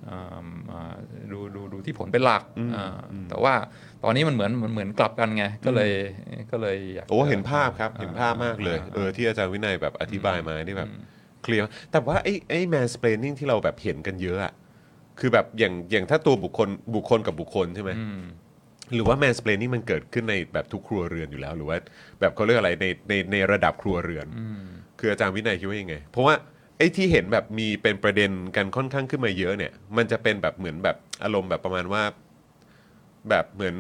[0.10, 0.96] อ่าอ่า
[1.32, 2.44] ดูดูดูที่ผลเป็นหลัก
[2.76, 2.98] อ่า
[3.30, 3.54] แต่ว่า
[4.04, 5.92] ตอนนี้มันเหมือนเหมือนเหมือนกลับกันไงก็เลย
[6.52, 10.90] ก็เลยอยากโอ้จะเห็นภาพครับเห็นภาพมากเลยเออที่อาจารย์วินัยแบบอธิบายมานี่แบบ
[11.44, 14.54] เคลียร์แต่ว่าไอ้ไอ้แมนสเปนนิ่งที่เราแบบเห็นกันเยอะอะ
[15.20, 18.22] คือแบบอย่างอย่างถ้าตัวบุคคลบุคคลกับบุคคลใช่ไหมอืม
[18.94, 21.78] หรือว่าแมนสเปนนี่มันเกิดขึ้นในแบบทุกครัวเรือนอยู่แล้ว หรือว่า
[22.20, 24.28] แบบเขาเรียกอะไรในในในระดับครัวเรือน
[25.00, 26.36] คืออาจารย์วินัยคิดว่ายังไง เพราะว่า
[26.78, 32.04] ไอ้ที่เห็นแบบมีเป็นประเด็นกันค่อนข้างขึ้นมาเยอะเนี่ย มันจะเป็นแบบเหมือนแบบอารมณ์แบบประมาณว่า
[33.30, 33.76] แบบเหมือน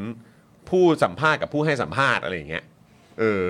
[0.70, 2.64] ผู้สัมภาษณ์กับผู้ให้สัมภาษณ์อะไรอย่างเงี้ย
[3.20, 3.44] เออ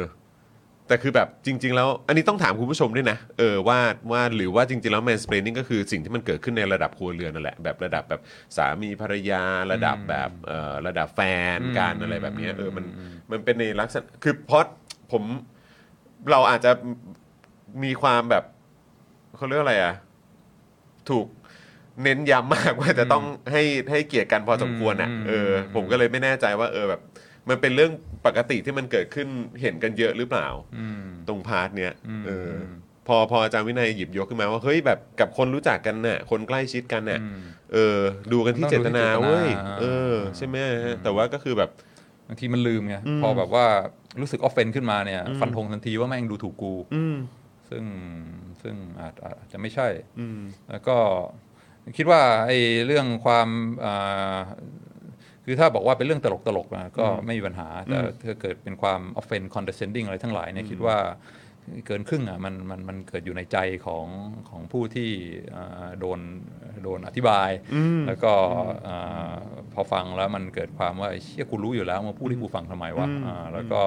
[0.87, 3.79] แต่คือแบบจริง ๆ แล้วอันนี้ต้องถามคุณผู้ชมด้วยนะเออว่า
[4.11, 8.21] ว่าหรือว่าจริง ๆ แล้ว mansplaining ก็คือสิ่งที่มันเกิดขึ้นในระดับครัวเรือนนั่นแหละแบบระดับแบบ
[8.57, 11.21] สามีภรรยา ระดับแบบเอ่อระดับแฟ
[11.57, 12.85] นกันอะไรแบบเนี้ยเออมัน
[13.31, 14.63] มันเป็นในลักษณะคือเพราะ
[15.11, 15.23] ผม
[16.31, 16.71] เราอาจจะ
[17.83, 18.43] มีความแบบ
[19.35, 19.95] เขาเรียกอะไรอะ
[21.09, 21.27] ถูก
[22.03, 27.01] เน้นย้ำมากว่าจะต้องให้ให้เกียรติกันพอสมควรอะอืมเออผมก็เลยไม่แน่ใจว่าเออแบบ
[27.49, 27.91] มันเป็นเรื่อง
[28.25, 29.27] ปกติที่มันเกิดขึ้น
[29.61, 30.47] เห็นกันเยอะหรือเปล่า
[30.77, 32.61] อืมตรง part เนี้ยอืมเอออ
[33.07, 37.39] พอพออาจารย์วินัยหยิบยกขึ้นมาว่าเฮ้ยแบบกับคนรู้จักกันน่ะ คนใกล้ชิดกันน่ะอืม
[37.73, 37.97] เออ
[38.31, 39.47] ดูกันที่ต้องเจดูตที่นาเจตนาเว้ย
[39.81, 41.69] เอออ่าใช่ไหมฮะแต่ว่าก็คือแบบ
[42.27, 43.65] บางทีมันลืมไงพอแบบว่า
[44.21, 47.15] รู้สึก offend ขึ้นมาเนี่ย ฟันธงทันทีว่าแม่งดูถูกกูอืม
[47.69, 47.83] ซึ่ง
[48.61, 49.87] ซึ่งอาจอาจจะไม่ใช่
[50.19, 50.39] อืม
[50.71, 50.97] แล้วก็
[51.97, 53.47] คิดว่าไอ้เรื่องความ
[53.85, 54.37] อ่า
[55.45, 60.97] คือถ้าบอกว่าเป็นเรื่องตลกตลกๆนะก็ไม่มีปัญหา แต่ถ้าเกิดเป็นความ offend condescending อะไรทั้งหลายเนี่ยคิดว่า
[61.85, 64.05] เกินครึ่งอะมันมันมันเกิดอยู่ในใจของ
[64.49, 65.09] ของผู้ที่
[65.55, 66.19] อ่าโดน
[66.83, 67.49] โดนอธิบาย
[68.07, 68.33] แล้วก็
[68.87, 69.33] อ่า
[69.73, 73.81] พอฟังแล้วมันเกิดความว่าไอ้เชี่ยกูรู้อยู่แล้วมาพูดให้กูฟังทำไมวะอ่าแล้วก็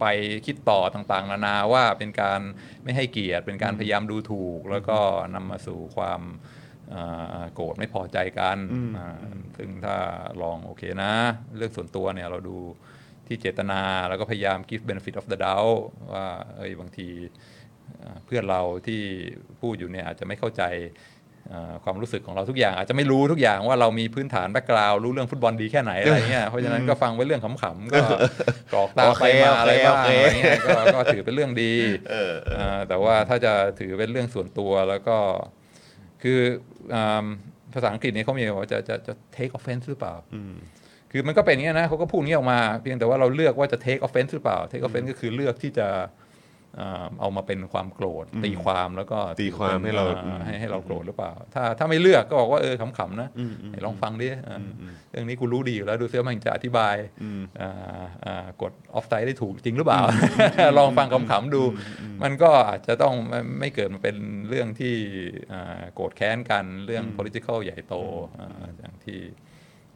[0.00, 0.06] ไป
[0.46, 2.40] คิดต่อต่างๆ นานาว่าเป็นการ
[2.84, 4.98] ไม่ให้เกียรติเป็นการพยายามดูถูก แล้วก็
[5.34, 6.58] นำมาสู่ความอ่า
[7.54, 8.58] โกรธไม่พอใจกัน
[8.96, 9.08] อ่า
[9.56, 9.96] ซึ่งถ้า
[10.42, 11.12] ลองโอเคนะ
[11.56, 12.56] เรื่องส่วนตัวเนี่ยเราดู
[13.26, 15.78] ที่เจตนาแล้วก็พยายาม give benefit of the doubt
[16.12, 16.26] ว่า
[16.56, 17.08] เอ้ยบางที
[18.02, 19.02] อ่าเพื่อนเราที่
[19.60, 20.64] พูดอยู่เนี่ยอาจจะไม่เข้าใจ
[21.48, 28.04] เอ่อความรู้สึกของเราทุกอย่าง อาจจะไม่รู้ทุกอย่างว่าเรามีพื้นฐานแบ็กกราวรู้เรื่องฟุตบอลดีแค่ไหนอะไรเงี้ยเพราะฉะนั้นก็ฟังไว้เรื่องขำๆก็
[28.72, 31.74] กรอกตามไปมาอะไรบ้างอะไรเงี้ยก็ก็ถือเป็นเรื่องดี
[32.58, 35.18] อ่าแต่ว่าถ้าจะถือเป็นเรื่องส่วนตัวแล้วก็
[36.22, 36.69] คืออ่า
[37.74, 40.14] ภาษาอังกฤษเนี่ยเขามีว่าจะจะจะ take offense หรือเปล่า
[41.12, 46.04] คือมันก็เป็นอย่างนี้ยนะเขาก็พูดอย่างนี้ออกมา เพียงแต่ว่าเราเลือกว่าจะ take offense หรือเปล่า take offense ก็คือเลือกที่จะอ่า
[47.20, 53.28] เอามาเป็นความโกรธ ตีความแล้วก็ตีความให้เราอ่ให้ให้เราโกรธหรือเปล่า ถ้าถ้าไม่เลือกก็บอกว่าเออขำๆนะ
[53.68, 54.58] ไหนลองฟังดิอ่า
[55.10, 56.96] เรื่องนี้กูรู้ดีอยู่แล้วดูซิว่ามันจะอธิบาย
[57.60, 60.02] อ่าอ่ากด off site ได้ถูกจริงหรือเปล่า
[60.78, 61.62] ลองฟังขำๆดู
[62.22, 64.16] มันก็อาจจะต้องไม่ไม่เกิดมาเป็น
[64.48, 64.94] เรื่องที่
[65.52, 67.94] อ่าโกรธแค้นกันเรื่อง political ใหญ่โต
[68.38, 69.20] อ่าอย่างที่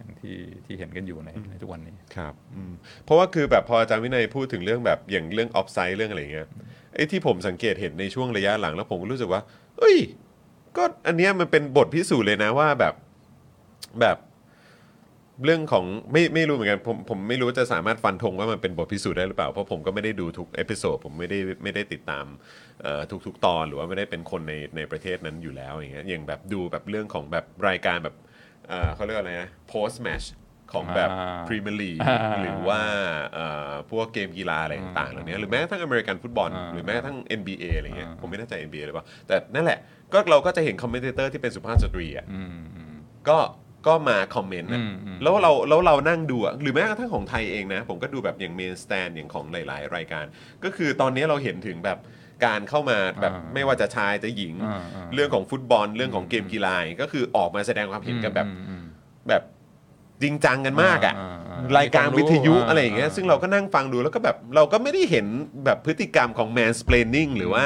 [0.05, 0.37] อย่างที่
[0.67, 2.73] ที่เห็นกันอยู่ในในทุกวันนี้ครับอืม
[3.05, 6.49] เพราะว่าคือแบบพออาจารย์วินัยพูดถึงเรื่องแบบอย่างเรื่องออฟไซด์เรื่องอะไรอย่างเงี้ย
[6.95, 9.41] ไอ้ที่ผมสังเกตเห็นในช่วงระยะหลังแล้วผมก็รู้สึกว่า
[9.79, 9.99] เอ้ย
[10.77, 12.95] ก็อันเนี้ยมันเป็นบทพิสูจน์เลยนะว่าแบบ
[14.01, 14.19] แบบ
[15.45, 22.25] เรื่องของไม่ไม่รู้เหมือนกันผมผมไม่รู้จะสามารถฟันธงว่ามันเป็นบทพิสูจน์ได้หรือเปล่า เพราะผมก็ไม่ได้ดูทุก episode ผมไม่ได้ไม่ได้ติดตาม
[22.83, 28.15] เอ่อทุกๆ ตอนหรือว่าไม่ได้เป็นคนในในประเทศนั้นอยู่แล้วอย่างเงี้ยอย่างแบบดูแบบเรื่องของแบบรายการแบบ
[28.69, 30.27] เอ่อเขาเรียกว่าอะไรนะ post match
[30.73, 32.81] ของแบบอ่าพรีเมียร์ลีกอ่าหรือว่า
[33.35, 39.79] เอ่อพวกเกมกีฬาอะไรต่างๆเหล่านี้หรือแม้กระทั่งอเมริกันฟุตบอลอ่าหรือแม้กระทั่ง NBA อะไรเงี้ยอ่าผมไม่แน่ใจ NBA หรือเปล่า แต่นั่นแหละ
[40.13, 42.95] ก็เราก็จะเห็น commentator ที่เป็นสุภาพสตรีอะอืมอืม
[43.29, 43.39] ก็
[43.87, 50.25] ก็มาคอมเมนต์นะอืมอืมแล้วเราแล้วเรานั่งดูอะหรือแม้กระทั่งของไทยเองนะ ผมก็ดูแบบอย่างเมนสแตนด์อย่างของหลาย ๆ รายการ
[50.65, 51.99] ก็คือตอนนี้เราเห็นถึงแบบ
[52.45, 58.85] การเข้ามาแบบอ่าไม่ว่าจะชายจะหญิง อ่าอ่า เรื่องของฟุตบอลเรื่องของเกมกีฬาก็คือออกมาแสดงความเห็นกันแบบ อืมอืม
[59.29, 59.43] แบบ
[60.23, 65.27] จริงจังกันมากอะอ่าอ่ารายการวิทยุมีความรู้อะไรอย่างเงี้ยอ่าซึ่งเราก็นั่งฟังดูแล้วก็แบบเราก็ไม่ได้เห็น
[65.65, 67.65] แบบพฤติกรรมของ mansplaining หรือว่า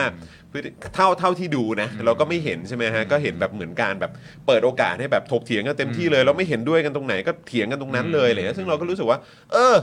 [0.53, 4.13] พฤติเท่าเท่าที่ดูนะ เราก็ไม่เห็นใช่ไหมฮะ ก็เห็นแบบเหมือนการแบบ
[4.47, 9.19] เปิดโอกาสให้แบบถกเถียงกันเต็มที่เลย เราไม่เห็นด้วยกันตรงไหนก็เถียงกันตรงนั้นเลยอะไรเงี้ยซึ่งเราก็รู้สึกว่า
[9.53, 9.77] เออ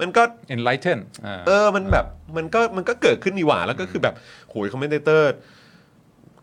[0.00, 0.22] มันก็
[0.54, 2.06] enlighten อ่าเออมันแบบ
[2.36, 4.14] มันก็มันก็เกิดขึ้นนี่หว่าแล้วก็คือแบบ
[4.50, 5.32] โหยคอมเมนเตอร์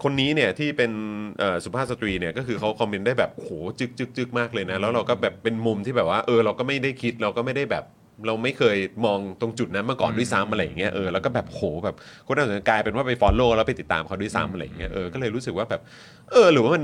[0.04, 0.92] คนนี้เนี่ยที่เป็น
[1.40, 3.50] เอ่อสุภาพสตรีเนี่ยก็คือเขาคอมเมนต์ได้แบบโห
[3.80, 7.86] จึกจึกจึกมากเลยนะ แล้วเราก็แบบเป็นมุมที่แบบว่าเออเราก็ไม่ได้คิดเราก็ไม่ได้แบบ
[8.28, 11.96] เราไม่เคยมองตรงจุดนั้นมาก่อนด้วยซ้ำอะไรอย่างเงี้ยเออแล้วก็แบบโหแบบ
[12.28, 15.82] คนน่าสนใจกลายเป็นว่าไป follow แล้วไปติดตามเขาด้วยซ้ำอะไรอย่างเงี้ยเออก็เลยรู้สึกว่าแบบ
[16.32, 16.84] เออหรือว่ามัน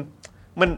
[0.62, 0.70] มัน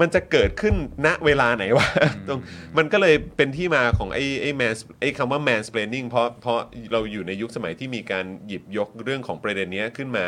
[0.00, 0.74] มันจะเกิดขึ้น
[1.06, 1.88] ณเวลาไหนวะ
[2.28, 2.40] ตรง
[2.78, 6.58] มันก็เลยเป็นที่มาของไอ้ไอ้ man ไอ้คำว่า mansplaining เพราะเพราะ
[6.92, 10.24] เราอยู่ในยุคสมัยที่มีการหยิบยกเรื่องของประเด็นเนี้ยขึ้นมา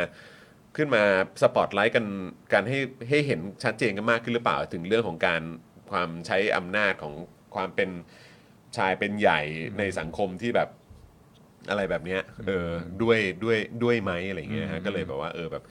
[0.76, 1.02] ขึ้นมา
[1.42, 2.06] สปอตไลท์กัน
[2.52, 2.78] การให้
[3.08, 5.42] ให้เห็นชัดเจนกันมากขึ้นหรือเปล่าถึงเรื่องของการ
[5.90, 7.14] ความใช้อำนาจของ
[7.54, 7.90] ความเป็น
[8.76, 9.40] ชายเป็นใหญ่
[9.78, 10.68] ในสังคมที่แบบ
[11.70, 12.68] อะไรแบบเนี้ยเออ
[13.02, 15.64] ด้วยด้วยด้วยไหมอะไรอย่างเงี้ยฮะก็เลยแบบว่าเออแบบ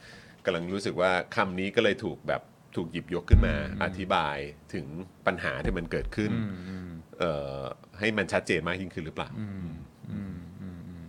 [0.44, 2.42] กำลังรู้สึกว่าคำนี้ก็เลยถูกแบบ
[2.76, 3.54] ถูกหยิบยกขึ้นมา
[3.84, 4.36] อธิบาย
[4.74, 4.86] ถึง
[5.26, 6.88] ปัญหาที่มันเกิดขึ้นอืมอืม
[7.18, 7.58] เอ่อ
[7.98, 9.68] ให้มันชัดเจนมากยิ่งขึ้นหรือเปล่าอืม
[10.12, 11.06] อืมอืมอืม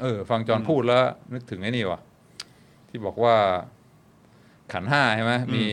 [0.00, 2.00] เออ ฟังจอห์นพูดแล้ว นึกถึงไอ้นี่ว่ะ
[2.88, 3.36] ที่บอกว่า
[4.72, 5.64] ขันธ์ห้าใช่ไหมมี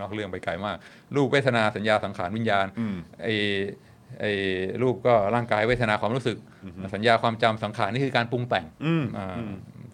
[0.00, 0.76] นอกเรื่องไปไกลมาก
[1.16, 3.28] รูปเวทนาสัญญาสังขารวิญญาณอืมไอ
[4.20, 4.24] ไอ
[4.82, 6.36] รูปก็ร่างกายเวทนาความรู้สึก
[6.94, 9.36] สัญญาความจำสังขารนี่คือการปรุงแต่งอืมอ่า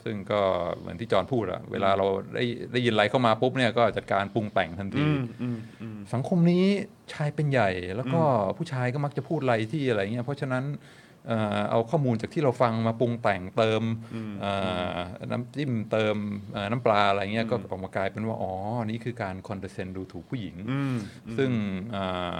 [0.05, 0.41] ซึ่งก็
[0.79, 5.05] เหมือนที่จอห์นพูดอะเวลาเราได้ได้ยินอะไรเข้ามาปุ๊บเนี่ยก็จัดการปรุงแต่งทันที
[6.13, 6.65] สังคมนี้
[7.13, 8.23] ชายเป็นใหญ่ แล้วก็
[8.57, 10.65] ผู้ชายก็มักจะพูดอะไรที่อะไรเงี้ยเพราะฉะนั้น
[11.27, 13.83] เอ่อเอาข้อมูลจากที่เราฟังมาปรุงแต่งเติม
[14.41, 14.53] เอ่
[14.95, 14.97] อ
[15.31, 16.17] น้ำจิ้มเติม
[16.53, 18.53] เอ่อน้ำปลาอะไรเงี้ยก็ออกมากลายเป็นว่า อ๋อ
[18.87, 20.57] นี่คือการคอนเดเซนดูถูกผู้หญิง
[21.37, 21.51] ซึ่ง
[21.93, 22.05] เอ่
[22.37, 22.39] อ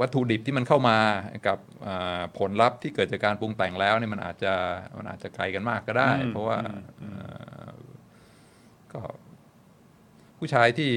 [0.00, 0.98] วัตถุดิบที่มันเข้ามา
[1.46, 4.52] กับเอ่อผลลัพธ์ที่เกิดจากการปรุงแต่งแล้วเนี่ยมันอาจจะ
[4.98, 6.58] มันอาจจะไกลกันมากก็ได้ เพราะว่า
[6.98, 7.10] เอ่
[7.66, 7.70] อ
[8.92, 9.02] ก็
[10.38, 10.90] ผู้ชายที่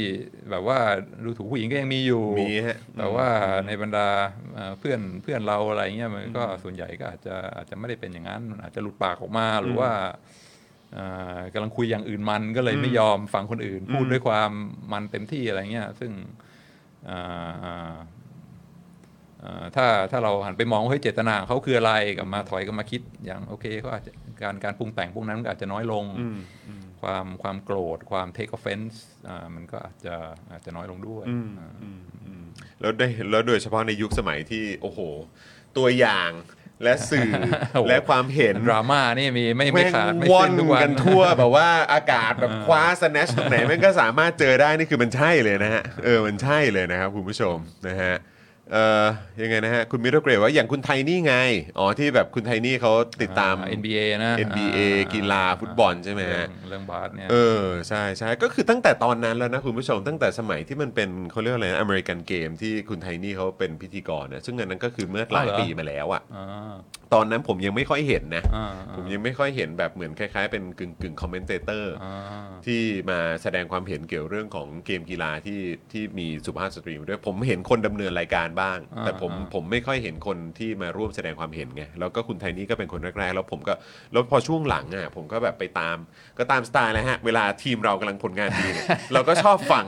[0.51, 0.79] แบบว่า
[1.25, 3.27] ดูถูกผู้หญิงก็ยังมีอยู่มีฮะแต่ว่า
[3.67, 4.07] ในบรรดา
[4.53, 9.91] เอ่อเพื่อนเพื่อนเราอะไรเงี้ยมันก็ส่วนใหญ่ก็อาจจะอาจจะไม่ได้เป็นอย่างนั้นมันอาจจะหลุดปากออกมาหรือว่า
[10.93, 11.05] เอ่
[11.37, 14.51] อกำลังคุยอย่างอื่นมันก็เลยไม่ยอมฟังคนอื่น พูดด้วยความ
[14.91, 16.11] มันเต็มที่อะไรเงี้ยซึ่ง
[17.05, 17.17] เอ่
[17.49, 17.95] อเอ่อเอ่อ
[19.75, 24.11] ถ้าถ้าเราหันไปมองว่าเฮ้ยเจตนาของเขาคืออะไรกลับมาถอยกลับมาคิดอย่างโอเคเขาอาจจะ
[24.41, 26.05] การการปรุงแต่งพวกนั้นก็อาจจะน้อยลง
[27.01, 28.95] ความความโกรธความ take offense
[29.27, 30.15] อ่ามันก็อาจจะ
[30.51, 31.25] อาจจะน้อยลงด้วย
[31.59, 31.71] อ่า
[32.79, 34.99] แล้วได้แล้วโดยเฉพาะในยุคสมัยที่โอ้โห
[35.77, 36.31] ตัวอย่าง
[36.83, 37.29] และสื่อ
[37.73, 47.57] โอ้โหและความเห็นดราม่านี่มีไม่ไม่แม่งขาดไม่ว่อสิ้นนทุกวันกันทั่วแบบว่าอากาศแบบคว้าสแนชตรงไหนแม่งก็สามารถเจอได้นี่คือมันใช่เลยนะฮะเออมันใช่เลยนะครับคุณผู้ชม
[47.87, 48.15] นะฮะ
[48.71, 49.05] เอ่อ
[49.41, 51.35] ยังไงนะฮะ คุณมิโรเกรดว่าอย่างคุณไทนี่ไง
[51.79, 72.15] อ๋อ ที่แบบคุณไทนี่เขาติดตาม อ่ NBA นะ NBA อ่กีฬาฟุตบอลใช่ไหมฮะ เรื่องเรื่องบาสเนี่ย เออ ใช่ใช่ก็คือตั้งแต่ตอนนั้นแล้วนะคุณผู้ชมตั้งแต่สมัยที่มันเป็นเขาเรียกว่าอะไรนะอเมริกันเกมที่คุณไทนี่เขาเป็นพิธีกรเนี่ยซึ่งอันนั้นก็คือเมื่อหลายอ๋อเหรอ ปีมาแล้วอะอ่ตอนนั้นผมยังไม่ค่อยเห็นนะ อ่าผมยังไม่ค่อยเห็นแบบเหมือนคล้ายๆเป็นกึ่งกึ่ง commentator อ่า
[72.65, 75.59] ที่มาแสดงความเห็นเกี่ยวเรื่องของเกมกีฬาที่
[75.91, 83.73] ที่มีสุภาพสตรีมาด้วยผมเห็นคนดำเนินรายการบ้างอ่าแต่ผมอ่าผมไม่ค่อยเห็นคนที่มาร่วมแสดงความเห็นไงแล้วก็คุณไทนี่ก็เป็นคนแรกๆแล้วผมก็
[84.11, 85.97] แล้วพอช่วงหลังอะผมก็แบบไปตาม
[86.37, 89.85] ก็ตามสไตล์นะฮะเวลาทีมเรากำลังผลงานดีเนี่ยเราก็ชอบฟัง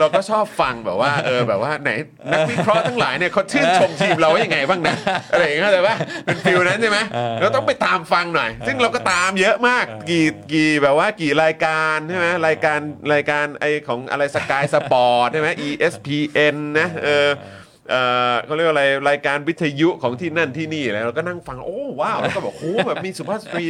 [0.00, 1.90] เราก็ชอบฟังแบบว่าเออแบบว่าไหน
[2.32, 4.96] นักวิเคราะห์ทั้งหลายเนี่ยเขาชื่นชมทีมเราว่ายังไงบ้างนะ
[5.32, 6.98] อะไรอย่างเงี้ยเข้าใจปะเป็น feel นั้นใช่ไหม
[7.40, 12.78] เราต้องไปตามฟังหน่อย ซึ่งเราก็ตามเยอะมากกี่กี่แบบว่ากี่รายการใช่ไหมรายการ
[13.12, 17.28] รายการไอของอะไรสกายสปอร์ตใช่ไหม ESPN นะเออ
[17.90, 17.94] เอ
[18.32, 23.64] อเขาเรียกว่าอะไรรายการวิทยุของที่นั่นที่นี่อะไรเราก็นั่งฟังโอ้ว้าวแล้วก็แบบโอ้โหแบบมีสุภาพสตรี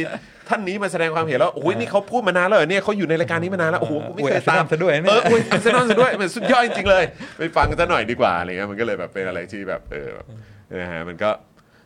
[0.49, 7.03] ท่านนี้มาแสดงความเห็นแล้วโอ้ยนี่เขาพูดมานานแล้วเหรอเนี่ยเขาอยู่ในรายการนี้มานานแล้วโอ้โหกูไม่เคยตามอวยอาร์เซนอลซะด้วยเนี่ยเอออวยอาร์เซนอลซะด้วยมันสุดยอดจริงๆเลย
[7.37, 10.25] ไปฟังกันซะหน่อยดีกว่าอะไรเงี้ยมันก็เลยแบบเป็นอะไรที่แบบเออแบบ
[10.81, 11.29] นะฮะมันก็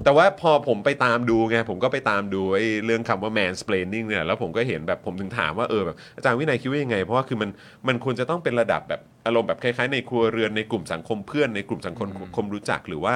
[0.03, 7.49] แต่ว่าพอผมไปตามดูไงผมก็ไปตามดูไอ้เรื่องคำว่า mansplaining เนี่ยแล้วผมก็เห็นแบบผมถึงถามว่าเออแบบอาจารย์วินัยคิดว่ายังไง เพราะว่าคือมัน
[7.87, 13.15] มันควรจะต้องเป็นระดับแบบอารมณ์แบบคล้ายๆในครัวเรือนในกลุ่มสังคมเพื่อนในกลุ่มสังคมคมรู้จักหรือว่า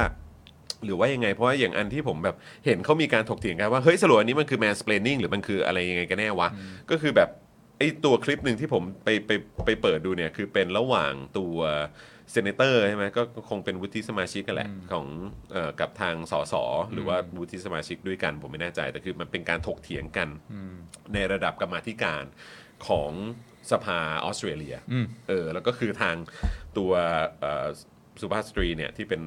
[0.85, 2.35] หรือว่ายังไง เพราะว่าอย่างอันที่ผมแบบ
[2.65, 6.49] เห็นเขามีการถกเถียงกันว่าเฮ้ยสรุปอันนี้มันคือ mansplaining หรือมันคืออะไรยังไงกันแน่วะ
[6.89, 7.29] ก็คือแบบ
[7.77, 9.31] ไอ้ตัวคลิปหนึ่งที่ผมไปไป
[9.65, 11.57] ไปเปิดดูเนี่ยคือเป็นระหว่างตัว
[12.33, 15.05] senator ใช่ไหมก็ก็คงเป็นวุฒิสมาชิกกันแหละของ
[15.53, 16.55] เอ่อกับทางสส
[16.93, 20.29] หรือว่าวุฒิสมาชิกด้วยกันผมไม่แน่ใจ แต่คือมันเป็นการถกเถียงกัน
[21.13, 22.23] ในระดับกรรมาธิการ
[22.87, 23.11] ของ
[23.71, 24.75] สภาออสเตรเลีย
[25.29, 26.15] เออแล้วก็คือทาง
[26.77, 26.91] ตัว
[27.41, 27.67] เอ่อ
[28.21, 29.21] สุภาพสตรีเนี่ยที่เป็น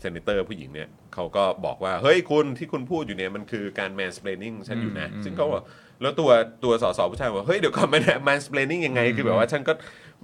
[0.00, 5.64] senator ผู้หญิงเนี่ยเขาก็บอกว่า เฮ้ยคุณที่คุณพูดอยู่เนี่ยมันคือการ mansplaining ฉันอยู่นะ ซึ่งเขาบอก
[6.02, 6.30] แล้วตัว
[6.64, 9.72] ตัวสสผู้ชายบอกเฮ้ยเดี๋ยวก่อนมัน mansplaining ยังไง คือแบบว่าฉันก็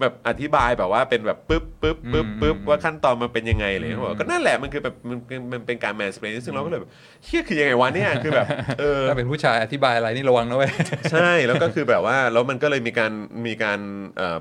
[0.00, 6.90] แบบอธิบายแบบว่าเป็นแบบปึ๊บปึ๊บปึ๊บปึ๊บว่าขั้นตอนมันเป็นยังไงเลยเขาบอกก็นั่นแหละมันคือแบบมันมันมันเป็นการ mansplaining ซึ่งเราก็เลยแบบ
[7.24, 8.46] เฮียคือยังไงวะเนี่ยคือแบบ
[8.80, 10.72] เออถ้าเป็นผู้ชายอธิบายอะไรนี่ระวังนะเว้ย
[11.12, 13.12] ใช่แล้วก็คือแบบว่าแล้วมันก็เลยมีการ
[13.46, 13.80] มีการ
[14.16, 14.38] เอ่อ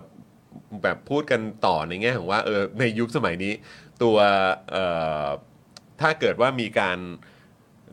[0.84, 3.54] แบบพูดกันต่อในแง่ของว่าเออในยุคสมัยนี้
[4.04, 4.18] ตัว
[4.72, 4.86] เอ่
[5.24, 5.26] อ
[6.02, 6.98] ถ้าเกิดว่ามีการ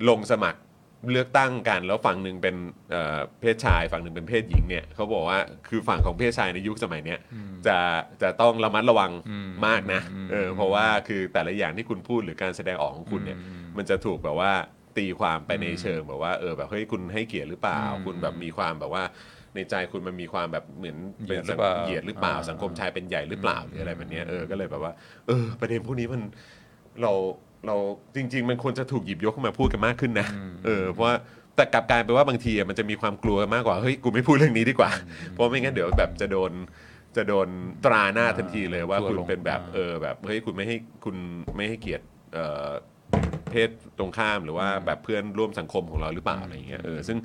[0.09, 0.61] ลงสมัคร
[1.13, 2.57] เลือกตั้งกัน แล้วฝั่งหนึ่งเป็น
[2.91, 7.19] เอ่อเพศชาย ฝั่งหนึ่งเป็นเพศหญิงเนี่ยเขาบอกว่าคือฝั่งของเพศชายในยุคสมัยเนี้ย
[7.67, 7.79] จะ
[8.23, 9.13] จะต้องระมัดระวัง
[9.67, 10.01] มากนะ
[10.31, 13.39] เออเพราะว่าคือแต่ละอย่างที่คุณพูดหรือการแสดงออกของคุณเนี่ย
[13.77, 14.53] มันจะถูกแบบว่า
[14.97, 19.05] ตีความไปในเชิงแบบว่าเออแบบเฮ้ยคุณให้เกียรติหรือเปล่า คุณแบบมีความแบบว่า
[19.55, 24.93] ในใจคุณมันมีความแบบเหมือนเหยียดหรือเปล่าเหยียดหรือเปล่าอ่า สังคมชายเป็นใหญ่หรือเปล่าหรืออะไรแบบเนี้ยเออก็เลยแบบว่า
[25.27, 26.23] เออ ประเด็นพวกนี้มัน
[27.03, 27.13] เรา
[27.67, 27.77] เรา
[28.17, 30.29] จริง ๆ มันควรจะถูกหยิบยกขึ้นมาพูดกันมากขึ้นนะ
[30.65, 31.17] เออเพราะว่า
[31.57, 34.91] แต่กลับกลายเป็นว่าบางทีอะมันจะมีความกลัวมากกว่าเฮ้ยกูไม่พูดเรื่องนี้ดีกว่า
[35.33, 36.53] เพราะไม่งั้นเดี๋ยวแบบจะโดน
[37.17, 37.49] จะโดน
[37.85, 41.17] ตราหน้าทันทีเลยว่าทัวร์คุณลงเป็นแบบอ่าเออแบบเฮ้ยคุณไม่ให้คุณ
[41.57, 42.05] ไม่ให้เกียรติ
[42.35, 42.69] เอ่อ
[43.51, 43.69] เพศ
[43.99, 47.19] ตรงข้ามหรือว่าแบบเพื่อนร่วมสังคมของเราหรือเปล่าอะไรอย่างเงี้ยเออซึ่ง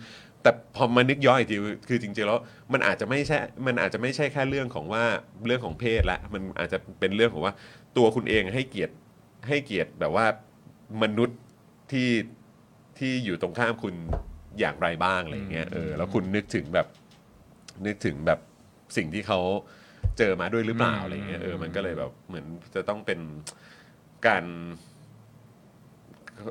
[0.44, 1.58] แต่พอมานึกย้อนอีกที
[1.88, 2.40] คือจริงๆแล้ว
[2.74, 3.38] มันอาจจะไม่ใช่
[3.68, 5.04] มันอาจจะไม่ใช่แค่เรื่องของว่า
[5.46, 7.54] เรื่องของเพศละมันอาจจะเป็นเรื่องของว่า
[7.98, 8.94] ตัวคุณเองให้เกียรติ
[9.48, 10.26] ให้เกียรติแบบว่า
[11.04, 11.40] มนุษย์
[11.92, 12.10] ที่
[13.00, 13.96] ที่อยู่ตรงข้ามคุณ
[14.60, 16.88] อย่างไรบ้างอะไรอย่างเงี้ยเออแล้วคุณนึกถึงแบบ
[17.86, 18.40] นึกถึงแบบ
[18.98, 19.40] สิ่งที่เขา
[20.18, 22.46] เจอมาด้วยหรือเปล่าอะไรเงี้ยเออมันก็เลยแบบเหมือน
[22.76, 23.20] จะต้องเป็น
[24.28, 24.44] การ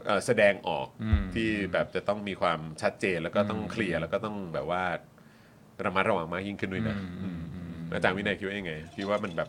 [0.07, 4.85] เอ่อแสดงออกอืมที่แบบจะต้องมีความชัดเจนแล้วก็ต้องเคลียร์แล้วก็ต้องแบบว่า
[5.85, 7.41] ระมัดระวังมากยิ่งขึ้นด้วยนะอืม
[7.95, 9.49] อาจารย์วินัยคิดว่ายังไงคิดว่ามันแบบ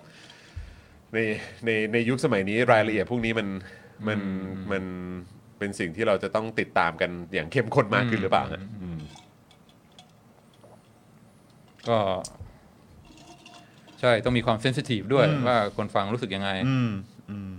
[1.14, 1.20] ใน
[1.66, 3.48] ในในยุคสมัยนี้รายละเอียดพวกนี้มัน
[4.08, 4.20] มัน
[4.72, 4.84] มัน
[5.60, 9.00] เป็นสิ่งที่เราจะต้องติดตามกันอย่างเข้มข้นมากขึ้นหรือเปล่าฮะอืม
[11.90, 11.98] ก็
[14.00, 16.92] ใช่ต้องมีความเซนซิทีฟด้วยว่าคนฟังรู้สึกยังไง อืม
[17.32, 17.52] อืม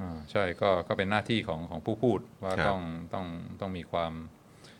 [0.00, 2.80] อ่าใช่ก็ก็เป็นหน้าที่ของของผู้พูดว่าครับต้อง
[3.14, 3.26] ต้อง
[3.60, 4.12] ต้องมีความ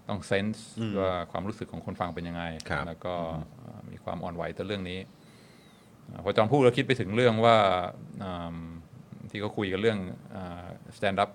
[0.09, 0.67] ต้อง sense
[1.01, 3.15] ว่าความรู้สึกของคนฟังเป็นยังไง ครับ แล้วก็
[3.63, 5.22] อ่ามีความอ่อนไหวต่อเรื่องนี้อ่า
[6.25, 7.57] พอจอมพูดแล้วคิดไปถึงเรื่องว่า
[8.25, 8.57] อ่า
[9.31, 9.99] ที่เขาคุยกันเรื่อง
[10.97, 11.31] stand-up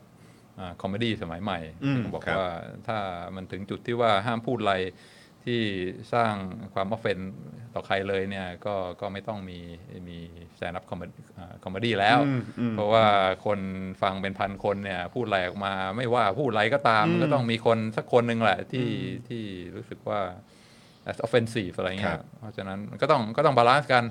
[0.81, 2.51] comedy สมัยใหม่อืมที่เขาบอกครับว่า
[2.87, 2.97] ถ้า
[3.35, 4.75] มันถึงจุดที่ว่าห้ามพูดอะไร
[5.45, 5.61] ที่
[6.13, 6.33] สร้าง
[6.73, 7.19] ความ offend
[7.73, 9.59] ต่อใครเลยเนี่ยก็ก็ไม่ต้องมี
[10.07, 10.17] มี
[10.55, 13.05] stand-up comedy แล้วอืมอืมเพราะว่า
[13.45, 13.59] คน
[14.01, 18.89] ฟังเป็นพันคนเนี่ยพูดอะไรออกมาไม่ว่าพูดอะไรก็ตามมันก็ต้องมีคนสักคนหนึ่งแหละที่
[19.27, 19.43] ที่
[19.75, 20.21] รู้สึกว่า
[21.09, 24.03] as offensive อะไรเงี้ครับเพราะฉะนั้นมันก็ต้องก็ต้อง balance กัน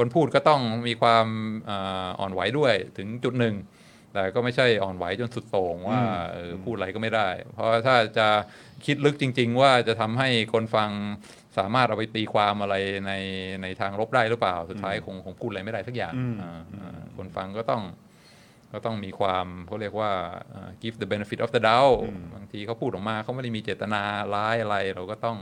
[0.00, 1.26] คนพูดก็ต้องมีความ
[1.70, 3.54] อ่าอ่อนไหวด้วยถึงจุดหนึ่ง
[4.14, 6.00] แต่ก็ไม่ใช่อ่อนไหวจนสุดโต่งว่า
[6.32, 8.28] เออพูดอะไรก็ไม่ได้ เพราะถ้าจะ
[8.86, 10.90] คิดลึกจริง ๆ ว่าจะทำให้คนฟัง
[11.58, 12.74] สามารถเอาไปตีความอะไร
[13.06, 13.12] ใน
[13.62, 17.82] ในทางลบได้หรือเปล่า สุดท้ายคงคงพูดอะไรไม่ได้สักอย่างอ่าอ่าคนฟังก็ต้อง
[18.72, 20.12] ก็ต้องมีความเขาเรียกว่า
[20.50, 21.98] เอ่อ give the benefit of the doubt
[22.34, 24.02] บางทีเขาพูดออกมาเขาไม่ได้มีเจตนา
[24.34, 25.38] ร้ายอะไรเราก็ต้อง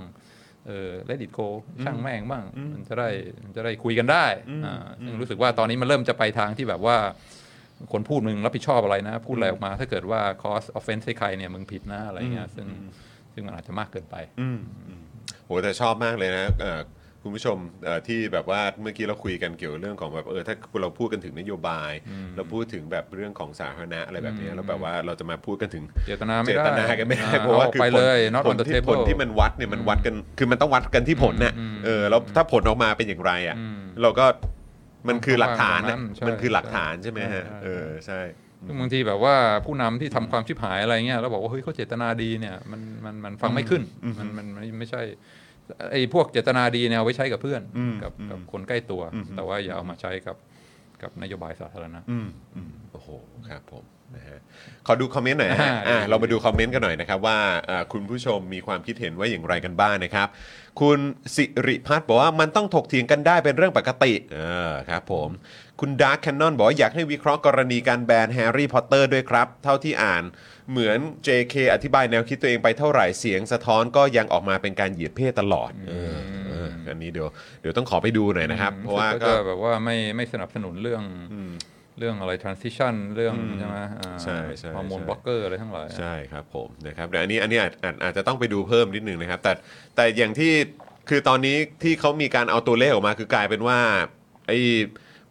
[0.69, 1.49] เออ let it go
[1.85, 3.09] ช่างแม่งบ้าง มันจะได้
[3.45, 4.27] มันจะได้คุยกันได้
[4.65, 6.97] อ่าซึ่งรู้สึกว่าตอนนี้มันเริ่มจะไปทางที่แบบว่า
[7.93, 12.67] คนพูดมึงรับผิดชอบอะไรนะ พูดอะไรออกมาถ้าเกิดว่า cause offense ให้ใครเนี่ยมึงผิดนะอะไรเงี้ยซึ่ง
[13.33, 14.17] ซึ่งมันอาจจะมากเกินไป
[15.45, 16.81] โหแต่ชอบมากเลยนะเอ่อ
[17.23, 21.93] คุณผู้ชมเอ่อที่แบบว่าเมื่อกี้เราคุยกันเกี่ยวกับเรื่องของแบบเออถ้าเราพูดกันถึงนโยบาย
[22.37, 31.55] เราพูดถึงแบบเรื่องของสาธารณะอะไรแบบเนี้ยแล้วแบบว่าเราจะมาพูดกันถึงเจตนาไม่เจได้ตนากันไม่ได้อ่เพราะว่าอคือไปผลเลย not ผ on ล the ที่ table ผลที่มันวัดเนี่ยมันวัดกันคือมันต้องวัดกันที่ผลน่ะ
[31.85, 33.57] เออแล้วถ้าผลออกมาเป็นอย่างไรอะ
[34.03, 34.27] เราก็
[35.09, 38.21] มันคือหลักฐานน่ะใช่มันคือหลักฐานใช่ไหมฮะใช่เออใช่
[38.67, 39.35] ซึ่งบางทีแบบว่า
[39.67, 43.83] ผู้นำที่ทำความชิบหายอะไรเงี้ยแล้วบอกว่าเฮ้ยเขาเจตนาดีเนี่ยมันมันมันฟังไม่ขึ้น
[44.19, 45.03] มันมันมันไม่ใช่
[45.91, 49.03] ไอ้พวกเจตนาดีเนี่ยเอาไว้ใช้กับเพื่อนอืมกับอืมกับคนใกล้ตัว
[49.37, 50.37] แต่ว่าอย่าเอามาใช้กับ
[51.03, 53.09] กับนโยบายสาธารณะอืมอืมโอ้โห
[53.49, 53.85] ครับผม
[54.17, 54.39] นะฮะ
[54.87, 57.39] ขอดูคอมเมนต์หน่อยนะฮะอ่าอ่าเรามาดูคอมเมนต์กันหน่อยนะครับว่า
[57.69, 60.29] อ่าคุณผู้ชมมีความคิดเห็นว่าอย่างไรกันบ้างนะครับ
[60.81, 60.99] คุณ
[61.37, 64.39] สิริพัฒน์บอกว่ามันต้องถกเถียงกันได้เป็นเรื่องปกติเอ
[64.71, 65.29] อครับผม
[65.81, 70.25] คุณดาร์คแคนนอนบอกว่าอยากให้วิเคราะห์กรณีการแบนแฮร์รี่พอตเตอร์ด้วยครับ เท่าที่อ่าน
[70.71, 76.17] เหมือน JK อธิบายแนวคิดตัวเองไปเท่าไหร่เสียงสะท้อนก็ยังออกมาเป็นการเหยียดเพศตลอดเออ
[76.49, 77.29] เอออันนี้เดี๋ยว
[77.61, 81.03] เดี๋ยวต้องขอไปดูหน่อยนะครับ เพราะว่าก็ก็จะแบบว่าไม่ไม่สนับสนุนเรื่อง
[81.99, 89.53] เรื่องอะไร transition เรื่องใช่ไหมอ่าใช่ใช่ฮอร์โมนใช่ บล็อกเกอร์อะไรทั้งหลาย ใช่ครับผมนะครับเดี๋ยวอันนี้อันนี้อาจอาจอาจจะต้องไปดูเพิ่มนิดนึงนะครับ แต่
[89.97, 90.53] แต่อย่างที่
[91.09, 93.79] คือตอนนี้ที่เขามีการเอาตัวเลขออกมาคือกลายเป็นว่า
[94.47, 94.59] ไอ้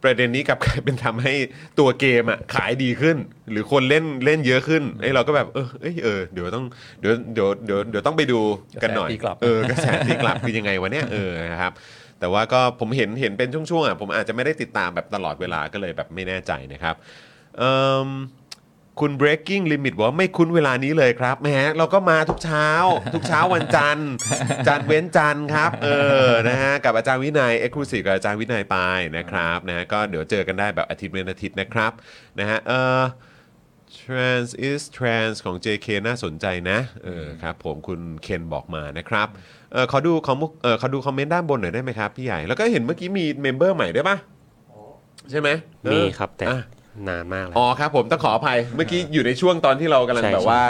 [0.02, 1.34] ประเด็นนี้กลับกลายเป็นทำให้
[1.78, 3.16] ตัวเกมอะขายดีขึ้น
[3.50, 6.64] หรือคนเล่นเล่นเยอะขึ้นไอ้เราก็แบบเออเอยเออเดี๋ยวต้อง
[7.00, 8.40] เดี๋ยวเดี๋ยวเดี๋ยวเดี๋ยวต้องไปดู
[8.82, 11.72] กันหน่อยกระแสตีกลับเออกระแสตีกลับคือยังไงวะเนี่ยเออนะครับ
[12.20, 16.94] แต่ว่าก็ผมเห็นเห็นเป็นช่วงๆอะผมอาจจะไม่ได้ติดตามแบบตลอดเวลาก็เลยแบบไม่แน่ใจนะครับ
[17.58, 17.74] เอิ่
[18.06, 18.08] ม
[19.00, 21.48] คุณ breaking limit บอกว่าไม่คุ้นเวลานี้เลยครับแหม
[21.78, 22.68] เราก็มาทุกเช้า
[23.14, 24.10] ทุกเช้าวันจันทร์
[24.66, 25.88] จันทร์เว้นจันทร์ครับ เอ
[26.26, 28.76] อนะฮะกับอาจารย์วินัย exclusive กับอาจารย์วินัยไป
[29.16, 31.92] นะครับนะฮะก็เดี๋ยวเจอกันได้แบบอาทิตย์เว้นอาทิตย์นะครับ
[32.38, 33.02] นะฮะเออ
[33.98, 39.28] trans is trans ของ JK น่าสนใจนะเออครับผมคุณเคนบอกมานะครับ
[39.72, 44.16] เออขอดูคอมเออขอดูคอมเมนต์ด้านบนหน่อยได้ไหมครับพี่ใหญ่ แล้วก็เห็นเมื่อกี้มีเมมเบอร์ใหม่ด้วยปะ
[45.30, 45.48] ใช่ไหม
[45.84, 46.58] เออมีครับแต่อะ
[47.10, 50.62] นานมากแล้ว อ๋อครับผมต้องขออภัยเมื่อกี้อยู่ในช่วงตอนที่เรากำลังใช่ แบบว่า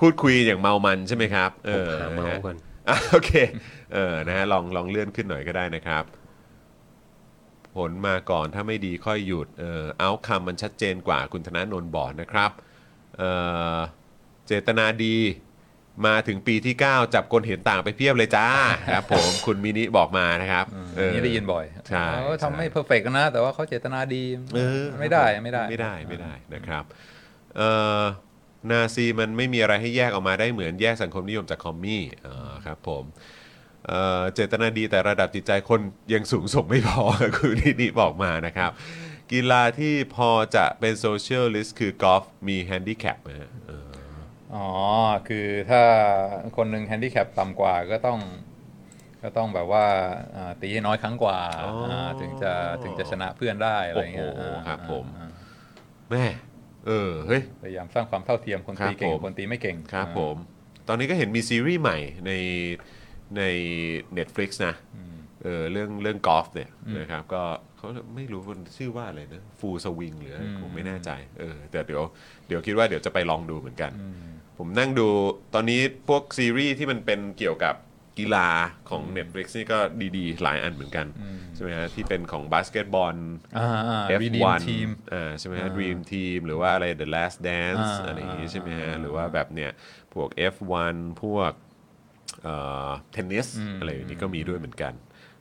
[0.00, 2.56] พูดคุยอย่างเมามันใช่ไหมครับ เอผมอหาเมานะฮะส์ก่อน
[2.88, 3.30] อะโอเค
[3.94, 6.04] เออนะฮะลองลองเลื่อนขึ้นหน่อยก็ได้นะครับ
[7.76, 12.50] ผลมาก่อนถ้าไม่ดีค่อยหยุดเออเอาคำมันชัดเจนกว่าคุณธนาโนนบอกนะครับ
[13.18, 13.22] เอ
[13.74, 13.76] อ
[14.46, 15.16] เจตนาดี
[16.06, 18.46] มาถึงปีที่ 9 จับคนเห็นต่างไปเพียบเลยจ้า
[18.92, 20.66] ครับผมคุณมินิบอกมานะครับ
[20.96, 24.22] เออนี่ได้ยินบ่อยใช่เขาทำไม่ใช่ perfect นะ แต่ว่าเขาเจตนาดี
[24.54, 26.84] เออไม่ได้ไม่ได้ไม่ได้ไม่ได้นะครับ
[27.56, 28.02] เอ่อ
[28.70, 33.04] นาซีมันไม่มีอะไรให้แยกออกมาได้เหมือนแยกสังคมนิยมจาก commie อ่าครับผม
[33.88, 35.80] เอ่อเจตนาดีแต่ระดับจิตใจคน
[36.14, 37.02] ยังสูงส่งไม่พอ
[37.36, 38.70] คุณนี่นี่บอกมานะครับ
[39.32, 44.68] กีฬาที่พอจะเป็น socialist คือกอล์ฟมีแฮนดิแคปนะฮะเอออ๋อ
[45.28, 45.82] คือถ้า
[46.56, 48.18] คนหนึ่งแฮนดิแคปต่ำกว่าก็ต้อง
[49.22, 49.84] ก็ต้องแบบว่า
[50.36, 52.52] อ่าตีให้น้อยครั้งกว่าอ๋ออ่าถึงจะ
[52.84, 55.30] ถึงจะชนะเพื่อนได้อะไรเงี้ยโอ้โหอ่าครับผมอ่า
[56.10, 56.24] แม่
[56.86, 60.36] เออเฮ้ยพยายามสร้างความเท่าเทียมคนครับตีเก่งผมคนตีไม่เก่งครับอ่าผม
[60.88, 62.32] ตอนนี้ก็เห็นมีซีรีส์ใหม่ใน
[63.36, 63.42] ใน
[64.18, 64.74] Netflix นะ
[65.42, 67.42] เออเรื่องเรื่องกอล์ฟเนี่ยนะครับก็
[67.76, 72.02] เขาไม่รู้มันชื่อว่าอะไรนะ Full Swing หรืออะไรผมไม่แน่ใจเออแต่เดี๋ยว
[72.48, 73.92] เดี๋ยวคิดว่าเดี๋ยวจะไปลองดูเหมือนกัน
[74.58, 75.08] ผมนั่งดู
[75.54, 77.74] ตอนนี้พวกซีรีส์ที่มันเป็นเกี่ยวกับ
[78.18, 78.48] กีฬา
[78.90, 79.78] ของ Netflix นี่ก็
[80.16, 81.06] ดีๆ หลายอันเหมือนกัน
[81.54, 83.16] ใช่ไหมฮะที่เป็นของบาสเกตบอล
[83.58, 89.70] อ่าอ่า Redeem F1 Team อ่าใช่ไหมฮะอ่า Dream Team หรือว่าอะไร The Last Dance อ่าอะไรอย่างงี้ใช่ไหมฮะอ่าหรือว่าแบบเนี่ย
[90.14, 91.52] พวก F1 พวก
[92.42, 92.54] เอ่
[92.86, 93.46] อเทนนิส
[93.78, 94.92] อะไรอย่างนี้ก็มีด้วยเหมือนกัน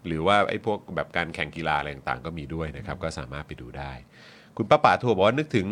[0.05, 3.91] หรือว่าไอ้พวกแบบการแข่งกีฬาอะไรต่างๆ ก็มีด้วยนะครับ ก็สามารถไปดูได้
[4.57, 5.67] คุณป้าป่าทัวร์บอกว่านึกถึง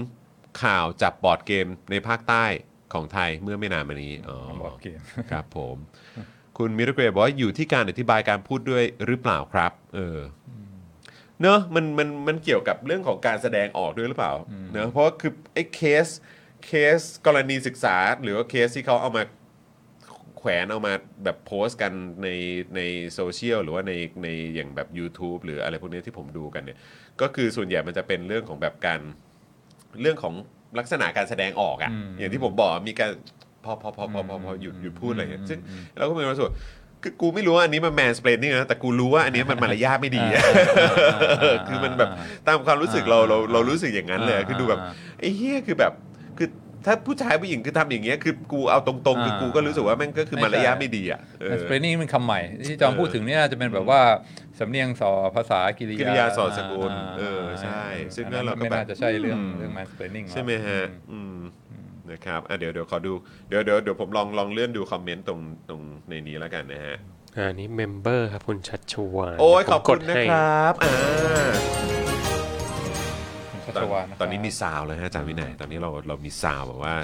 [0.63, 2.45] ข่าวจับบอร์ดเกมในภาคใต้
[2.93, 4.99] ของไทยเมื่อไม่นานมานี้อ๋อบอร์ดเกม
[5.31, 5.77] ครับผม
[6.57, 10.19] คุณมิรเกรบอกว่าอยู่ที่การอธิบายการพูดด้วยหรือเปล่าครับเออ
[10.49, 10.51] อ
[11.41, 14.33] เนอะมันมันมันเกี่ยวกับเรื่องของการแสดงออกด้วยหรือเปล่า
[14.71, 16.07] เนอะเพราะว่าคือไอ้ case
[16.65, 19.23] case กรณีศึกษา หรือว่าเคสที่เขาเอามา
[20.37, 20.93] แขวนเอามา
[21.23, 21.91] แบบโพสต์กัน
[22.23, 22.29] ใน
[22.75, 22.81] ใน
[23.13, 23.93] โซเชียลหรือว่าใน
[24.23, 26.77] ในอย่างแบบ YouTube หรืออะไรพวกนี้ที่ผมดูกันเนี่ย
[27.21, 28.99] ก็คือส่วนใหญ่มันจะเป็นเรื่องของแบบการ
[30.01, 30.33] เรื่องของ
[30.79, 33.09] ลักษณะการแสดงออกอะ่ะ อย่างที่ผมบอกมีการ
[33.65, 35.59] พอพอพอพอพอพอหยุดหยุดพูดอะไรอย่างเงี้ยซึ่ง
[35.97, 36.55] เราก็มีความรู้สึกว่า
[37.03, 40.43] คือกูไม่รู้ว่าอันนี้มัน mansplaining นะแต่กูรู้ว่าอันนี้มันมารยาทไม่ดีอะ
[41.67, 42.09] คือมันแบบ
[42.47, 44.79] ตามความรู้สึกเราเราเรารู้สึกอย่างนั้นเลยอะคือดูแบบ
[45.19, 45.93] ไอ้เหี้ยคือแบบ
[46.37, 46.47] คือ
[46.85, 54.01] ถ้าผู้ชายผู้หญิงคือทำอย่างเงี้ยคือกูเอาตรงๆคือกูก็รู้สึกว่าแม่งก็คือมารยาทไม่ดีอะเออสเปรนิ่งเป็นคำใหม่ ที่จอมเออพูดถึงเนี่ยน่าจะเป็นแบบว่า
[54.59, 57.83] สำเนียงสอภาษากริกิยาริยาสอดสกุลาเออใช่
[58.15, 60.81] ซึ่งอันก็นั้นเราก็ไม่แบบน่าจะใช่เรื่องอืมเรื่อง mansplaining ใช่ไหมฮะ
[61.11, 61.37] อืม
[62.11, 63.13] นะครับอะเดี๋ยวเดี๋ยวขอดู
[63.49, 65.39] เดี๋ยวเดี๋ยวเดี๋ยวผมลองลองเลื่อนดูคอมเมนต์ตรง
[65.69, 66.97] ตรงในนี้แล้วกันนะฮะ
[67.35, 70.91] อันนี้ member ครับคุณชัชวานโอ้ยผมขอบคุณกดนะให้ ครับ อ่า
[73.65, 76.95] ชัชตอนวาะครับ ตอนนี้มีซาวแล้วฮะอาจารย์วินัยตอนนี้เราเรามีซาวแบบว่า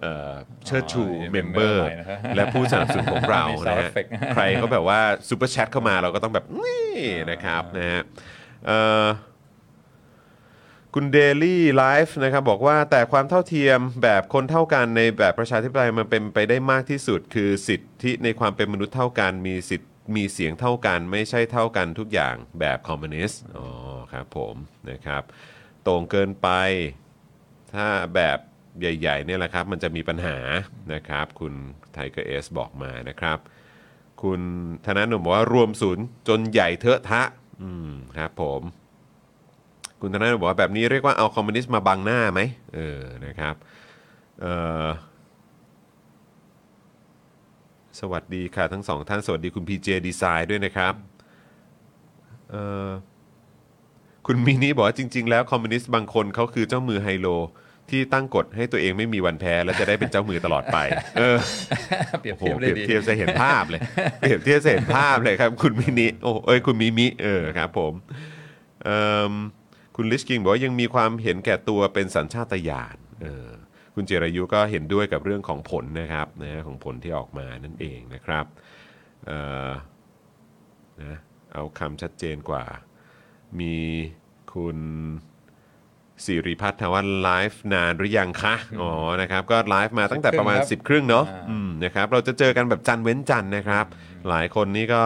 [0.00, 0.32] เอ่อ
[0.66, 6.94] เชิดชูอ๋อ member ใหม่นะฮะและผู้สนับสนุนของเรามี sound นะฮะ effect ใครเขาแบบว่า super chat เข้ามาเราก็ต้องแบบนี่
[7.30, 8.00] นะครับนะฮะ
[8.66, 9.06] เอ่อ
[10.94, 23.66] คุณเดลี่ไลฟ์นะครับบอกว่าแต่ความเท่าเทียมแบบคนเท่ากันในแบบประชาธิปไตยมันเป็นไปได้มากที่สุด คือสิทธิในความเป็นมนุษย์เท่ากันมีสิทธิ์มีเสียงเท่ากัน ไม่ใช่เท่ากันทุกอย่างแบบคอมมิวนิสต์อ๋อ
[24.12, 24.54] ครับผม
[24.90, 25.22] นะครับ
[25.86, 26.48] ตรงเกินไป
[27.74, 28.38] ถ้าแบบ
[28.80, 30.36] ใหญ่ๆเนี่ยแหละครับ มันจะมีปัญหา
[30.94, 31.52] นะครับ คุณ
[31.92, 33.38] ไทเกอร์เอสบอกมานะครับ
[34.22, 34.40] คุณ
[34.86, 37.22] ธนาหนุ่มบอกว่ารวมศูนย์จนใหญ่เทอะทะ
[37.62, 38.62] อืมครับผม
[40.00, 42.40] คุณธนาหนุ่มบอกว่าแบบนี้เรียกว่าเอาคอมมิวนิสต์มาบังหน้าไหม
[42.74, 43.54] เออนะครับ
[44.40, 44.46] เอ
[44.84, 44.88] อ
[48.00, 50.94] สวัสดีค่ะทั้งสองท่านสวัสดีคุณ PJ Design ด้วยนะครับ
[52.50, 52.56] เอ
[52.86, 52.88] อ
[54.26, 57.28] คุณมินิบอกว่าจริง ๆ แล้วคอมมิวนิสต์บางคนเขาคือเจ้ามือไฮโล
[57.90, 60.78] ที่ตั้งกฎให้ตัวเองไม่มีวันแพ้ และจะได้เป็นเจ้ามือตลอดไป
[61.18, 61.36] เออ
[62.20, 63.80] เปรียบโอ้โหเทียบได้ดี เทียบจะเห็นภาพเลย
[64.20, 67.92] เปรียบเทียบจะเห็นภาพเลยครับ คุณมินิโอ้เอ้ยคุณมิมิเออครับผม
[68.84, 69.32] เอิ่ม
[69.96, 73.48] คุณลิชกิงบอกว่ายังมีความเห็นแก่ตัวเป็นสัญชาตญาณเออ
[73.94, 78.46] คุณเจรายุก็เห็นด้วยกับเรื่องของผลนะครับนะของผลที่ออกมานั่นเองนะครับ
[79.26, 79.38] เอ่
[79.68, 79.70] อ
[81.02, 81.18] นะ
[81.52, 82.64] เอาคำชัดเจนกว่า
[83.60, 83.74] มี
[84.54, 84.78] คุณ
[86.24, 88.90] สิริพัฒน์ถามว่าไลฟ์นานหรือยังคะ อ๋อ
[89.20, 93.84] นะครับ ก็ไลฟ์มาตั้งแต่ประมาณ 10 10ครึ่งเนาะอ่าอืมนะครับ เราจะเจอกันแบบจันทร์เว้นจันทร์นะครับ
[94.28, 95.02] หลายคนนี่ก็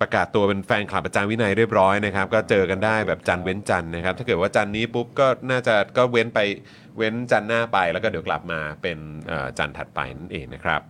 [0.00, 6.40] ประกาศตัวเป็นแฟนคลับอาจารย์วินัยเรียบร้อยนะครับ ก็เจอกันได้แบบจันทร์เว้นจันทร์นะครับ ถ้าเกิดว่าจันทร์นี้ปุ๊บก็น่าจะก็เว้นไป
[6.96, 8.98] เว้นจันทร์หน้าไปแล้วก็เดี๋ยวกลับมาเป็น
[9.28, 10.80] เอ่อจันทร์ถัดไปนั่นเองนะครับ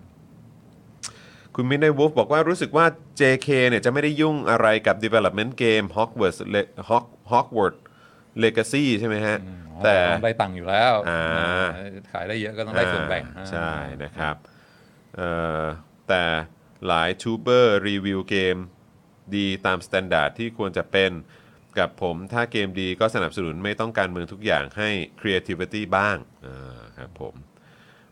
[1.55, 2.87] คุณมินไดวูฟบอกว่ารู้สึกว่า
[3.21, 7.81] JK เนี่ยจะไม่ได้ยุ่งอะไรกับ development game Hogwarts Le- Hog- Hogwarts
[8.43, 9.37] Legacy ใช่ไหมฮะ
[9.85, 11.67] แต่ต้องได้ตังค์อยู่แล้วอ่า
[12.13, 13.71] ขายได้เยอะก็ต้องได้ส่วนแบ่งอ่าใช่
[14.03, 14.37] นะครับ
[15.17, 15.63] เอ่อ
[16.09, 16.23] แต่
[16.87, 18.57] หลาย tuber รีวิวเกม
[19.37, 21.11] ดีตาม standard ที่ควรจะเป็น
[21.79, 24.91] กับผมถ้าเกมดีก็สนับสนุนไม่ต้องการเมืองทุกอย่างให้
[25.21, 26.17] creativity บ้าง
[26.47, 27.35] อ่าครับผม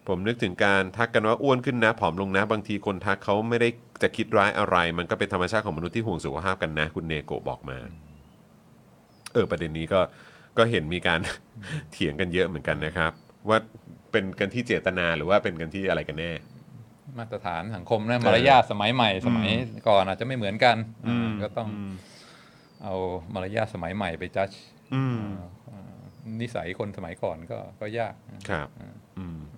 [0.09, 3.68] ผมนึกถึงการทักกันว่าอ้วนขึ้นนะผอมลงนะ บางทีคนทักเขาไม่ได้
[4.02, 7.78] จะคิดร้ายอะไร มันก็เป็นธรรมชาติของมนุษย์ที่ห่วงสุขภาพกันนะ คุณเนโกะบอกมา
[9.32, 10.01] เออประเด็นนี้ก็
[10.59, 11.20] ก็เห็นมีการ
[11.93, 13.12] เถียงกันเยอะเหมือนกันนะครับ
[13.48, 13.59] ว่า
[14.12, 16.32] เป็นกันที่เจตนาหรือว่าเป็นกันที่อะไรกันแน่
[17.18, 19.48] มาตรฐานสังคมนะมารยาทสมัยใหม่ สมัย
[19.89, 20.76] ก่อนอาจจะไม่เหมือนกัน
[21.09, 21.68] อืมอ่าก็ต้อง
[22.85, 22.94] เอา
[23.35, 24.48] มารยาทสมัยใหม่ไปจัด
[24.94, 25.20] อืม
[26.40, 28.14] นิสัยคนสมัยก่อนก็ก็ยาก
[28.51, 28.68] ครับ
[29.18, 29.39] อืม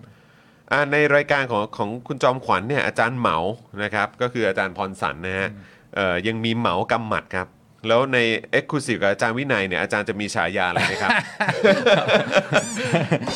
[0.91, 3.37] ในรายการของของคุณจอมขวัญเนี่ยอาจารย์เหมา
[3.83, 5.49] นะครับก็คืออาจารย์พรสันนะฮะ
[5.95, 7.47] เอ่อยังมีเหมากำหมัดครับ
[7.87, 8.17] แล้วใน
[8.59, 11.11] e x c l u s i v e กับอาจารย์วินัยเนี่ยอาจารย์จะมีฉายาอะไรไหมครับ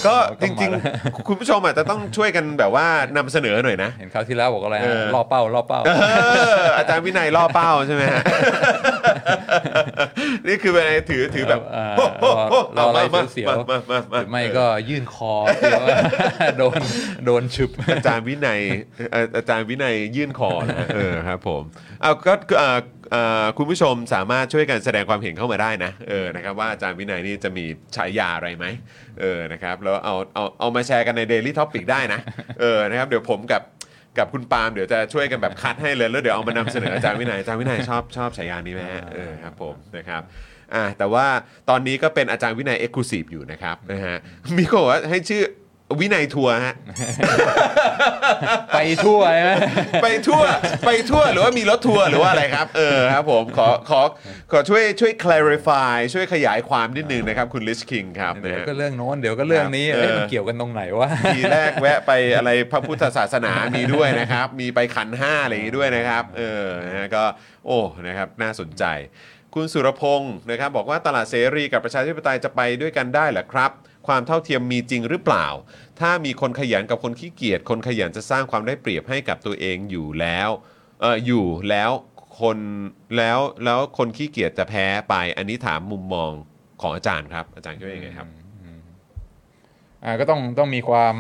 [0.06, 2.86] ก็จริงๆ คุณผู้ชมอาจจะต้องช่วยกันแบบว่า
[3.18, 5.92] นำเสนอหน่อยนะ เห็นคราวที่แล้วบอกอะไรเอฮะอล่อเป้าล่อเป้า เอ
[6.64, 8.22] ออาจารย์วินัยล่อเป้าใช่ไหมฮะ
[10.48, 15.98] นี่คือเป็นอะไรถือถือแบบเออโอ้โหโอ้โหรออะไรมาเสียวๆมามาหมารือไม่ก็ยื่นคอเพื่อว่า
[16.58, 16.80] โดน
[17.26, 18.60] โดนฉุบ อาจารย์วินัย
[19.12, 21.64] เอ่ออาจารย์วินัยยื่นคอนะเออครับผม
[22.02, 22.78] เอาก็เอ่อเอ่อ
[23.58, 27.66] คุณผู้ชมสามารถช่วยกันแสดงความเห็นเข้ามาได้นะเออนะครับว่าอาจารย์วินัยนี่จะมี
[27.96, 28.66] ฉายาอะไรไหม
[29.22, 32.20] เออนะครับแล้วเอาเอาเอามาแชร์กันใน Daily Topic ได้นะ
[32.62, 33.62] เออนะครับเดี๋ยวผมกับ
[34.18, 40.22] กับคุณปาล์มเดี๋ยวจะช่วยกันแบบคัดให้เลยแล้วเดี๋ยวเอามานำเสนออาจารย์วินัยอาจารย์วินัยชอบชอบฉายานี้ไหมฮะเออครับผมนะครับ
[40.74, 41.26] อ่าแต่ว่า
[41.70, 44.18] ตอนนี้ก็เป็นอาจารย์วินัย exclusive อยู่นะครับนะฮะ
[44.58, 45.44] มีคนบอกว่าให้ชื่อ
[46.00, 46.76] วินัยทัวร์ฮะ
[48.74, 49.52] ไปทั่วใช่ไหม
[50.04, 50.44] ไปทั่ว
[50.86, 54.02] ไปทั่วหรือว่ามีรถทัวร์หรือว่าอะไรครับ เออครับผมขอขอ
[54.52, 67.24] ขอช่วยช่วย clarify ช่วยขยายความนิดนึงนะครับ คุณลิชคิงครับนะเดี๋ยวฮะ ก็เรื่องโน้นเดี๋ยวก็เรื่องนี้ครับเอ๊ะเออมันเกี่ยวกันตรงไหนวะ ทีแรกแวะไปอะไรพระพุทธศาสนามีด้วยนะครับ มีไปขันห้าอะไรอย่างนี้ด้วยนะครับ เออนะฮะก็
[67.66, 68.86] โอ้นะครับน่าสนใจ
[69.54, 73.72] คุณสุรพงศ์นะครับบอกว่าตลาดเสรีกับประชาธิปไตยจะไปด้วยกันได้เหรอครับ
[74.08, 75.48] ความเท่าเทียมมีจริงหรือเปล่า
[76.00, 80.50] ถ้ามีคนขยันกับคนขี้เกียจคนขยันจะสร้างความได้เปรียบให้กับตัวเองอยู่แล้ว
[81.02, 81.92] เอออยู่แล้ว
[82.42, 82.58] คน
[83.18, 86.32] แล้วแล้วคนขี้เกียจจะแพ้ไป อันนี้ถามมุมมอง
[86.82, 88.28] ของอาจารย์ครับ อาจารย์คิดว่ายังไงครับ
[90.04, 91.16] อ่าก็ต้องต้องมีความ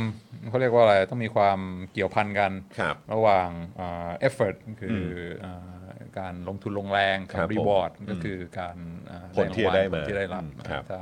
[0.49, 1.59] เขาเรียกว่าอะไรต้องมีความ
[1.93, 3.49] เกี่ยวพันกันครับระหว่าง
[3.79, 4.99] อ่า effort คือ
[5.45, 8.77] อ่าการลงทุนลงแรงกัครับผม reward ก็คือการ
[9.09, 11.01] อ่าผลที่จะได้มาผลที่ได้รับอืมครับถ้า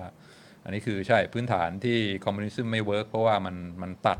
[0.64, 4.20] อันนี้คือใช่พื้นฐานที่คอมมิวนิสต์ไม่เวิร์กเพราะว่ามันมันตัด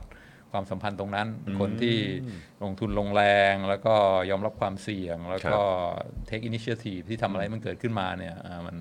[0.52, 1.28] ความสัมพันธ์ตรงนั้น
[1.60, 1.98] คนที่
[2.64, 3.96] ลงทุนลงแรง แล้วก็
[4.30, 5.60] ยอมรับความเสี่ยง แล้วก็
[6.30, 8.78] take initiative ที่ทำอะไรมันเกิดขึ้นมาเนี่ยอ่ามัน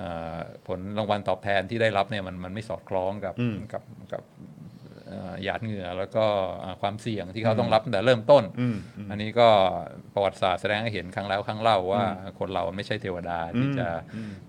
[0.00, 3.34] อ่าผลรางวัลตอบแทนที่ได้รับเนี่ยมันมันไม่สอดคล้องกับ
[3.72, 4.57] กับกับเอ่อ
[5.44, 6.24] หยาดเหงื่อแล้วก็
[6.64, 8.44] อ่าความเสี่ยงที่เขาต้องรับตั้งแต่เริ่มต้น
[9.10, 9.48] อันนี้ก็
[10.14, 12.04] ประวัติศาสตร์แสดงให้เห็นครั้งแล้วครั้งเล่าว่า
[12.38, 13.88] คนเราไม่ใช่เทวดาที่จะ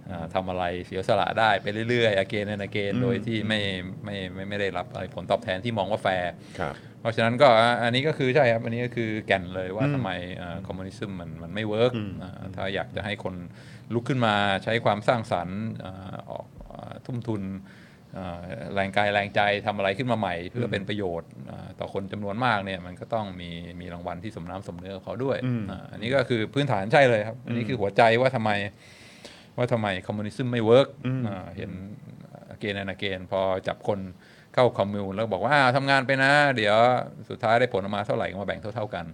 [0.09, 3.59] อ่าทำอะไรเสียสละได้ไปเรื่อยๆ again and again โดยที่ไม่
[4.05, 7.47] ไม่ไม่ไม่ได้รับอะไรผลตอบแทนที่มองว่าแฟร์ครับเพราะฉะนั้นก็
[7.83, 10.11] อันนี้ก็คือใช่ครับ อันนี้ก็คือแก่นเลยว่าทำไม
[10.67, 11.91] คอมมิวนิสต์มันมันไม่ work
[12.55, 13.35] ถ้าอยากจะให้คน
[13.93, 17.78] ลุกขึ้นมาใช้ความสร้างสรรค์อ่าออกอ่าทุ่มทุนเอ่อ
[18.75, 23.49] แรงกายแรงใจทำอะไรขึ้นมาใหม่ เพื่อเป็นประโยชน์อ่าต่อคนจำนวนมากเนี่ยมันก็ต้องมี
[23.81, 25.37] มีรางวัลที่สมน้ำสมเนื้อกับเขาด้วย
[25.69, 28.51] อ่าอันนี้ก็คือพื้นฐานใช่เลยครับ อันนี้คือหัวใจว่าทำไม
[29.57, 30.87] ว่าทำไม communism ไม่ work
[31.57, 31.71] เห็น
[32.59, 33.99] เกณฑ์นเกนพอจับคน
[34.53, 36.77] เข้า commune แล้วบอกว่าอ่าทำงานไปนะ เดี๋ยว
[37.29, 39.05] สุดท้ายได้ผลออกมาเท่าไหร่ก็มาแบ่งเท่า ๆกัน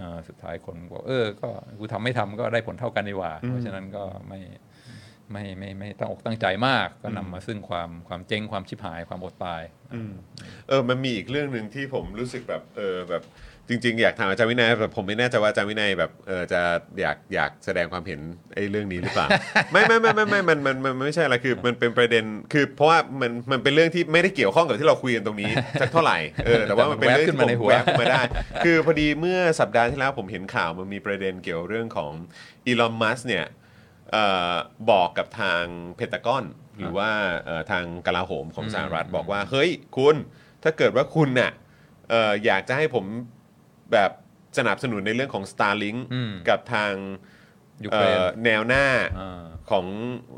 [0.00, 4.40] อ่าสุดท้ายคนบอกเออ ก็กูทำไม่ทำก็ได้ผลเท่ากันดีกว่า เพราะฉะนั้นก็ไม่
[5.32, 9.62] ไม่ไม่ไม่ตั้งอกตั้งใจมาก ก็นำมาซึ่งความความเจ๊งความชิบหายความอดตาย
[10.68, 13.24] เออมันมีอีกเรื่องหนึ่งที่ผมรู้สึกแบบเออแบบ
[13.68, 16.60] จริงๆ อยากถามอาจารย์วินัยแต่ผมไม่แน่ใจว่าอาจารย์วินัยแบบเออจะ
[17.00, 18.20] อยากอยากแสดงความเห็น
[18.54, 19.26] ไอ้เรื่องนี้หรือเปล่า
[19.72, 25.50] ไม่ไม่ไม่ไม่ไม่มันมันมันมันไม่ใช่อะไรคือมันเป็นประเด็นคือเพราะว่ามันมันเป็นเรื่องที่ไม่ได้เกี่ยวข้องกับที่เราคุยกันตรงนี้
[25.80, 28.22] สักเท่าไหร่เออแต่ว่ามันเป็นเรื่องที่แวบขึ้นมาในผหัมวแวบขึ้นมาได้
[28.64, 32.12] คือพอดีเมื่อสัปดาห์ที่แล้วผมเห็นข่าวมันมีประเด็นเกี่ยวเรื่องของ
[32.66, 33.61] อีลอนมัสเนี่ยเอ่อ
[34.90, 35.64] บอกกับทาง
[35.96, 36.44] เพนตากอน
[36.78, 37.10] หรือว่า
[37.44, 40.16] เอ่อทางกลาโหมของสหรัฐบอกว่า เฮ้ยคุณ
[40.62, 41.52] ถ้าเกิดว่าคุณน่ะ
[42.10, 43.04] เอ่ออยากจะให้ผม
[43.92, 44.10] แบบ
[44.58, 46.92] สนับสนุนในเรื่องของ Starlink อืมกับทาง
[47.84, 48.86] ยูเครนเอ่อแนวหน้า
[49.20, 49.86] อ่า ของ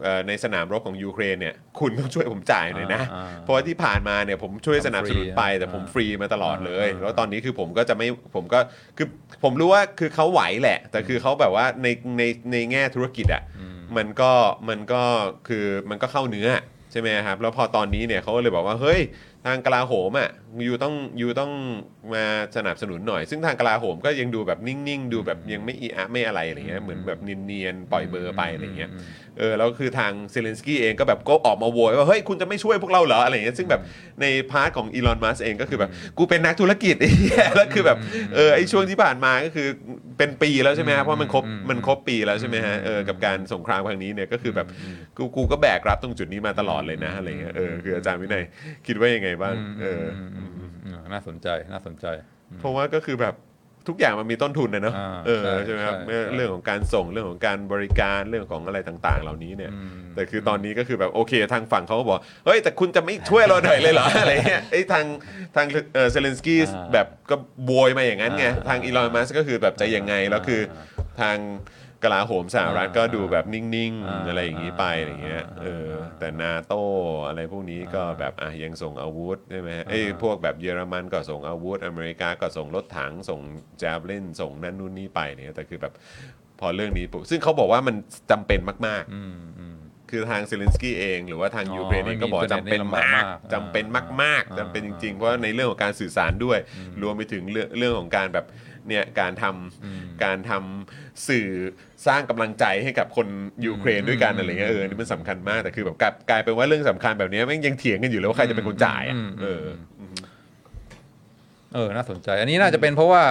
[0.03, 8.59] เอ่อในสนามรบของยูเครนเนี่ยคุณต้องช่วยผมจ่ายหน่อยนะอ่าอ่าเพราะว่าที่ผ่านมาเนี่ยผมช่วยสนับสนุนไปทำฟรีแต่ผมอ่าฟรีมาตลอดเลยอ่าแล้วตอนนี้คือผมก็จะไม่ผมก็
[8.97, 9.09] คือ
[9.43, 11.89] ผมรู้ว่าคือเขาไหวแหละ แต่คือเขาแบบว่าใน
[12.19, 12.23] ใน
[12.53, 13.43] ในแง่ธุรกิจอะ
[13.97, 14.33] มันก็
[14.69, 15.03] มันก็
[15.49, 16.49] คือมันก็เข้าเนื้อ
[16.93, 19.01] ใช่ไหมครับแล้วพอตอนนี้เนี่ยเขาก็เลยบอกว่าเฮ้ย
[19.47, 20.31] ทางกลาโหมอะ
[20.67, 21.53] ยูต้องยูต้อง
[22.15, 22.25] มา
[22.57, 28.91] สนับสนุนหน่อย ซึ่งทางกลาโหมก็ยังดูแบบนิ่งๆ ดูแบบยังไม่อืออะไม่อะไรอะไรเงี้ยเหมือนแบบเนียนๆปล่อยเบลอไปอะไรเงี้ย
[29.39, 33.83] เออแล้วคือทางเซเลนสกี้เองก็แบบก็ออกมาโวยว่าเฮ้ยคุณจะไม่ช่วยพวกเราเหรออะไรเงี้ยซึ่งแบบ
[34.21, 37.99] ใน part ของอีลอนมัสก์เองก็คือแบบกูเป็นนักธุรกิจไอ้เหี้ยแล้วคือแบบ
[38.35, 39.69] เออไอ้ช่วงที่ผ่านมาก็คือ
[40.19, 44.67] เป็นปีแล้วใช่ไหมฮะเพราะมันครบมันครบปีแล้วใช่ไหมฮะเออกับการสงครามครั้งนี้เนี่ยก็คือแบบ
[45.17, 48.45] กูกูก็แบกรับตรงจุดนี้มาตลอดเลยนะอะไรเงี้ยเออคืออาจารย์วินัย
[48.87, 50.44] คิดว่ายังไงบ้างเอออมอืม
[51.13, 52.07] น่าสนใจน่าสนใจ
[52.59, 53.37] เพราะว่าก็คือแบบ
[53.91, 65.05] ทุกอย่างมันมีต้นทุนนะเนาะอ่าเออใช่ใช่ไหมครับใช่เออใช่เรื่องของการส่งเรื่องของการบริการเรื่องของอะไรต่าง ๆ เหล่านี้เนี่ยอืมแต่คือตอนนี้ก็คือแบบโอเค ทางฝั่งเขาก็บอกเฮ้ยแต่คุณจะไม่ช่วยเราหน่อยเลยเหรออะไรเงี้ยไอ้ทาง
[65.57, 67.37] ทางเออเซเลนสกี้อ่าแบบก็
[67.67, 70.61] โวยมาอย่างนั้นไงอ่าทางอีลอนมัสก็คือแบบจะยังไงแล้วคือ
[71.21, 71.37] ทาง
[72.05, 75.89] กลาโหมสหรัฐก็ดูแบบนิ่งอ่าๆอะไรอย่างนี้ไปอะไรเงี้ยอ่าเออ
[76.19, 76.75] แต่นาโต
[77.29, 83.41] อะไรพวกนี้ก็แบบอะยังส่งอาวุธใช่ไหมฮะเอ้ยพวกแบบเยอรมันก็ส่งอาวุธ อเมริกาก็ส่งรถถังส่ง
[83.81, 85.93] Javelin ส่งนั่นนู่นนี่ไปเนี่ยแต่คือแบบ
[86.61, 87.95] พอเรื่องนี้ปุ๊บซึ่งเขาบอกว่ามัน
[88.31, 89.77] จำเป็นมากๆอืมอืม
[90.11, 96.59] คือทางเซเลนสกี้เอง หรือว่าทางอ่อยูเครนเองก็บอกไม่มีจำเป็นประเด็นนี้ลำบากมากมากจำเป็นมากอ่าๆจำเป็นจริงๆ เพราะในเรื่องของการสื่อสารด้วย
[97.03, 98.47] รวมไปถึงเรื่องเรื่องของการแบบ
[98.89, 101.49] เนี่ยการทำการทำสื่อ
[102.07, 103.27] สร้างกำลังใจให้กับคน
[103.67, 109.65] ยูเครนด้วยกันอะไรเงี้ยเออนี่มันสำคัญมากแต่คือแบบกลายกลายเป็นว่าเรื่องสำคัญแบบเนี้ยแม่งยังเถียงกันอยู่เลยว่าใครจะเป็นคนจ่ายอะอืมเออ
[111.75, 113.23] เออน่าสนใจ อันนี้น่าจะเป็นเพราะว่า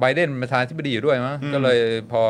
[0.00, 1.78] ไบเดนเป็นประธานาธิบดีอยู่ด้วยมั้งก็เลย
[2.12, 2.22] พอ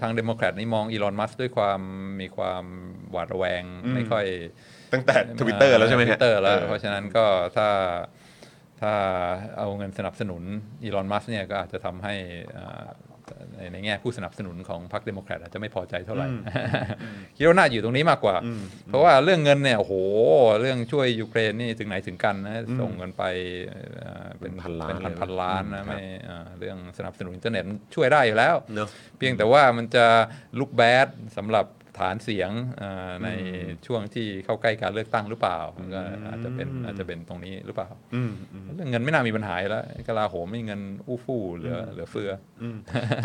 [0.00, 1.80] ทางเดโมแครตนี่มองอีลอนมัสด้วยความ
[2.20, 2.64] มีความ
[3.10, 4.24] หวาดระแวงอืมไม่ค่อย
[4.92, 7.24] ตั้งแต่ทวิตเตอร์แล้วใช่ไหมทฮะวิตเตอร์แล้วออเพราะฉะนั้นก็
[7.56, 7.68] ถ้า
[8.80, 8.92] ถ้า
[9.58, 10.42] เอาเงินสนับสนุน
[10.82, 12.14] อีลอนมัสก์เนี่ยก็อาจจะทำให้
[12.58, 12.86] อ่า
[13.56, 16.26] ในในแง่ผู้สนับสนุนของพรรคเดโมแครตอาจจะไม่พอใจเท่าไหร่
[17.36, 18.36] คิดว่าน่าอยู่ตรงนี้มากกว่า
[18.86, 19.94] เพราะว่าเรื่องเงินเนี่ยโอ้โห
[20.60, 23.24] เรื่องช่วยยูเครนนี่ถึงไหนถึงกันนะส่งเงินไป
[23.98, 28.88] เอ่อเป็นเป็นพันล้านเป็นพันเลยนะพันล้านนะอืมไม่เอ่อเรื่องสนับสนุนอินเทอร์เน็ตช่วยได้อยู่แล้วเนอะ
[29.18, 30.06] เพียงแต่ว่ามันจะ
[30.58, 31.66] ลุกแบดสำหรับ
[31.98, 33.28] ฐานเสียงเอ่อใน
[33.86, 42.30] ช่วงที่เข้าใกล้การเลือกตั้งหรือเปล่ามันก็อาจจะเป็นอาจจะเป็นตรงนี้หรือเปล่าอืมอืมเรื่องเงินไม่น่ามีปัญหาอยู่แล้วกลาโหมไม่มีเงินอู้ฟู่เหลือเหลือเฟือ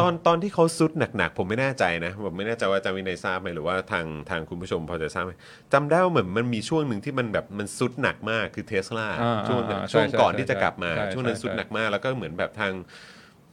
[0.02, 5.34] ตอนตอนที่เขาซุดหนักๆผมไม่แน่ใจนะผมไม่แน่ใจว่าอาจารย์วินัยทราบไหมหรือว่าทางทางคุณผู้ชมพอจะทราบไหม
[5.74, 12.74] จำได้ว่าเหมือนมันมีช่วงหนึ่งที่มันแบบมันซุดหนักมากคือเทสลาอ่าช่วงอ่าใช่ช่วงก่อนใช่ที่จะกลับมาใช่ช่วงนั้นใช่ซุดหนักมากแล้วก็เหมือนแบบทาง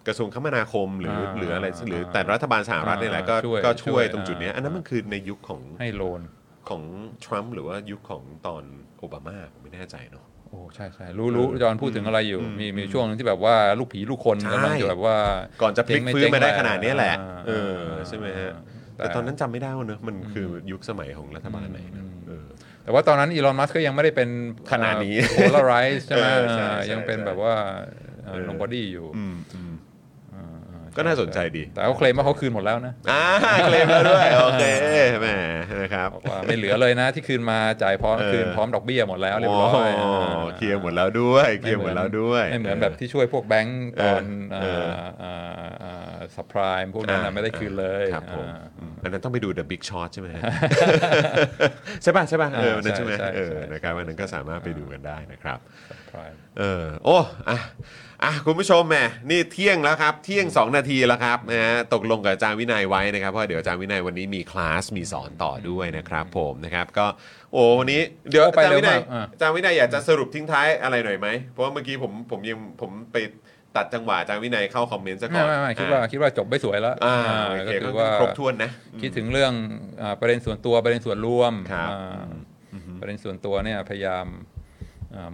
[0.08, 6.20] กระทรวงคมนาคมหรืออ่าหรืออะไรหรืออ่าแต่รัฐบาลสหรัฐนี่แหละก็ช่วยก็ช่วยช่วยตรงจุดเนี้ยอ่า อันนั้นมันคือในยุคของให้โลน
[6.68, 6.82] ของ
[7.24, 8.62] ทรัมป์หรือว่ายุคของตอน
[8.98, 15.16] โอบามาผมไม่แน่ใจเนาะ โอ้ใช่ใช่รู้รู้จอห์นพูดถึงอะไรอยู่มีมีช่วงหนึงที่แบบว่าลูกผีลูกคนใช่ กำลังจะแบบว่า
[15.62, 17.78] ก่อนจะพลิกฟื้นมาได้ขนาดนี้แหละ อ่าเออ
[18.08, 18.52] ใช่ไหมฮะ
[18.96, 22.46] แต่ตอนนั้นจำไม่ได้ว่าเนอะมันคือยุคสมัยของรัฐบาลไหนนะเออ
[22.84, 24.28] แต่ว่าตอนนั้นอีลอนมัสก็ยังไม่ได้เป็น
[24.72, 27.54] ขนาดนี้โพลาไรซ์ใช่ไหมเออใช่ใช่ยังเป็นใช่แบบว่า
[28.24, 29.77] เออ ลงบอดี้อยู่ อืมอืมอ่า
[30.96, 33.22] ก็น่าสนใจดี แต่เขาเคลมว่าเขาคืนหมดแล้วนะอ่า
[33.66, 34.64] clear แล้วด้วย โอเค
[35.20, 35.26] แหม
[35.82, 44.22] นะครับบอกว่าไม่เหลือเลยนะที่คืนมาจ่ายพร้อมเออคืนพร้อมดอกเบี้ยหมดแล้วเรียบร้อย clear หมดแล้วด้วย clear หมดแล้วด้วยไม่เหมือนแบบที่ช่วยพวกแบงก์ตอน
[44.62, 44.86] เออ
[46.36, 50.28] subprime พวกนั้นน่ะไม่ได้คืนเลยครับผมอ่าอืมอันนั้นต้องไปดู The Big Short ใช่ไหม
[52.02, 55.58] ใช่ป่ะใช่ป่ะเอออ่าวันนั้นใช่ไหมใช่ใช่เออใช่นะครับวันนั้นก็สามารถไปดูกันได้นะครับ
[55.90, 57.16] subprime เออโอ้
[57.48, 57.58] อะ
[58.24, 58.96] อะคุณผู้ชมแหม
[59.30, 67.06] นี่เที่ยงแล้วครับ เที่ยง 2 นาทีแล้วครับนะฮะตกลงกับอาจารย์วินัยไว้นะครับเพราะเดี๋ยวอาจารย์วินัยวันนี้มีคลาสมีสอนต่อด้วยนะครับ ผมนะครับก็
[67.52, 68.00] โอ้วันนี้
[68.30, 73.16] เดี๋ยวโอ้อาไปจารย์วินัยเร็วมากอะ อาจารย์วินัยอยากจะสรุปทิ้งท้ายอะไรหน่อยไหมเพราะว่าเมื่อกี้ผมผมยังผมไป
[73.76, 78.70] ตัดจังหวะอาจารย์วินัยเข้าคอมเมนต์ซะก่ไม่อนไม่ไม่คิดว่าคิดว่าจบไม่สวยแล้วอ่าอ่าโอก็เคคืก็อว่าครบถ้วนนะ
[79.02, 79.52] คิดถึงเรื่อง
[80.02, 82.26] อาประเด็นส่วนตัวประเด็นส่วนรวมครับ อ่า
[83.00, 84.57] ประเด็นส่วนตัวเนี่ยพยายามอา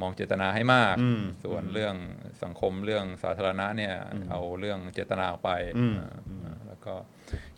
[0.03, 1.95] มองเจตนาให้มากอืมส่วนเรื่อง
[2.43, 3.95] สังคมเรื่องสาธารณะเนี่ย
[4.31, 6.09] เอาเรื่องเจตนาออกไปอืมอ่า
[6.45, 6.95] อ่าแล้วก็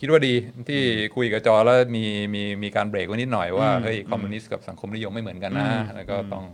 [0.00, 0.34] คิดว่าดี
[0.68, 0.82] ที่
[1.16, 6.44] คุยกับจอแล้วมีมีมีการเบรกไว้นิดหน่อยว่าเฮ้ยคอมมิวนิสต์กับสังคมนิยมไม่เหมือนกันนะ แล้วก็ต้อง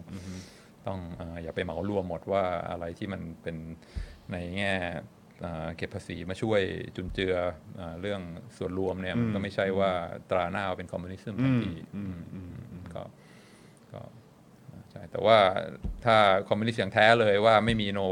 [0.86, 3.56] ต้องอ่าอย่าไปเหมารวมหมดว่าอะไรที่มันเป็น
[4.32, 4.72] ในแง่
[5.44, 6.60] อ่าเก็บภาษีมาช่วย
[6.96, 7.34] จุนเจือ
[7.78, 8.20] อาเรื่อง
[8.56, 9.90] ส่วนรวมเนี่ยมันก็ไม่ใช่ว่า
[10.30, 13.02] ตราหน้าเอาเป็นคอมมิวนิสต์ทันทีอืมอืมอืมก็
[13.92, 14.00] ก็
[14.90, 15.38] ใช่ แต่ว่า
[16.04, 16.16] ถ้า
[16.48, 18.08] คอมมิวนิสต์อย่างแท้เลยว่าไม่มี no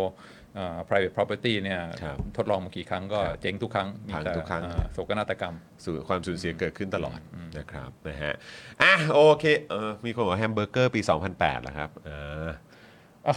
[0.59, 5.55] อ่า private property เนี่ยครับทดลองมากี่ครั้งก็เจ๊งทุกครั้งมีพังแต่ทุกครั้งอ่าโศกนาฏกรรม
[5.85, 7.19] สูญความสูญเสียเกิดขึ้นตลอด
[7.59, 8.35] นะครับนะฮะ
[8.83, 11.01] อะโอเคเออมีคนบอกแฮมเบอร์เกอร์ปี
[11.33, 12.55] 2008แล้วครับอ่าอะ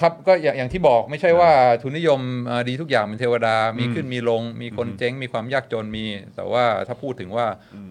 [0.02, 1.52] ครับ ก็อย่างอย่างที่บอกไม่ใช่ว่า
[1.82, 2.20] ทุนนิยม
[2.50, 6.06] อ่าดีทุกอย่างเป็นเทวดา มีขึ้นมีลง มีคนเจ๊ง มีความยากจนมี
[6.36, 7.46] แต่ว่าถ้าพูดถึงว่า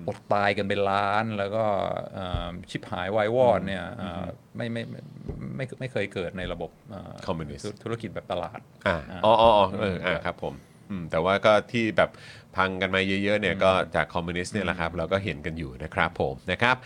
[0.09, 1.64] อดตายกันเป็นล้าน แล้วก็
[2.16, 4.24] อ่าชิบหายวายวอดเนี่ยอ่า
[4.56, 5.01] ไม่ไม่ไม่
[5.56, 10.55] ไม่ไม่เคยเกิดในระบบอ่าคอมมิวนิสต์ธุธุรกิจแบบตลาดอ่าอ๋ออ๋ออ๋อเอออ่าครับผม
[10.90, 12.10] อืมแต่ว่าก็ที่แบบ
[12.56, 16.77] พังกันมาเยอะๆเนี่ยก็จากคอมมิวนิสต์เนี่ยแหละครับเราก็เห็นกันอยู่นะครับผมนะครับ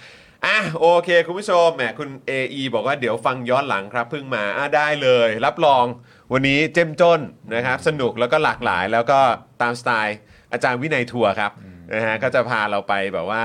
[0.47, 5.85] อะโอเค คุณผู้ชมแหมคุณ AE บอกว่าเดี๋ยวฟังย้อนหลังครับเพิ่งมาอะได้เลย รับรอง
[6.32, 7.20] วันนี้เจ้มจน
[7.55, 9.20] นะครับสนุกแล้วก็หลากหลายแล้วก็
[9.62, 10.16] ตามสไตล์
[10.52, 11.52] อาจารย์วินัยทัวร์ครับ
[11.94, 13.44] นะฮะก็จะพาเราไปแบบว่า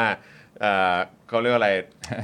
[0.61, 0.95] เอ่อ
[1.30, 1.72] เขาเรียกว่าอะไร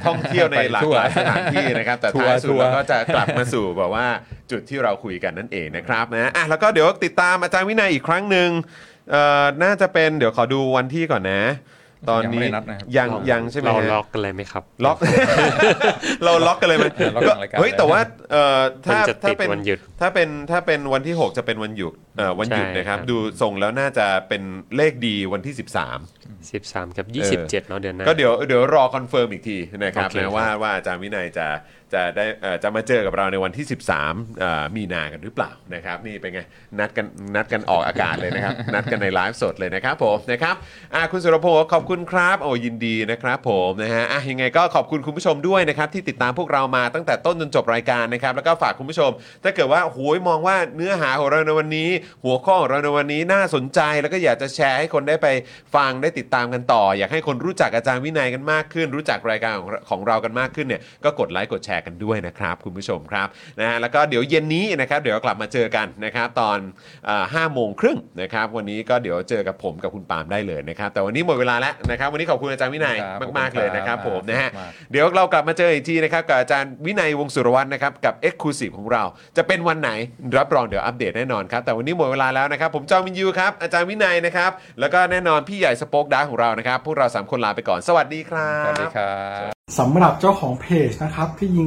[0.06, 4.08] ท่องเที่ยวในไปหลากทั่วหลายสถานที่นะครับแต่ทัวร์ท้ายสุดทัวร์เราก็จะกลับมาสู่แบบว่า
[4.52, 8.50] จุดที่เราคุยกันนั่นเองนะครับนะอะแล้วก็เดี๋ยวติดตามอาจารย์วินัยอีกครั้งหนึ่ง
[9.12, 11.42] เอ่อน่าจะเป็นเดี๋ยวขอดูวันที่ก่อนนะ
[12.10, 14.98] ตอนนี้ยังไม่ได้นัดนะครับยังยังใช่ไหมเราฮะล็อกกันเลยไหมครับ ล็อก
[16.24, 18.00] เราล็อกกันเลยไหมล็อกกลางรายการเฮ้ยแต่ว่า
[18.32, 24.42] เอ่อถ้ามันจะถ้าติดเป็นวันหยุดถ้าเป็นถ้าเป็นวันที่ 6 จะเป็นวันหยุดเอ่อวันหยุดใช่นะครับครับดูทรงแล้วน่าจะเป็น
[24.76, 31.48] เลขดีวันที่ 13 13 กับเออ27เนาะเดือนหน้าก็เดี๋ยวเดี๋ยวรอ confirm อีกทีนะครับโอเคนะว่าว่าอาจารย์วินัยจะ
[31.94, 33.66] จะได้เอ่อจะมาเจอกับเราในวันที่
[33.98, 36.42] 13เอ่อมีนากันหรือเปล่านะครับนี่เป็นไง
[36.80, 37.06] นัดกัน
[37.36, 40.56] นัดกันออกอากาศเลยนะครับ นัดกันในไลฟ์สดเลยนะครับผมนะครับ
[40.96, 49.12] อะคุณสุรพงศ์ขอบคุณครับโอ้ยินดีนะครับผมนะฮะอะยังไงก็ขอบคุณคุณผู้ชมด้วยนะครับที่ติดตามพวกเรามาตั้งแต่ต้นจนจบรายการนะครับแล้วก็ฝากคุณผู้ชม
[49.44, 51.90] ถ้าเกิดว่าโหยมองว่าเนื้อหาของเราในวันนี้
[52.24, 55.28] หัวข้อของเราในวันนี้น่าสนใจแล้วก็อยากจะแชร์ให้คนได้ไป
[55.76, 63.28] ฟังได้ติดตามกันต่อ อยากให้คนรู้จักอาจารย์วินัยกันมากขึ้น รู้จักรายการของของเรากันมากขึ้นเนี่ยก็กดไลค์กดแชร์กันด้วยนะครับคุณผู้ชมครับ
[63.60, 66.58] นะฮะแล้วก็เดี๋ยวเย็นนี้นะครับเดี๋ยวกลับมาเจอกันนะครับตอน
[67.34, 79.04] ห้าโมงครึ่งนะครับวันนี้ก็เดี๋ยวเจอกับผมกับคุณปาล์มได้เลยนะครับแต่วันนี้หมดเวลาแล้วนะครับวันนี้ขอบคุณอาจารย์วินัยครับมาก ๆ เลยนะครับขอบคุณครับผมนะฮะมากเดี๋ยวเรากลับมาเจออีกทีนะครับกับอาจารย์วินัยวงศ์สุรวัตรนะครับกับ e x c l u s i v e ของเรา
[79.38, 79.92] จะเป็นวันไหน
[80.38, 89.16] รับรองเดี๋ยวอัปเดตแน่นอนครับแต่วันนี้หมดเวลาแล้วนะครับผมจอมินยูครับอาจารย์วินัยนะครับแล้วก็แน่นอนพี่ใหญ่สป็อคดาร์กของเรานะครับพวกเราสามคนลาไปก่อนสวัสดีครับสวัสดีครั
[89.50, 91.67] บสำหรับเจ้าของเพจนะครับที่ยิง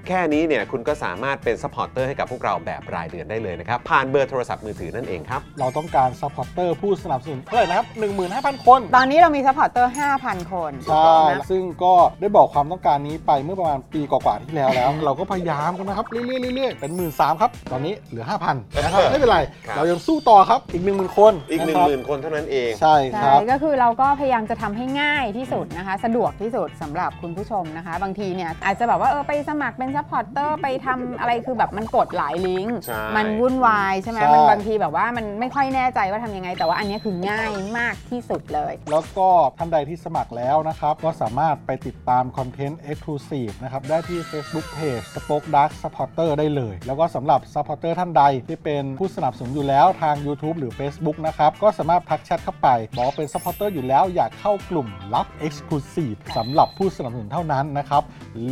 [0.07, 7.87] แค่นี้เนี่ยคุณก็สามารถเป็นซัพพอร์ตเตอร์ให้กับพวกเราแบบรายเดือนได้เลยนะครับ ผ่านเบอร์โทรศัพท์มือถือนั่นเองครับ เราต้องการซัพพอร์เตอร์ผู้สนับสนุนเท่าไหร่นะครับ
[8.25, 22.09] 15,000 คน ตอนนี้เรามีซัพพอร์ตเตอร์ 5,000 คนใช่นะซึ่งก็ได้บอกความต้องการนี้ไปเมื่อประมาณปีกว่าๆที่แล้วแล้ว เราก็พยายามกันนะครับเรื่อยๆเรื่อยๆเป็น 1 3ื่นครับ ตอนนี้เหลือ 5,000นะครับไม่เป็นไร ครับ เรายังสู้ต่อครับอีก 1 0,000 คนอีก1ะครับ0,000
[22.09, 39.27] คนเท่านั้นเอง ใช่คใช่รับ ก็คือเราก็พยายามจะทำให้ง่ายที่สุดนะคะ สะดวกที่สุดสำหรับคุณผู้ชมนะคะ บางทีเนี่ยอาจจะแบบว่าเออไปสมัครเป็นซัพพอร์ตเตอร์ไปทำอะไรคือแบบมันกดหลายลิงก์ใช่มันวุ่นวายใช่ไหมใช่ มันบางทีแบบว่ามันไม่ค่อยแน่ใจว่าทำยังไง แต่ว่าอันเนี้ยคือง่ายมากที่สุดเลย แล้วก็
[39.57, 50.71] ท่านใดที่สมัครแล้วนะครับ ก็สามารถไปติดตามคอนเทนต์ Exclusive นะครับ ได้ที่ Facebook Page Spoke Dark Supporter ได้เลย แล้วก็สำหรับ Supporter ท่านใดที่เป็นผู้สนับสนุนอยู่แล้วทาง YouTube หรือ
[50.79, 58.03] Facebook นะครับ ก็สามารถทักแชทเข้าไป บอกว่าเป็น Supporter อยู่แล้วอยากเข้ากลุ่มลับ Exclusive สำหรับผู้สนับสนุนเท่านั้นนะครับ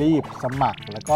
[0.01, 1.15] รีบสมัครแล้วก็